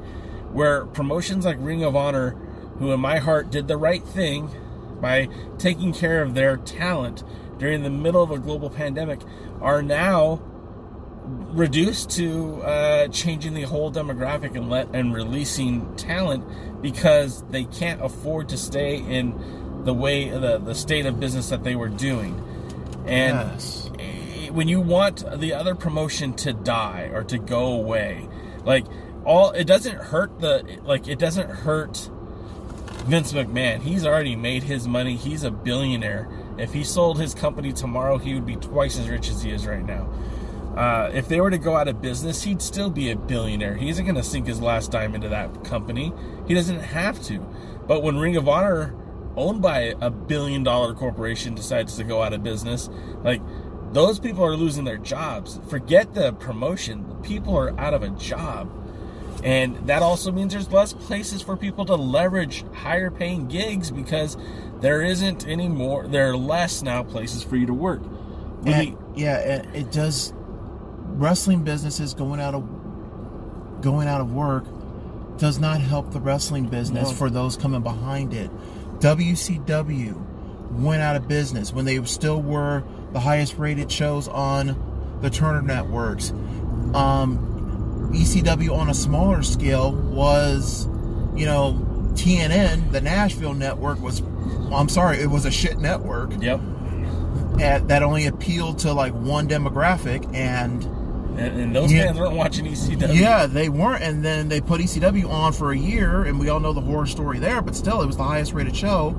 where 0.52 0.84
promotions 0.84 1.46
like 1.46 1.56
Ring 1.60 1.82
of 1.82 1.96
Honor, 1.96 2.30
who 2.78 2.92
in 2.92 3.00
my 3.00 3.18
heart 3.18 3.50
did 3.50 3.66
the 3.66 3.78
right 3.78 4.04
thing 4.04 4.50
by 5.00 5.28
taking 5.58 5.94
care 5.94 6.22
of 6.22 6.34
their 6.34 6.58
talent 6.58 7.22
during 7.58 7.82
the 7.82 7.90
middle 7.90 8.22
of 8.22 8.30
a 8.30 8.38
global 8.38 8.68
pandemic, 8.68 9.20
are 9.60 9.82
now 9.82 10.42
reduced 11.24 12.10
to 12.10 12.62
uh, 12.62 13.08
changing 13.08 13.54
the 13.54 13.62
whole 13.62 13.90
demographic 13.90 14.54
and 14.56 14.68
let 14.68 14.94
and 14.94 15.14
releasing 15.14 15.94
talent 15.96 16.44
because 16.82 17.42
they 17.44 17.64
can't 17.64 18.02
afford 18.02 18.48
to 18.50 18.56
stay 18.58 18.98
in 18.98 19.82
the 19.84 19.94
way 19.94 20.28
the 20.28 20.58
the 20.58 20.74
state 20.74 21.06
of 21.06 21.18
business 21.18 21.48
that 21.48 21.64
they 21.64 21.76
were 21.76 21.88
doing. 21.88 22.42
And 23.06 23.36
Yes. 23.36 23.90
when 24.50 24.68
you 24.68 24.80
want 24.80 25.24
the 25.38 25.54
other 25.54 25.74
promotion 25.74 26.34
to 26.34 26.52
die 26.52 27.10
or 27.12 27.24
to 27.24 27.38
go 27.38 27.72
away, 27.72 28.28
like 28.64 28.84
all 29.24 29.50
it 29.52 29.64
doesn't 29.66 29.96
hurt 29.96 30.40
the 30.40 30.78
like 30.84 31.08
it 31.08 31.18
doesn't 31.18 31.48
hurt 31.48 32.10
Vince 33.06 33.32
McMahon. 33.32 33.80
He's 33.80 34.06
already 34.06 34.36
made 34.36 34.62
his 34.62 34.88
money. 34.88 35.16
He's 35.16 35.42
a 35.42 35.50
billionaire. 35.50 36.28
If 36.56 36.72
he 36.72 36.84
sold 36.84 37.18
his 37.18 37.34
company 37.34 37.72
tomorrow, 37.72 38.16
he 38.18 38.34
would 38.34 38.46
be 38.46 38.56
twice 38.56 38.98
as 38.98 39.08
rich 39.08 39.28
as 39.28 39.42
he 39.42 39.50
is 39.50 39.66
right 39.66 39.84
now. 39.84 40.08
Uh, 40.76 41.10
if 41.14 41.28
they 41.28 41.40
were 41.40 41.50
to 41.50 41.58
go 41.58 41.76
out 41.76 41.86
of 41.86 42.02
business, 42.02 42.42
he'd 42.42 42.60
still 42.60 42.90
be 42.90 43.10
a 43.10 43.16
billionaire. 43.16 43.76
He 43.76 43.88
isn't 43.90 44.04
going 44.04 44.16
to 44.16 44.22
sink 44.24 44.46
his 44.46 44.60
last 44.60 44.90
dime 44.90 45.14
into 45.14 45.28
that 45.28 45.64
company. 45.64 46.12
He 46.48 46.54
doesn't 46.54 46.80
have 46.80 47.22
to. 47.24 47.38
But 47.86 48.02
when 48.02 48.18
Ring 48.18 48.36
of 48.36 48.48
Honor, 48.48 48.94
owned 49.36 49.62
by 49.62 49.94
a 50.00 50.10
billion 50.10 50.64
dollar 50.64 50.94
corporation, 50.94 51.54
decides 51.54 51.96
to 51.96 52.04
go 52.04 52.22
out 52.22 52.32
of 52.32 52.42
business, 52.42 52.88
like 53.22 53.40
those 53.92 54.18
people 54.18 54.44
are 54.44 54.56
losing 54.56 54.84
their 54.84 54.98
jobs. 54.98 55.60
Forget 55.68 56.14
the 56.14 56.32
promotion. 56.32 57.08
The 57.08 57.14
people 57.16 57.56
are 57.56 57.78
out 57.78 57.94
of 57.94 58.02
a 58.02 58.10
job. 58.10 58.72
And 59.44 59.76
that 59.86 60.02
also 60.02 60.32
means 60.32 60.52
there's 60.52 60.72
less 60.72 60.92
places 60.92 61.42
for 61.42 61.56
people 61.56 61.84
to 61.84 61.94
leverage 61.94 62.64
higher 62.72 63.10
paying 63.10 63.46
gigs 63.46 63.90
because 63.90 64.36
there 64.80 65.02
isn't 65.02 65.46
any 65.46 65.68
more, 65.68 66.06
there 66.08 66.30
are 66.30 66.36
less 66.36 66.82
now 66.82 67.02
places 67.02 67.44
for 67.44 67.56
you 67.56 67.66
to 67.66 67.74
work. 67.74 68.02
And, 68.64 68.96
yeah, 69.14 69.36
it 69.74 69.92
does. 69.92 70.32
Wrestling 71.14 71.62
businesses 71.62 72.14
going 72.14 72.40
out 72.40 72.54
of 72.54 72.64
going 73.80 74.08
out 74.08 74.20
of 74.20 74.32
work 74.32 74.64
does 75.38 75.58
not 75.58 75.80
help 75.80 76.12
the 76.12 76.20
wrestling 76.20 76.66
business 76.66 77.10
No. 77.10 77.14
for 77.14 77.30
those 77.30 77.56
coming 77.56 77.82
behind 77.82 78.32
it. 78.32 78.50
WCW 79.00 80.14
went 80.72 81.02
out 81.02 81.16
of 81.16 81.28
business 81.28 81.72
when 81.72 81.84
they 81.84 82.02
still 82.04 82.40
were 82.40 82.84
the 83.12 83.20
highest 83.20 83.58
rated 83.58 83.90
shows 83.90 84.28
on 84.28 85.18
the 85.20 85.30
Turner 85.30 85.62
networks. 85.62 86.30
Um, 86.94 88.10
ECW 88.12 88.76
on 88.76 88.88
a 88.88 88.94
smaller 88.94 89.42
scale 89.42 89.92
was, 89.92 90.86
you 91.34 91.46
know, 91.46 91.80
TNN, 92.14 92.92
the 92.92 93.00
Nashville 93.00 93.54
network 93.54 94.00
was. 94.00 94.20
I'm 94.72 94.88
sorry, 94.88 95.18
it 95.18 95.28
was 95.28 95.44
a 95.46 95.50
shit 95.50 95.78
network 95.78 96.32
yep. 96.40 96.60
at, 97.60 97.88
that 97.88 98.02
only 98.02 98.26
appealed 98.26 98.80
to 98.80 98.92
like 98.92 99.12
one 99.12 99.48
demographic 99.48 100.32
and 100.34 100.82
And, 101.36 101.60
and 101.60 101.74
those 101.76 101.92
Yeah. 101.92 102.06
fans 102.06 102.18
weren't 102.18 102.36
watching 102.36 102.64
ECW. 102.66 103.14
yeah 103.14 103.46
they 103.46 103.68
weren't 103.68 104.02
and 104.02 104.24
then 104.24 104.48
they 104.48 104.60
put 104.60 104.80
ecw 104.80 105.28
on 105.28 105.52
for 105.52 105.72
a 105.72 105.76
year 105.76 106.22
and 106.24 106.38
we 106.38 106.48
all 106.48 106.60
know 106.60 106.72
the 106.72 106.80
horror 106.80 107.06
story 107.06 107.38
there 107.38 107.60
but 107.60 107.74
still 107.74 108.00
it 108.02 108.06
was 108.06 108.16
the 108.16 108.22
highest 108.24 108.52
rated 108.52 108.76
show 108.76 109.16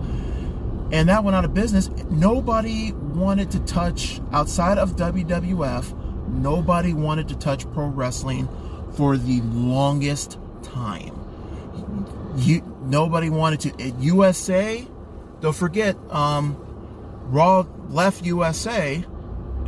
and 0.91 1.09
that 1.09 1.24
went 1.24 1.36
out 1.36 1.43
of 1.43 1.53
business 1.53 1.89
nobody 2.09 2.93
wanted 2.93 3.51
to 3.51 3.59
touch 3.61 4.22
outside 4.32 4.78
of 4.78 4.95
wwf 4.95 5.93
nobody 6.30 6.93
wanted 6.93 7.28
to 7.28 7.36
touch 7.36 7.70
pro 7.74 7.88
wrestling 7.88 8.47
for 8.93 9.18
the 9.18 9.41
longest 9.41 10.38
time 10.63 11.11
you 12.38 12.61
nobody 12.86 13.30
wanted 13.30 13.59
to 13.59 13.70
at 13.86 13.99
usa 13.99 14.88
don't 15.41 15.55
forget 15.55 15.97
um 16.11 16.55
raw 17.30 17.66
left 17.89 18.26
usa 18.26 19.03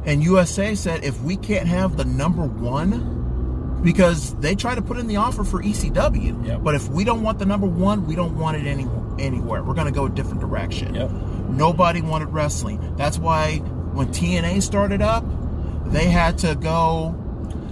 and 0.08 0.24
USA 0.24 0.74
said 0.74 1.04
if 1.04 1.22
we 1.22 1.36
can't 1.36 1.68
have 1.68 1.98
the 1.98 2.06
number 2.06 2.44
one, 2.44 3.80
because 3.84 4.34
they 4.40 4.56
try 4.56 4.74
to 4.74 4.82
put 4.82 4.98
in 4.98 5.06
the 5.08 5.18
offer 5.18 5.44
for 5.44 5.62
ECW, 5.62 6.46
Yep. 6.48 6.64
but 6.64 6.74
if 6.74 6.90
we 6.90 7.04
don't 7.04 7.22
want 7.22 7.38
the 7.38 7.46
number 7.46 7.68
one, 7.68 8.08
we 8.08 8.16
don't 8.16 8.36
want 8.38 8.58
it 8.58 8.66
any, 8.66 8.88
anywhere. 9.20 9.64
We're 9.64 9.76
going 9.76 9.86
to 9.88 9.94
go 9.94 10.06
a 10.06 10.10
different 10.10 10.40
direction. 10.42 10.96
Yep. 10.96 11.12
Nobody 11.50 12.02
wanted 12.02 12.30
wrestling. 12.30 12.96
That's 12.98 13.20
why 13.20 13.58
when 13.94 14.08
TNA 14.08 14.64
started 14.64 15.02
up, 15.04 15.24
they 15.92 16.06
had 16.06 16.40
to 16.40 16.56
go, 16.56 17.16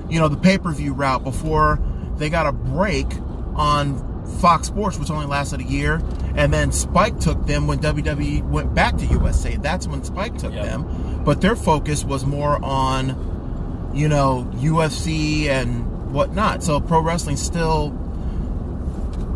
you 0.09 0.19
know, 0.19 0.27
the 0.27 0.37
pay 0.37 0.57
per 0.57 0.71
view 0.71 0.93
route 0.93 1.23
before 1.23 1.79
they 2.17 2.29
got 2.29 2.45
a 2.45 2.51
break 2.51 3.07
on 3.55 4.13
Fox 4.39 4.67
Sports, 4.67 4.97
which 4.99 5.09
only 5.09 5.25
lasted 5.25 5.59
a 5.59 5.63
year. 5.63 6.01
And 6.35 6.53
then 6.53 6.71
Spike 6.71 7.19
took 7.19 7.45
them 7.45 7.67
when 7.67 7.79
WWE 7.79 8.43
went 8.43 8.73
back 8.73 8.97
to 8.97 9.05
USA. 9.05 9.55
That's 9.57 9.87
when 9.87 10.03
Spike 10.03 10.37
took 10.37 10.53
Yep. 10.53 10.65
them. 10.65 10.85
But 11.25 11.41
their 11.41 11.55
focus 11.55 12.03
was 12.03 12.25
more 12.25 12.63
on, 12.63 13.91
you 13.93 14.07
know, 14.07 14.47
UFC 14.57 15.47
and 15.47 16.13
whatnot. 16.13 16.63
So 16.63 16.79
pro 16.79 17.01
wrestling 17.01 17.35
still, 17.35 17.87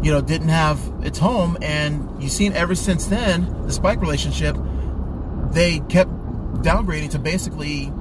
you 0.03 0.11
know, 0.11 0.21
didn't 0.21 0.49
have 0.49 0.79
its 1.03 1.17
home. 1.19 1.57
And 1.61 2.21
you've 2.21 2.31
seen 2.31 2.53
ever 2.53 2.75
since 2.75 3.07
then, 3.07 3.65
the 3.65 3.73
Spike 3.73 3.99
relationship, 4.01 4.55
they 5.51 5.79
kept 5.89 6.11
downgrading 6.61 7.09
to 7.11 7.19
basically 7.19 7.91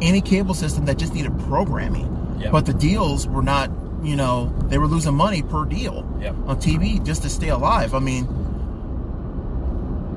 any 0.00 0.20
cable 0.20 0.54
system 0.54 0.84
that 0.84 0.96
just 0.96 1.12
needed 1.12 1.36
programming. 1.40 2.36
Yep. 2.38 2.52
But 2.52 2.66
the 2.66 2.74
deals 2.74 3.26
were 3.26 3.42
not 3.42 3.70
you 4.02 4.14
know, 4.14 4.54
they 4.68 4.78
were 4.78 4.86
losing 4.86 5.14
money 5.14 5.42
per 5.42 5.64
deal 5.64 6.06
Yep. 6.20 6.34
on 6.46 6.60
TV 6.60 7.04
just 7.04 7.22
to 7.22 7.28
stay 7.28 7.48
alive. 7.48 7.94
I 7.94 7.98
mean, 7.98 8.26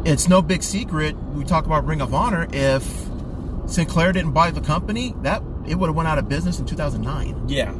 it's 0.05 0.27
no 0.27 0.41
big 0.41 0.63
secret. 0.63 1.15
We 1.33 1.43
talk 1.43 1.65
about 1.65 1.85
Ring 1.85 2.01
of 2.01 2.13
Honor. 2.13 2.47
If 2.51 2.83
Sinclair 3.67 4.11
didn't 4.11 4.31
buy 4.31 4.51
the 4.51 4.61
company, 4.61 5.13
that 5.21 5.41
it 5.67 5.75
would 5.75 5.87
have 5.87 5.95
went 5.95 6.07
out 6.07 6.17
of 6.17 6.27
business 6.27 6.59
in 6.59 6.65
2009. 6.65 7.47
Yeah. 7.47 7.73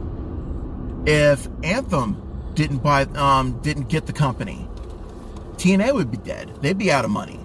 If 1.05 1.47
Anthem 1.63 2.51
didn't 2.53 2.79
buy, 2.79 3.03
um, 3.15 3.59
didn't 3.61 3.89
get 3.89 4.05
the 4.05 4.13
company, 4.13 4.67
TNA 5.55 5.93
would 5.93 6.11
be 6.11 6.17
dead. 6.17 6.51
They'd 6.61 6.77
be 6.77 6.91
out 6.91 7.05
of 7.05 7.11
money. 7.11 7.39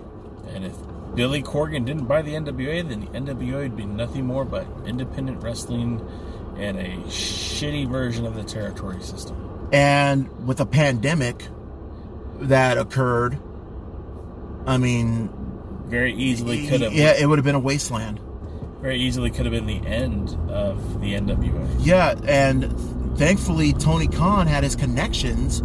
And 0.48 0.64
if 0.64 0.74
Billy 1.14 1.42
Corgan 1.42 1.84
didn't 1.86 2.04
buy 2.04 2.22
the 2.22 2.32
NWA, 2.32 2.86
then 2.86 3.00
the 3.00 3.06
NWA 3.06 3.60
would 3.60 3.76
be 3.76 3.86
nothing 3.86 4.26
more 4.26 4.44
but 4.44 4.66
independent 4.84 5.42
wrestling 5.42 6.06
and 6.58 6.78
a 6.78 6.96
shitty 7.08 7.88
version 7.90 8.26
of 8.26 8.34
the 8.34 8.44
territory 8.44 9.02
system. 9.02 9.68
And 9.72 10.46
with 10.46 10.60
a 10.60 10.66
pandemic 10.66 11.48
that 12.40 12.78
occurred, 12.78 13.38
I 14.66 14.78
mean, 14.78 15.30
Very 15.86 16.12
easily 16.14 16.66
could 16.66 16.80
have. 16.80 16.92
yeah, 16.92 17.14
it 17.18 17.26
would 17.26 17.38
have 17.38 17.44
been 17.44 17.54
a 17.54 17.60
wasteland. 17.60 18.20
Very 18.80 18.98
easily 18.98 19.30
could 19.30 19.46
have 19.46 19.52
been 19.52 19.66
the 19.66 19.84
end 19.86 20.36
of 20.50 21.00
the 21.00 21.14
NWA. 21.14 21.66
Yeah, 21.80 22.14
and 22.26 22.70
thankfully 23.18 23.72
Tony 23.72 24.06
Khan 24.06 24.46
had 24.46 24.64
his 24.64 24.76
connections, 24.76 25.60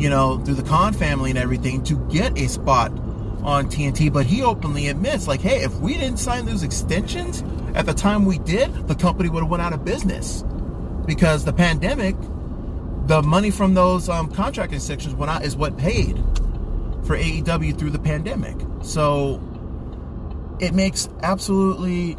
you 0.00 0.10
know, 0.10 0.38
through 0.38 0.54
the 0.54 0.62
Khan 0.62 0.92
family 0.92 1.30
and 1.30 1.38
everything 1.38 1.82
to 1.84 1.94
get 2.10 2.36
a 2.38 2.48
spot 2.48 2.90
on 3.42 3.66
TNT. 3.68 4.12
But 4.12 4.26
he 4.26 4.42
openly 4.42 4.88
admits, 4.88 5.28
like, 5.28 5.40
hey, 5.40 5.62
if 5.62 5.74
we 5.76 5.94
didn't 5.94 6.18
sign 6.18 6.46
those 6.46 6.62
extensions 6.62 7.44
at 7.74 7.86
the 7.86 7.94
time 7.94 8.24
we 8.24 8.38
did, 8.38 8.88
the 8.88 8.94
company 8.94 9.28
would 9.28 9.42
have 9.42 9.50
went 9.50 9.62
out 9.62 9.72
of 9.72 9.84
business 9.84 10.42
because 11.06 11.44
the 11.44 11.52
pandemic, 11.52 12.16
the 13.06 13.22
money 13.22 13.50
from 13.50 13.74
those 13.74 14.08
um, 14.08 14.30
contract 14.32 14.72
extensions 14.72 15.14
went 15.14 15.30
out 15.30 15.44
is 15.44 15.56
what 15.56 15.76
paid 15.76 16.16
for 17.04 17.16
AEW 17.16 17.78
through 17.78 17.90
the 17.90 17.98
pandemic. 17.98 18.56
So 18.82 19.40
it 20.60 20.74
makes 20.74 21.08
absolutely 21.22 22.16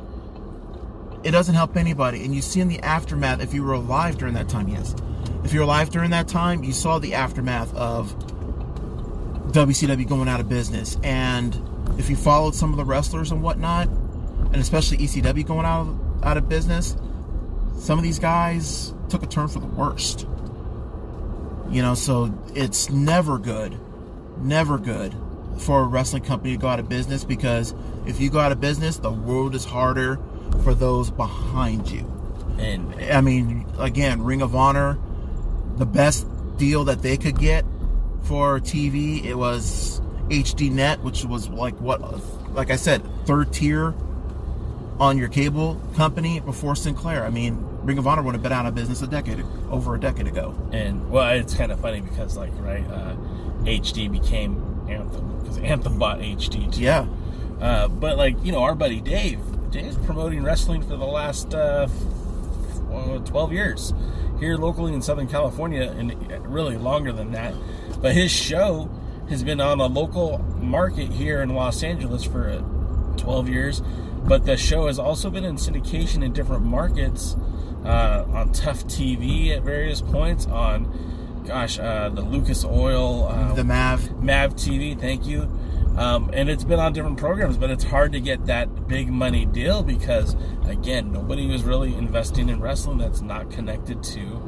it 1.26 1.32
doesn't 1.32 1.56
help 1.56 1.76
anybody. 1.76 2.24
And 2.24 2.36
you 2.36 2.42
see 2.42 2.62
in 2.62 2.68
the 2.68 2.80
aftermath, 2.82 3.42
if 3.42 3.54
you 3.54 3.64
were 3.64 3.74
alive 3.74 4.18
during 4.18 4.36
that 4.36 4.48
time, 4.48 4.68
yes. 4.68 4.96
If 5.44 5.54
you're 5.54 5.64
alive 5.64 5.90
during 5.90 6.12
that 6.12 6.28
time, 6.28 6.64
you 6.64 6.72
saw 6.72 7.00
the 7.00 7.16
aftermath 7.16 7.74
of 7.76 8.16
WCW 9.52 10.08
going 10.08 10.30
out 10.30 10.40
of 10.40 10.48
business. 10.48 10.98
And 11.04 11.60
if 11.98 12.12
you 12.12 12.16
followed 12.16 12.54
some 12.54 12.72
of 12.72 12.78
the 12.78 12.86
wrestlers 12.86 13.32
and 13.32 13.42
whatnot, 13.42 13.88
and 13.88 14.58
especially 14.58 14.98
ECW 14.98 15.46
going 15.46 15.66
out 15.66 15.88
of, 15.88 16.24
out 16.24 16.38
of 16.38 16.48
business, 16.48 16.96
some 17.80 17.98
of 17.98 18.04
these 18.04 18.20
guys 18.20 18.94
took 19.10 19.24
a 19.24 19.28
turn 19.28 19.48
for 19.48 19.60
the 19.60 19.66
worst. 19.66 20.28
You 21.70 21.82
know, 21.82 21.96
so 21.96 22.32
it's 22.54 22.92
never 22.92 23.40
good, 23.40 23.78
never 24.38 24.78
good 24.78 25.14
for 25.58 25.82
a 25.82 25.86
wrestling 25.86 26.24
company 26.24 26.54
to 26.54 26.58
go 26.58 26.68
out 26.68 26.80
of 26.80 26.90
business 26.90 27.24
because 27.24 27.74
if 28.06 28.20
you 28.20 28.30
go 28.30 28.40
out 28.40 28.52
of 28.52 28.60
business, 28.60 28.98
the 28.98 29.12
world 29.12 29.56
is 29.56 29.66
harder 29.66 30.20
for 30.64 30.74
those 30.74 31.12
behind 31.12 31.90
you. 31.90 32.12
And 32.58 32.94
I 33.12 33.22
mean, 33.22 33.66
again, 33.80 34.24
Ring 34.24 34.42
of 34.42 34.56
Honor, 34.56 34.98
the 35.78 35.86
best 35.86 36.28
deal 36.58 36.86
that 36.86 37.02
they 37.02 37.18
could 37.18 37.38
get 37.38 37.66
for 38.24 38.60
TV, 38.60 39.24
it 39.24 39.36
was 39.36 40.02
HD 40.30 40.72
Net, 40.72 41.02
which 41.02 41.26
was 41.26 41.50
like 41.50 41.80
what, 41.80 42.02
like 42.54 42.72
I 42.72 42.76
said, 42.76 43.04
third 43.26 43.54
tier 43.54 43.94
on 45.00 45.18
your 45.18 45.28
cable 45.28 45.82
company 45.96 46.40
before 46.40 46.76
Sinclair. 46.76 47.26
I 47.26 47.30
mean, 47.30 47.66
Ring 47.84 47.98
of 47.98 48.08
Honor 48.08 48.24
would 48.24 48.34
have 48.34 48.42
been 48.42 48.54
out 48.54 48.66
of 48.66 48.74
business 48.74 49.02
a 49.02 49.08
decade, 49.08 49.44
over 49.70 49.96
a 49.96 50.00
decade 50.00 50.28
ago. 50.28 50.56
and 50.72 51.10
well, 51.12 51.30
it's 51.38 51.54
kind 51.54 51.72
of 51.72 51.80
funny 51.80 52.02
because 52.02 52.38
like 52.38 52.52
right, 52.60 52.86
uh, 52.90 53.16
HD 53.66 54.12
became 54.12 54.86
Anthem 54.90 55.40
because 55.40 55.58
Anthem 55.60 55.98
bought 56.00 56.20
HD 56.20 56.72
too. 56.74 56.82
Yeah, 56.82 57.08
Uh, 57.60 57.88
but 57.88 58.18
like 58.18 58.36
you 58.44 58.52
know, 58.52 58.64
our 58.64 58.76
buddy 58.76 59.02
Dave, 59.02 59.40
Dave's 59.72 59.98
promoting 60.06 60.44
wrestling 60.44 60.82
for 60.82 60.96
the 60.96 61.06
last 61.06 61.54
uh, 61.54 61.88
12 63.26 63.52
years 63.52 63.94
here 64.40 64.58
locally 64.58 64.94
in 64.94 65.02
Southern 65.02 65.28
California, 65.28 65.94
and 65.98 66.14
really 66.48 66.78
longer 66.78 67.12
than 67.12 67.32
that. 67.32 67.54
But 68.02 68.14
his 68.14 68.32
show 68.32 68.90
has 69.30 69.44
been 69.44 69.62
on 69.62 69.80
a 69.80 69.88
local 69.88 70.40
market 70.60 71.12
here 71.12 71.42
in 71.42 71.50
Los 71.50 71.82
Angeles 71.84 72.24
for 72.24 72.50
uh, 72.50 73.18
12 73.18 73.50
years. 73.50 73.82
But 74.26 74.46
the 74.46 74.58
show 74.58 74.88
has 74.88 75.00
also 75.00 75.30
been 75.30 75.44
in 75.44 75.56
syndication 75.56 76.24
in 76.24 76.34
different 76.34 76.64
markets 76.66 77.36
uh, 77.86 78.26
on 78.30 78.52
Tuff 78.52 78.86
TV 78.86 79.56
at 79.56 79.64
various 79.64 80.02
points 80.02 80.46
on. 80.48 81.15
Gosh, 81.46 81.78
uh, 81.78 82.10
the 82.10 82.22
Lucas 82.22 82.66
Oil, 82.66 83.28
uh, 83.28 83.54
the 83.54 83.64
Mav. 83.64 84.24
Mav 84.24 84.56
TV, 84.56 85.00
thank 85.00 85.28
you. 85.28 85.48
Um, 85.96 86.30
and 86.34 86.50
it's 86.50 86.64
been 86.64 86.80
on 86.80 86.92
different 86.92 87.18
programs, 87.18 87.56
but 87.56 87.70
it's 87.70 87.84
hard 87.84 88.12
to 88.14 88.20
get 88.20 88.48
that 88.48 88.88
big 88.88 89.10
money 89.10 89.46
deal 89.46 89.84
because, 89.84 90.36
again, 90.66 91.12
nobody 91.12 91.48
was 91.48 91.64
really 91.64 91.96
investing 91.96 92.50
in 92.50 92.60
wrestling 92.60 92.98
that's 92.98 93.22
not 93.22 93.50
connected 93.52 94.04
to 94.04 94.42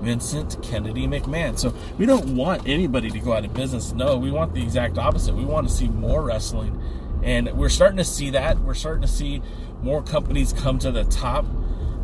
Vincent 0.00 0.62
Kennedy 0.62 1.06
McMahon. 1.06 1.58
So 1.58 1.74
we 1.98 2.06
don't 2.06 2.36
want 2.36 2.68
anybody 2.68 3.10
to 3.10 3.18
go 3.18 3.32
out 3.32 3.44
of 3.44 3.52
business. 3.52 3.92
No, 3.92 4.16
we 4.16 4.30
want 4.30 4.54
the 4.54 4.62
exact 4.62 4.96
opposite. 4.96 5.34
We 5.34 5.44
want 5.44 5.68
to 5.68 5.74
see 5.74 5.88
more 5.88 6.22
wrestling. 6.22 6.80
And 7.22 7.52
we're 7.52 7.68
starting 7.68 7.98
to 7.98 8.04
see 8.04 8.30
that. 8.30 8.60
We're 8.60 8.74
starting 8.74 9.02
to 9.02 9.08
see 9.08 9.42
more 9.82 10.02
companies 10.02 10.52
come 10.52 10.78
to 10.78 10.92
the 10.92 11.04
top. 11.04 11.44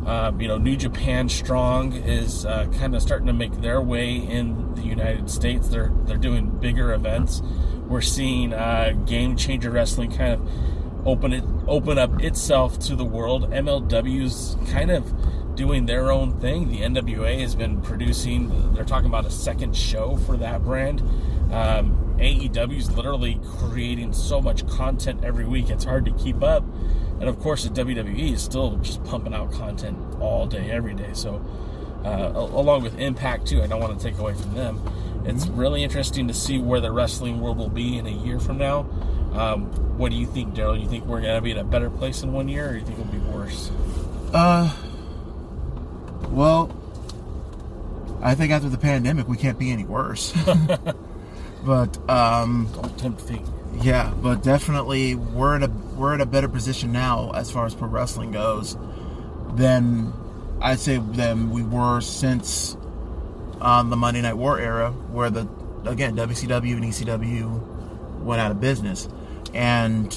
Um, 0.06 0.40
you 0.40 0.48
know, 0.48 0.58
New 0.58 0.76
Japan 0.76 1.28
Strong 1.28 1.92
is 1.92 2.46
uh, 2.46 2.66
kind 2.78 2.94
of 2.94 3.02
starting 3.02 3.26
to 3.26 3.32
make 3.32 3.60
their 3.60 3.80
way 3.80 4.16
in 4.16 4.74
the 4.74 4.82
United 4.82 5.30
States. 5.30 5.68
They're 5.68 5.92
they're 6.04 6.16
doing 6.16 6.48
bigger 6.48 6.92
events. 6.92 7.42
We're 7.86 8.00
seeing 8.00 8.54
uh, 8.54 8.92
Game 9.06 9.36
Changer 9.36 9.70
Wrestling 9.70 10.10
kind 10.10 10.34
of 10.34 11.06
open 11.06 11.32
it 11.32 11.44
open 11.66 11.98
up 11.98 12.22
itself 12.22 12.78
to 12.80 12.96
the 12.96 13.04
world. 13.04 13.50
MLW's 13.50 14.56
kind 14.70 14.90
of 14.90 15.12
doing 15.54 15.86
their 15.86 16.10
own 16.10 16.40
thing. 16.40 16.70
The 16.70 16.80
NWA 16.80 17.40
has 17.40 17.54
been 17.54 17.80
producing. 17.82 18.72
They're 18.72 18.84
talking 18.84 19.08
about 19.08 19.26
a 19.26 19.30
second 19.30 19.76
show 19.76 20.16
for 20.16 20.36
that 20.38 20.64
brand. 20.64 21.00
Um, 21.52 22.16
AEW 22.18 22.76
is 22.76 22.90
literally 22.92 23.40
creating 23.58 24.12
so 24.12 24.40
much 24.40 24.66
content 24.68 25.24
every 25.24 25.44
week. 25.44 25.70
It's 25.70 25.84
hard 25.84 26.04
to 26.04 26.12
keep 26.12 26.42
up. 26.42 26.64
And 27.20 27.28
of 27.28 27.38
course, 27.38 27.64
the 27.64 27.70
WWE 27.70 28.32
is 28.32 28.42
still 28.42 28.76
just 28.78 29.04
pumping 29.04 29.34
out 29.34 29.52
content 29.52 29.96
all 30.20 30.46
day, 30.46 30.70
every 30.70 30.94
day. 30.94 31.10
So, 31.12 31.44
uh, 32.04 32.32
along 32.34 32.82
with 32.82 32.98
Impact 32.98 33.46
too, 33.46 33.62
I 33.62 33.66
don't 33.66 33.80
want 33.80 33.98
to 33.98 34.02
take 34.04 34.18
away 34.18 34.32
from 34.34 34.54
them. 34.54 34.80
It's 35.26 35.46
really 35.48 35.84
interesting 35.84 36.28
to 36.28 36.34
see 36.34 36.58
where 36.58 36.80
the 36.80 36.90
wrestling 36.90 37.40
world 37.40 37.58
will 37.58 37.68
be 37.68 37.98
in 37.98 38.06
a 38.06 38.10
year 38.10 38.40
from 38.40 38.56
now. 38.56 38.80
Um, 39.34 39.66
what 39.98 40.10
do 40.10 40.16
you 40.16 40.26
think, 40.26 40.54
Daryl? 40.54 40.80
You 40.80 40.88
think 40.88 41.04
we're 41.04 41.20
going 41.20 41.34
to 41.34 41.42
be 41.42 41.50
in 41.50 41.58
a 41.58 41.64
better 41.64 41.90
place 41.90 42.22
in 42.22 42.32
one 42.32 42.48
year, 42.48 42.70
or 42.70 42.72
do 42.72 42.78
you 42.78 42.84
think 42.86 42.98
it'll 42.98 43.12
be 43.12 43.18
worse? 43.18 43.70
Uh, 44.32 44.74
well, 46.30 46.74
I 48.22 48.34
think 48.34 48.50
after 48.50 48.70
the 48.70 48.78
pandemic, 48.78 49.28
we 49.28 49.36
can't 49.36 49.58
be 49.58 49.70
any 49.70 49.84
worse. 49.84 50.32
but 51.66 52.10
um, 52.10 52.68
Don't 52.74 52.98
tempt 52.98 53.20
fate. 53.20 53.42
yeah, 53.82 54.12
but 54.22 54.42
definitely 54.42 55.14
we're 55.16 55.54
in 55.56 55.62
a 55.64 55.68
we're 56.00 56.14
in 56.14 56.22
a 56.22 56.26
better 56.26 56.48
position 56.48 56.92
now 56.92 57.30
as 57.32 57.50
far 57.50 57.66
as 57.66 57.74
pro 57.74 57.86
wrestling 57.86 58.30
goes 58.30 58.74
than 59.52 60.14
I'd 60.62 60.80
say 60.80 60.96
than 60.96 61.50
we 61.50 61.62
were 61.62 62.00
since 62.00 62.74
um, 63.60 63.90
the 63.90 63.96
Monday 63.96 64.22
Night 64.22 64.38
War 64.38 64.58
era, 64.58 64.92
where 64.92 65.28
the 65.28 65.46
again 65.84 66.16
WCW 66.16 66.72
and 66.72 66.84
ECW 66.84 68.22
went 68.22 68.40
out 68.40 68.50
of 68.50 68.60
business, 68.60 69.10
and 69.52 70.10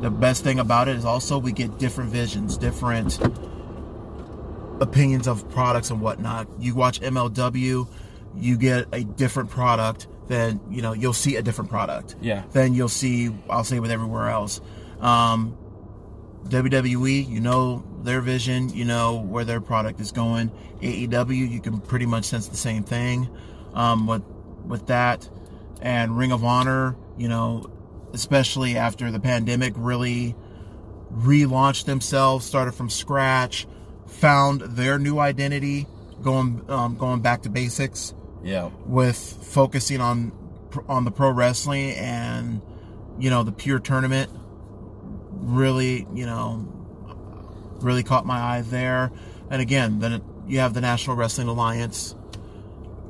the 0.00 0.10
best 0.10 0.42
thing 0.42 0.58
about 0.58 0.88
it 0.88 0.96
is 0.96 1.04
also 1.04 1.36
we 1.38 1.52
get 1.52 1.78
different 1.78 2.10
visions, 2.10 2.56
different 2.56 3.20
opinions 4.80 5.28
of 5.28 5.46
products 5.50 5.90
and 5.90 6.00
whatnot. 6.00 6.48
You 6.58 6.74
watch 6.74 7.00
MLW, 7.00 7.86
you 8.34 8.56
get 8.56 8.88
a 8.92 9.04
different 9.04 9.50
product. 9.50 10.06
Then 10.28 10.60
you 10.70 10.82
know 10.82 10.92
you'll 10.92 11.12
see 11.12 11.36
a 11.36 11.42
different 11.42 11.70
product. 11.70 12.16
Yeah. 12.20 12.44
Then 12.52 12.74
you'll 12.74 12.88
see. 12.88 13.30
I'll 13.48 13.64
say 13.64 13.80
with 13.80 13.90
everywhere 13.90 14.28
else. 14.28 14.60
Um, 15.00 15.56
WWE, 16.48 17.28
you 17.28 17.40
know 17.40 17.84
their 18.02 18.20
vision, 18.20 18.68
you 18.68 18.84
know 18.84 19.20
where 19.20 19.44
their 19.44 19.60
product 19.60 20.00
is 20.00 20.12
going. 20.12 20.50
AEW, 20.80 21.50
you 21.50 21.60
can 21.60 21.80
pretty 21.80 22.06
much 22.06 22.24
sense 22.24 22.48
the 22.48 22.56
same 22.56 22.84
thing 22.84 23.28
um, 23.74 24.06
with 24.06 24.22
with 24.64 24.86
that. 24.86 25.28
And 25.82 26.16
Ring 26.16 26.32
of 26.32 26.44
Honor, 26.44 26.96
you 27.16 27.28
know, 27.28 27.70
especially 28.12 28.76
after 28.76 29.10
the 29.10 29.20
pandemic, 29.20 29.74
really 29.76 30.34
relaunched 31.12 31.84
themselves, 31.84 32.44
started 32.44 32.72
from 32.72 32.90
scratch, 32.90 33.66
found 34.06 34.60
their 34.60 34.98
new 34.98 35.18
identity, 35.18 35.86
going 36.22 36.64
um, 36.68 36.96
going 36.96 37.20
back 37.20 37.42
to 37.42 37.50
basics 37.50 38.14
Yeah. 38.46 38.70
with 38.86 39.16
focusing 39.42 40.00
on 40.00 40.32
on 40.88 41.04
the 41.04 41.10
pro 41.10 41.30
wrestling 41.30 41.90
and 41.92 42.60
you 43.18 43.30
know 43.30 43.42
the 43.42 43.52
pure 43.52 43.78
tournament 43.78 44.30
really 45.30 46.06
you 46.14 46.26
know 46.26 46.66
really 47.80 48.02
caught 48.02 48.26
my 48.26 48.38
eye 48.38 48.62
there 48.62 49.10
and 49.50 49.60
again 49.62 50.00
then 50.00 50.22
you 50.46 50.60
have 50.60 50.74
the 50.74 50.80
National 50.80 51.16
Wrestling 51.16 51.48
Alliance. 51.48 52.14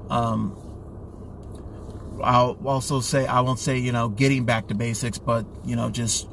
Um, 0.09 0.57
I'll 2.23 2.59
also 2.65 3.01
say 3.01 3.27
I 3.27 3.41
won't 3.41 3.59
say 3.59 3.79
you 3.79 3.93
know 3.93 4.09
getting 4.09 4.45
back 4.45 4.69
to 4.69 4.75
basics, 4.75 5.19
but 5.19 5.47
you 5.65 5.77
know 5.77 5.91
just 5.91 6.29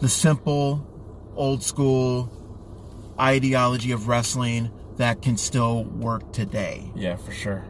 the 0.00 0.08
simple, 0.08 0.86
old 1.34 1.62
school 1.62 2.30
ideology 3.18 3.92
of 3.92 4.08
wrestling 4.08 4.70
that 4.96 5.22
can 5.22 5.36
still 5.36 5.84
work 5.84 6.32
today. 6.32 6.90
Yeah, 6.94 7.16
for 7.16 7.32
sure. 7.32 7.64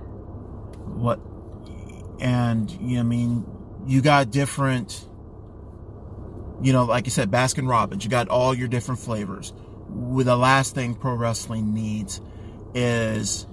What 0.95 1.21
and 2.21 2.71
you 2.71 2.97
know, 2.97 3.01
I 3.01 3.05
mean 3.05 3.47
you 3.87 4.03
got 4.03 4.31
different 4.31 5.07
you 6.63 6.73
know, 6.73 6.85
like 6.85 7.07
you 7.07 7.11
said, 7.11 7.31
Baskin 7.31 7.69
Robbins, 7.69 8.05
you 8.05 8.11
got 8.11 8.29
all 8.29 8.55
your 8.55 8.69
different 8.69 9.01
flavors. 9.01 9.53
With 9.89 10.27
the 10.27 10.37
last 10.37 10.75
thing 10.75 10.95
pro 10.95 11.15
wrestling 11.15 11.75
needs 11.75 12.21
is 12.75 13.47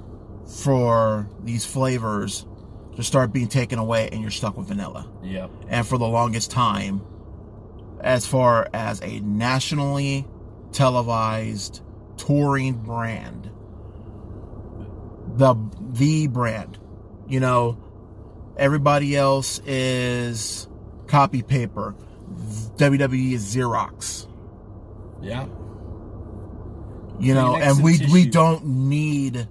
for 0.46 1.28
these 1.44 1.66
flavors 1.66 2.46
to 2.96 3.04
start 3.04 3.32
being 3.32 3.48
taken 3.48 3.80
away 3.80 4.10
and 4.12 4.22
you're 4.22 4.32
stuck 4.32 4.58
with 4.58 4.68
vanilla. 4.68 5.10
Yep. 5.24 5.52
And 5.70 5.88
for 5.88 5.98
the 5.98 6.08
longest 6.08 6.52
time, 6.52 7.02
as 8.02 8.26
far 8.26 8.70
as 8.74 9.02
a 9.02 9.20
nationally 9.22 10.28
televised 10.72 11.82
touring 12.18 12.74
brand, 12.74 13.50
the 15.36 15.56
the 15.80 16.28
brand, 16.28 16.78
you 17.28 17.40
know, 17.40 17.78
everybody 18.58 19.16
else 19.16 19.60
is 19.66 20.68
copy 21.08 21.42
paper. 21.42 21.96
WWE 22.78 23.34
is 23.34 23.56
Xerox. 23.56 24.28
Yeah. 25.22 25.48
You 27.20 27.34
know, 27.34 27.54
Kleenex 27.54 27.62
and 27.62 27.64
and 27.64 27.84
we 27.84 28.00
we 28.12 28.30
don't 28.30 28.66
need 28.66 29.48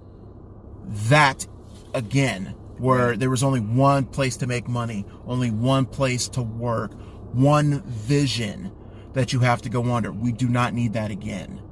that 1.09 1.47
again 1.95 2.55
where 2.79 3.17
there 3.17 3.31
was 3.31 3.43
only 3.43 3.61
one 3.61 4.05
place 4.05 4.37
to 4.39 4.47
make 4.47 4.69
money, 4.69 5.05
only 5.27 5.51
one 5.51 5.87
place 5.87 6.29
to 6.29 6.43
work, 6.43 6.93
one 7.33 7.83
vision 7.83 8.71
that 9.15 9.33
you 9.33 9.41
have 9.41 9.63
to 9.63 9.69
go 9.69 9.93
under. 9.95 10.13
We 10.13 10.33
do 10.33 10.49
not 10.49 10.75
need 10.75 10.93
that 10.93 11.11
again. 11.11 11.63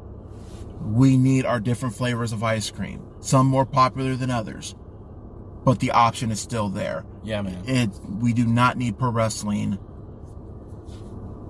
We 0.81 1.17
need 1.17 1.45
our 1.45 1.61
different 1.61 1.95
flavors 1.95 2.33
of 2.33 2.43
ice 2.43 2.71
cream, 2.71 3.03
some 3.21 3.47
more 3.47 3.67
popular 3.67 4.17
than 4.17 4.31
others, 4.31 4.75
but 5.65 5.81
the 5.81 5.91
option 5.93 6.31
is 6.31 6.41
still 6.41 6.69
there. 6.69 7.05
Yeah, 7.23 7.43
man. 7.43 7.62
It 7.67 7.91
we 8.21 8.33
do 8.33 8.47
not 8.47 8.77
need 8.77 8.99
pro 8.99 9.11
wrestling 9.11 9.79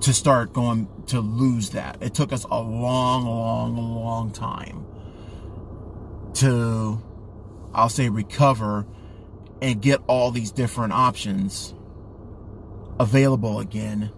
to 0.00 0.12
start 0.12 0.52
going 0.52 0.88
to 1.06 1.20
lose 1.20 1.70
that. 1.70 2.02
It 2.02 2.14
took 2.14 2.32
us 2.32 2.44
a 2.44 2.60
long, 2.60 3.26
long, 3.26 3.76
long 3.76 4.30
time 4.30 4.86
to 6.34 7.02
I'll 7.74 7.88
say 7.88 8.08
recover 8.08 8.86
and 9.60 9.80
get 9.80 10.00
all 10.06 10.30
these 10.30 10.52
different 10.52 10.92
options 10.92 11.74
available 13.00 13.60
again 13.60 14.12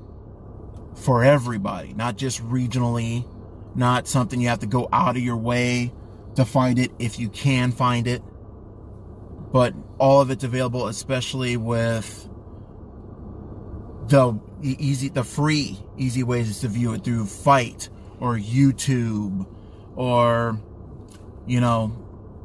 for 0.94 1.24
everybody, 1.24 1.92
not 1.94 2.16
just 2.16 2.42
regionally, 2.44 3.26
not 3.74 4.09
something 4.09 4.40
you 4.40 4.49
have 4.49 4.59
to 4.61 4.66
go 4.66 4.88
out 4.92 5.16
of 5.16 5.22
your 5.22 5.36
way 5.36 5.92
to 6.34 6.44
find 6.44 6.78
it 6.78 6.90
if 6.99 7.18
you 7.18 7.28
can 7.28 7.72
find 7.72 8.07
it. 8.07 8.22
But 9.57 9.72
all 9.98 10.20
of 10.20 10.30
it's 10.30 10.44
available, 10.44 10.86
especially 10.86 11.57
with 11.57 12.28
the 14.07 14.38
easy, 14.62 15.09
the 15.09 15.24
free, 15.24 15.78
easy 15.96 16.22
ways 16.22 16.61
to 16.61 16.68
view 16.68 16.92
it 16.92 17.04
through 17.04 17.24
FITE 17.24 17.88
or 18.20 18.36
YouTube 18.36 19.46
or, 19.94 20.61
you 21.46 21.62
know, 21.62 21.86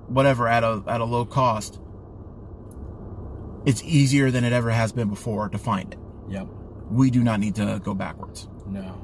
whatever 0.07 0.47
at 0.47 0.63
a 0.63 0.81
at 0.87 1.01
a 1.01 1.03
low 1.03 1.25
cost. 1.25 1.81
It's 3.65 3.83
easier 3.83 4.31
than 4.31 4.45
it 4.45 4.53
ever 4.53 4.69
has 4.69 4.93
been 4.93 5.09
before 5.09 5.49
to 5.49 5.57
find 5.57 5.91
it. 5.91 5.99
Yep. 6.29 6.47
We 6.91 7.11
do 7.11 7.25
not 7.25 7.41
need 7.41 7.55
to 7.55 7.81
go 7.83 7.93
backwards. 7.93 8.47
No. 8.65 8.95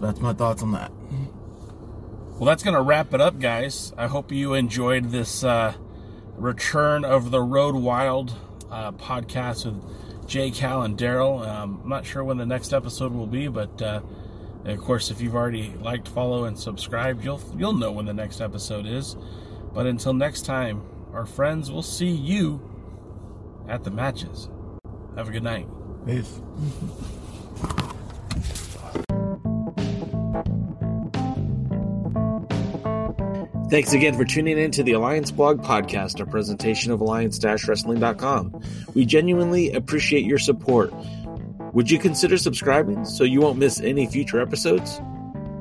That's 0.00 0.20
my 0.20 0.32
thoughts 0.32 0.62
on 0.62 0.72
that. 0.72 0.92
Well, 2.30 2.46
that's 2.46 2.62
going 2.62 2.74
to 2.74 2.80
wrap 2.80 3.12
it 3.12 3.20
up, 3.20 3.38
guys. 3.38 3.92
I 3.98 4.06
hope 4.06 4.32
you 4.32 4.54
enjoyed 4.54 5.10
this 5.10 5.44
uh, 5.44 5.74
return 6.38 7.04
of 7.04 7.30
the 7.30 7.42
Road 7.42 7.74
Wild 7.74 8.34
uh, 8.70 8.92
podcast 8.92 9.66
with 9.66 10.28
Jay, 10.28 10.50
Cal, 10.50 10.82
and 10.82 10.96
Daryl. 10.96 11.46
Um, 11.46 11.80
I'm 11.82 11.88
not 11.88 12.06
sure 12.06 12.22
when 12.22 12.36
the 12.36 12.46
next 12.46 12.72
episode 12.72 13.12
will 13.12 13.26
be, 13.26 13.48
but 13.48 13.80
uh, 13.82 14.00
of 14.64 14.78
course, 14.78 15.10
if 15.10 15.20
you've 15.20 15.34
already 15.34 15.74
liked, 15.80 16.08
follow, 16.08 16.44
and 16.44 16.58
subscribed, 16.58 17.24
you'll 17.24 17.40
you'll 17.56 17.72
know 17.72 17.92
when 17.92 18.06
the 18.06 18.14
next 18.14 18.40
episode 18.40 18.86
is. 18.86 19.16
But 19.72 19.86
until 19.86 20.12
next 20.12 20.42
time, 20.42 20.82
our 21.12 21.26
friends, 21.26 21.70
we'll 21.70 21.82
see 21.82 22.10
you 22.10 22.60
at 23.68 23.84
the 23.84 23.90
matches. 23.90 24.48
Have 25.16 25.28
a 25.28 25.32
good 25.32 25.42
night. 25.42 25.66
Peace. 26.06 26.40
Thanks 33.70 33.92
again 33.92 34.16
for 34.16 34.24
tuning 34.24 34.56
in 34.56 34.70
to 34.70 34.82
the 34.82 34.92
Alliance 34.92 35.30
Blog 35.30 35.62
Podcast, 35.62 36.20
a 36.20 36.26
presentation 36.26 36.90
of 36.90 37.02
alliance-wrestling.com. 37.02 38.62
We 38.94 39.04
genuinely 39.04 39.72
appreciate 39.72 40.24
your 40.24 40.38
support. 40.38 40.90
Would 41.74 41.90
you 41.90 41.98
consider 41.98 42.38
subscribing 42.38 43.04
so 43.04 43.24
you 43.24 43.42
won't 43.42 43.58
miss 43.58 43.78
any 43.78 44.06
future 44.06 44.40
episodes? 44.40 45.02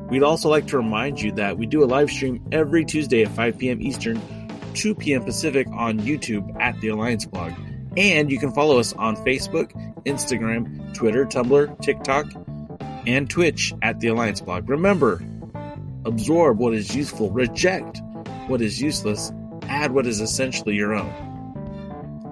We'd 0.09 0.23
also 0.23 0.47
like 0.47 0.67
to 0.67 0.77
remind 0.77 1.19
you 1.19 1.33
that 1.33 1.57
we 1.57 1.65
do 1.65 1.83
a 1.83 1.85
live 1.85 2.09
stream 2.09 2.41
every 2.53 2.85
Tuesday 2.85 3.23
at 3.23 3.31
5 3.31 3.57
p.m. 3.57 3.81
Eastern, 3.81 4.21
2 4.73 4.95
p.m. 4.95 5.25
Pacific 5.25 5.67
on 5.73 5.99
YouTube 5.99 6.55
at 6.61 6.79
the 6.79 6.87
Alliance 6.87 7.25
Blog. 7.25 7.51
And 7.97 8.31
you 8.31 8.39
can 8.39 8.53
follow 8.53 8.79
us 8.79 8.93
on 8.93 9.17
Facebook, 9.17 9.73
Instagram, 10.05 10.93
Twitter, 10.93 11.25
Tumblr, 11.25 11.81
TikTok, 11.81 12.27
and 13.05 13.29
Twitch 13.29 13.73
at 13.81 13.99
the 13.99 14.07
Alliance 14.07 14.39
Blog. 14.39 14.69
Remember, 14.69 15.21
absorb 16.07 16.57
what 16.57 16.73
is 16.73 16.95
useful, 16.95 17.29
reject 17.29 18.01
what 18.47 18.61
is 18.61 18.81
useless, 18.81 19.31
add 19.63 19.91
what 19.91 20.07
is 20.07 20.21
essentially 20.21 20.75
your 20.75 20.93
own. 20.95 21.13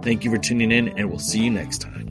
Thank 0.02 0.24
you 0.24 0.32
for 0.32 0.38
tuning 0.38 0.72
in, 0.72 0.90
and 0.98 1.10
we'll 1.10 1.20
see 1.20 1.44
you 1.44 1.52
next 1.52 1.80
time. 1.80 2.05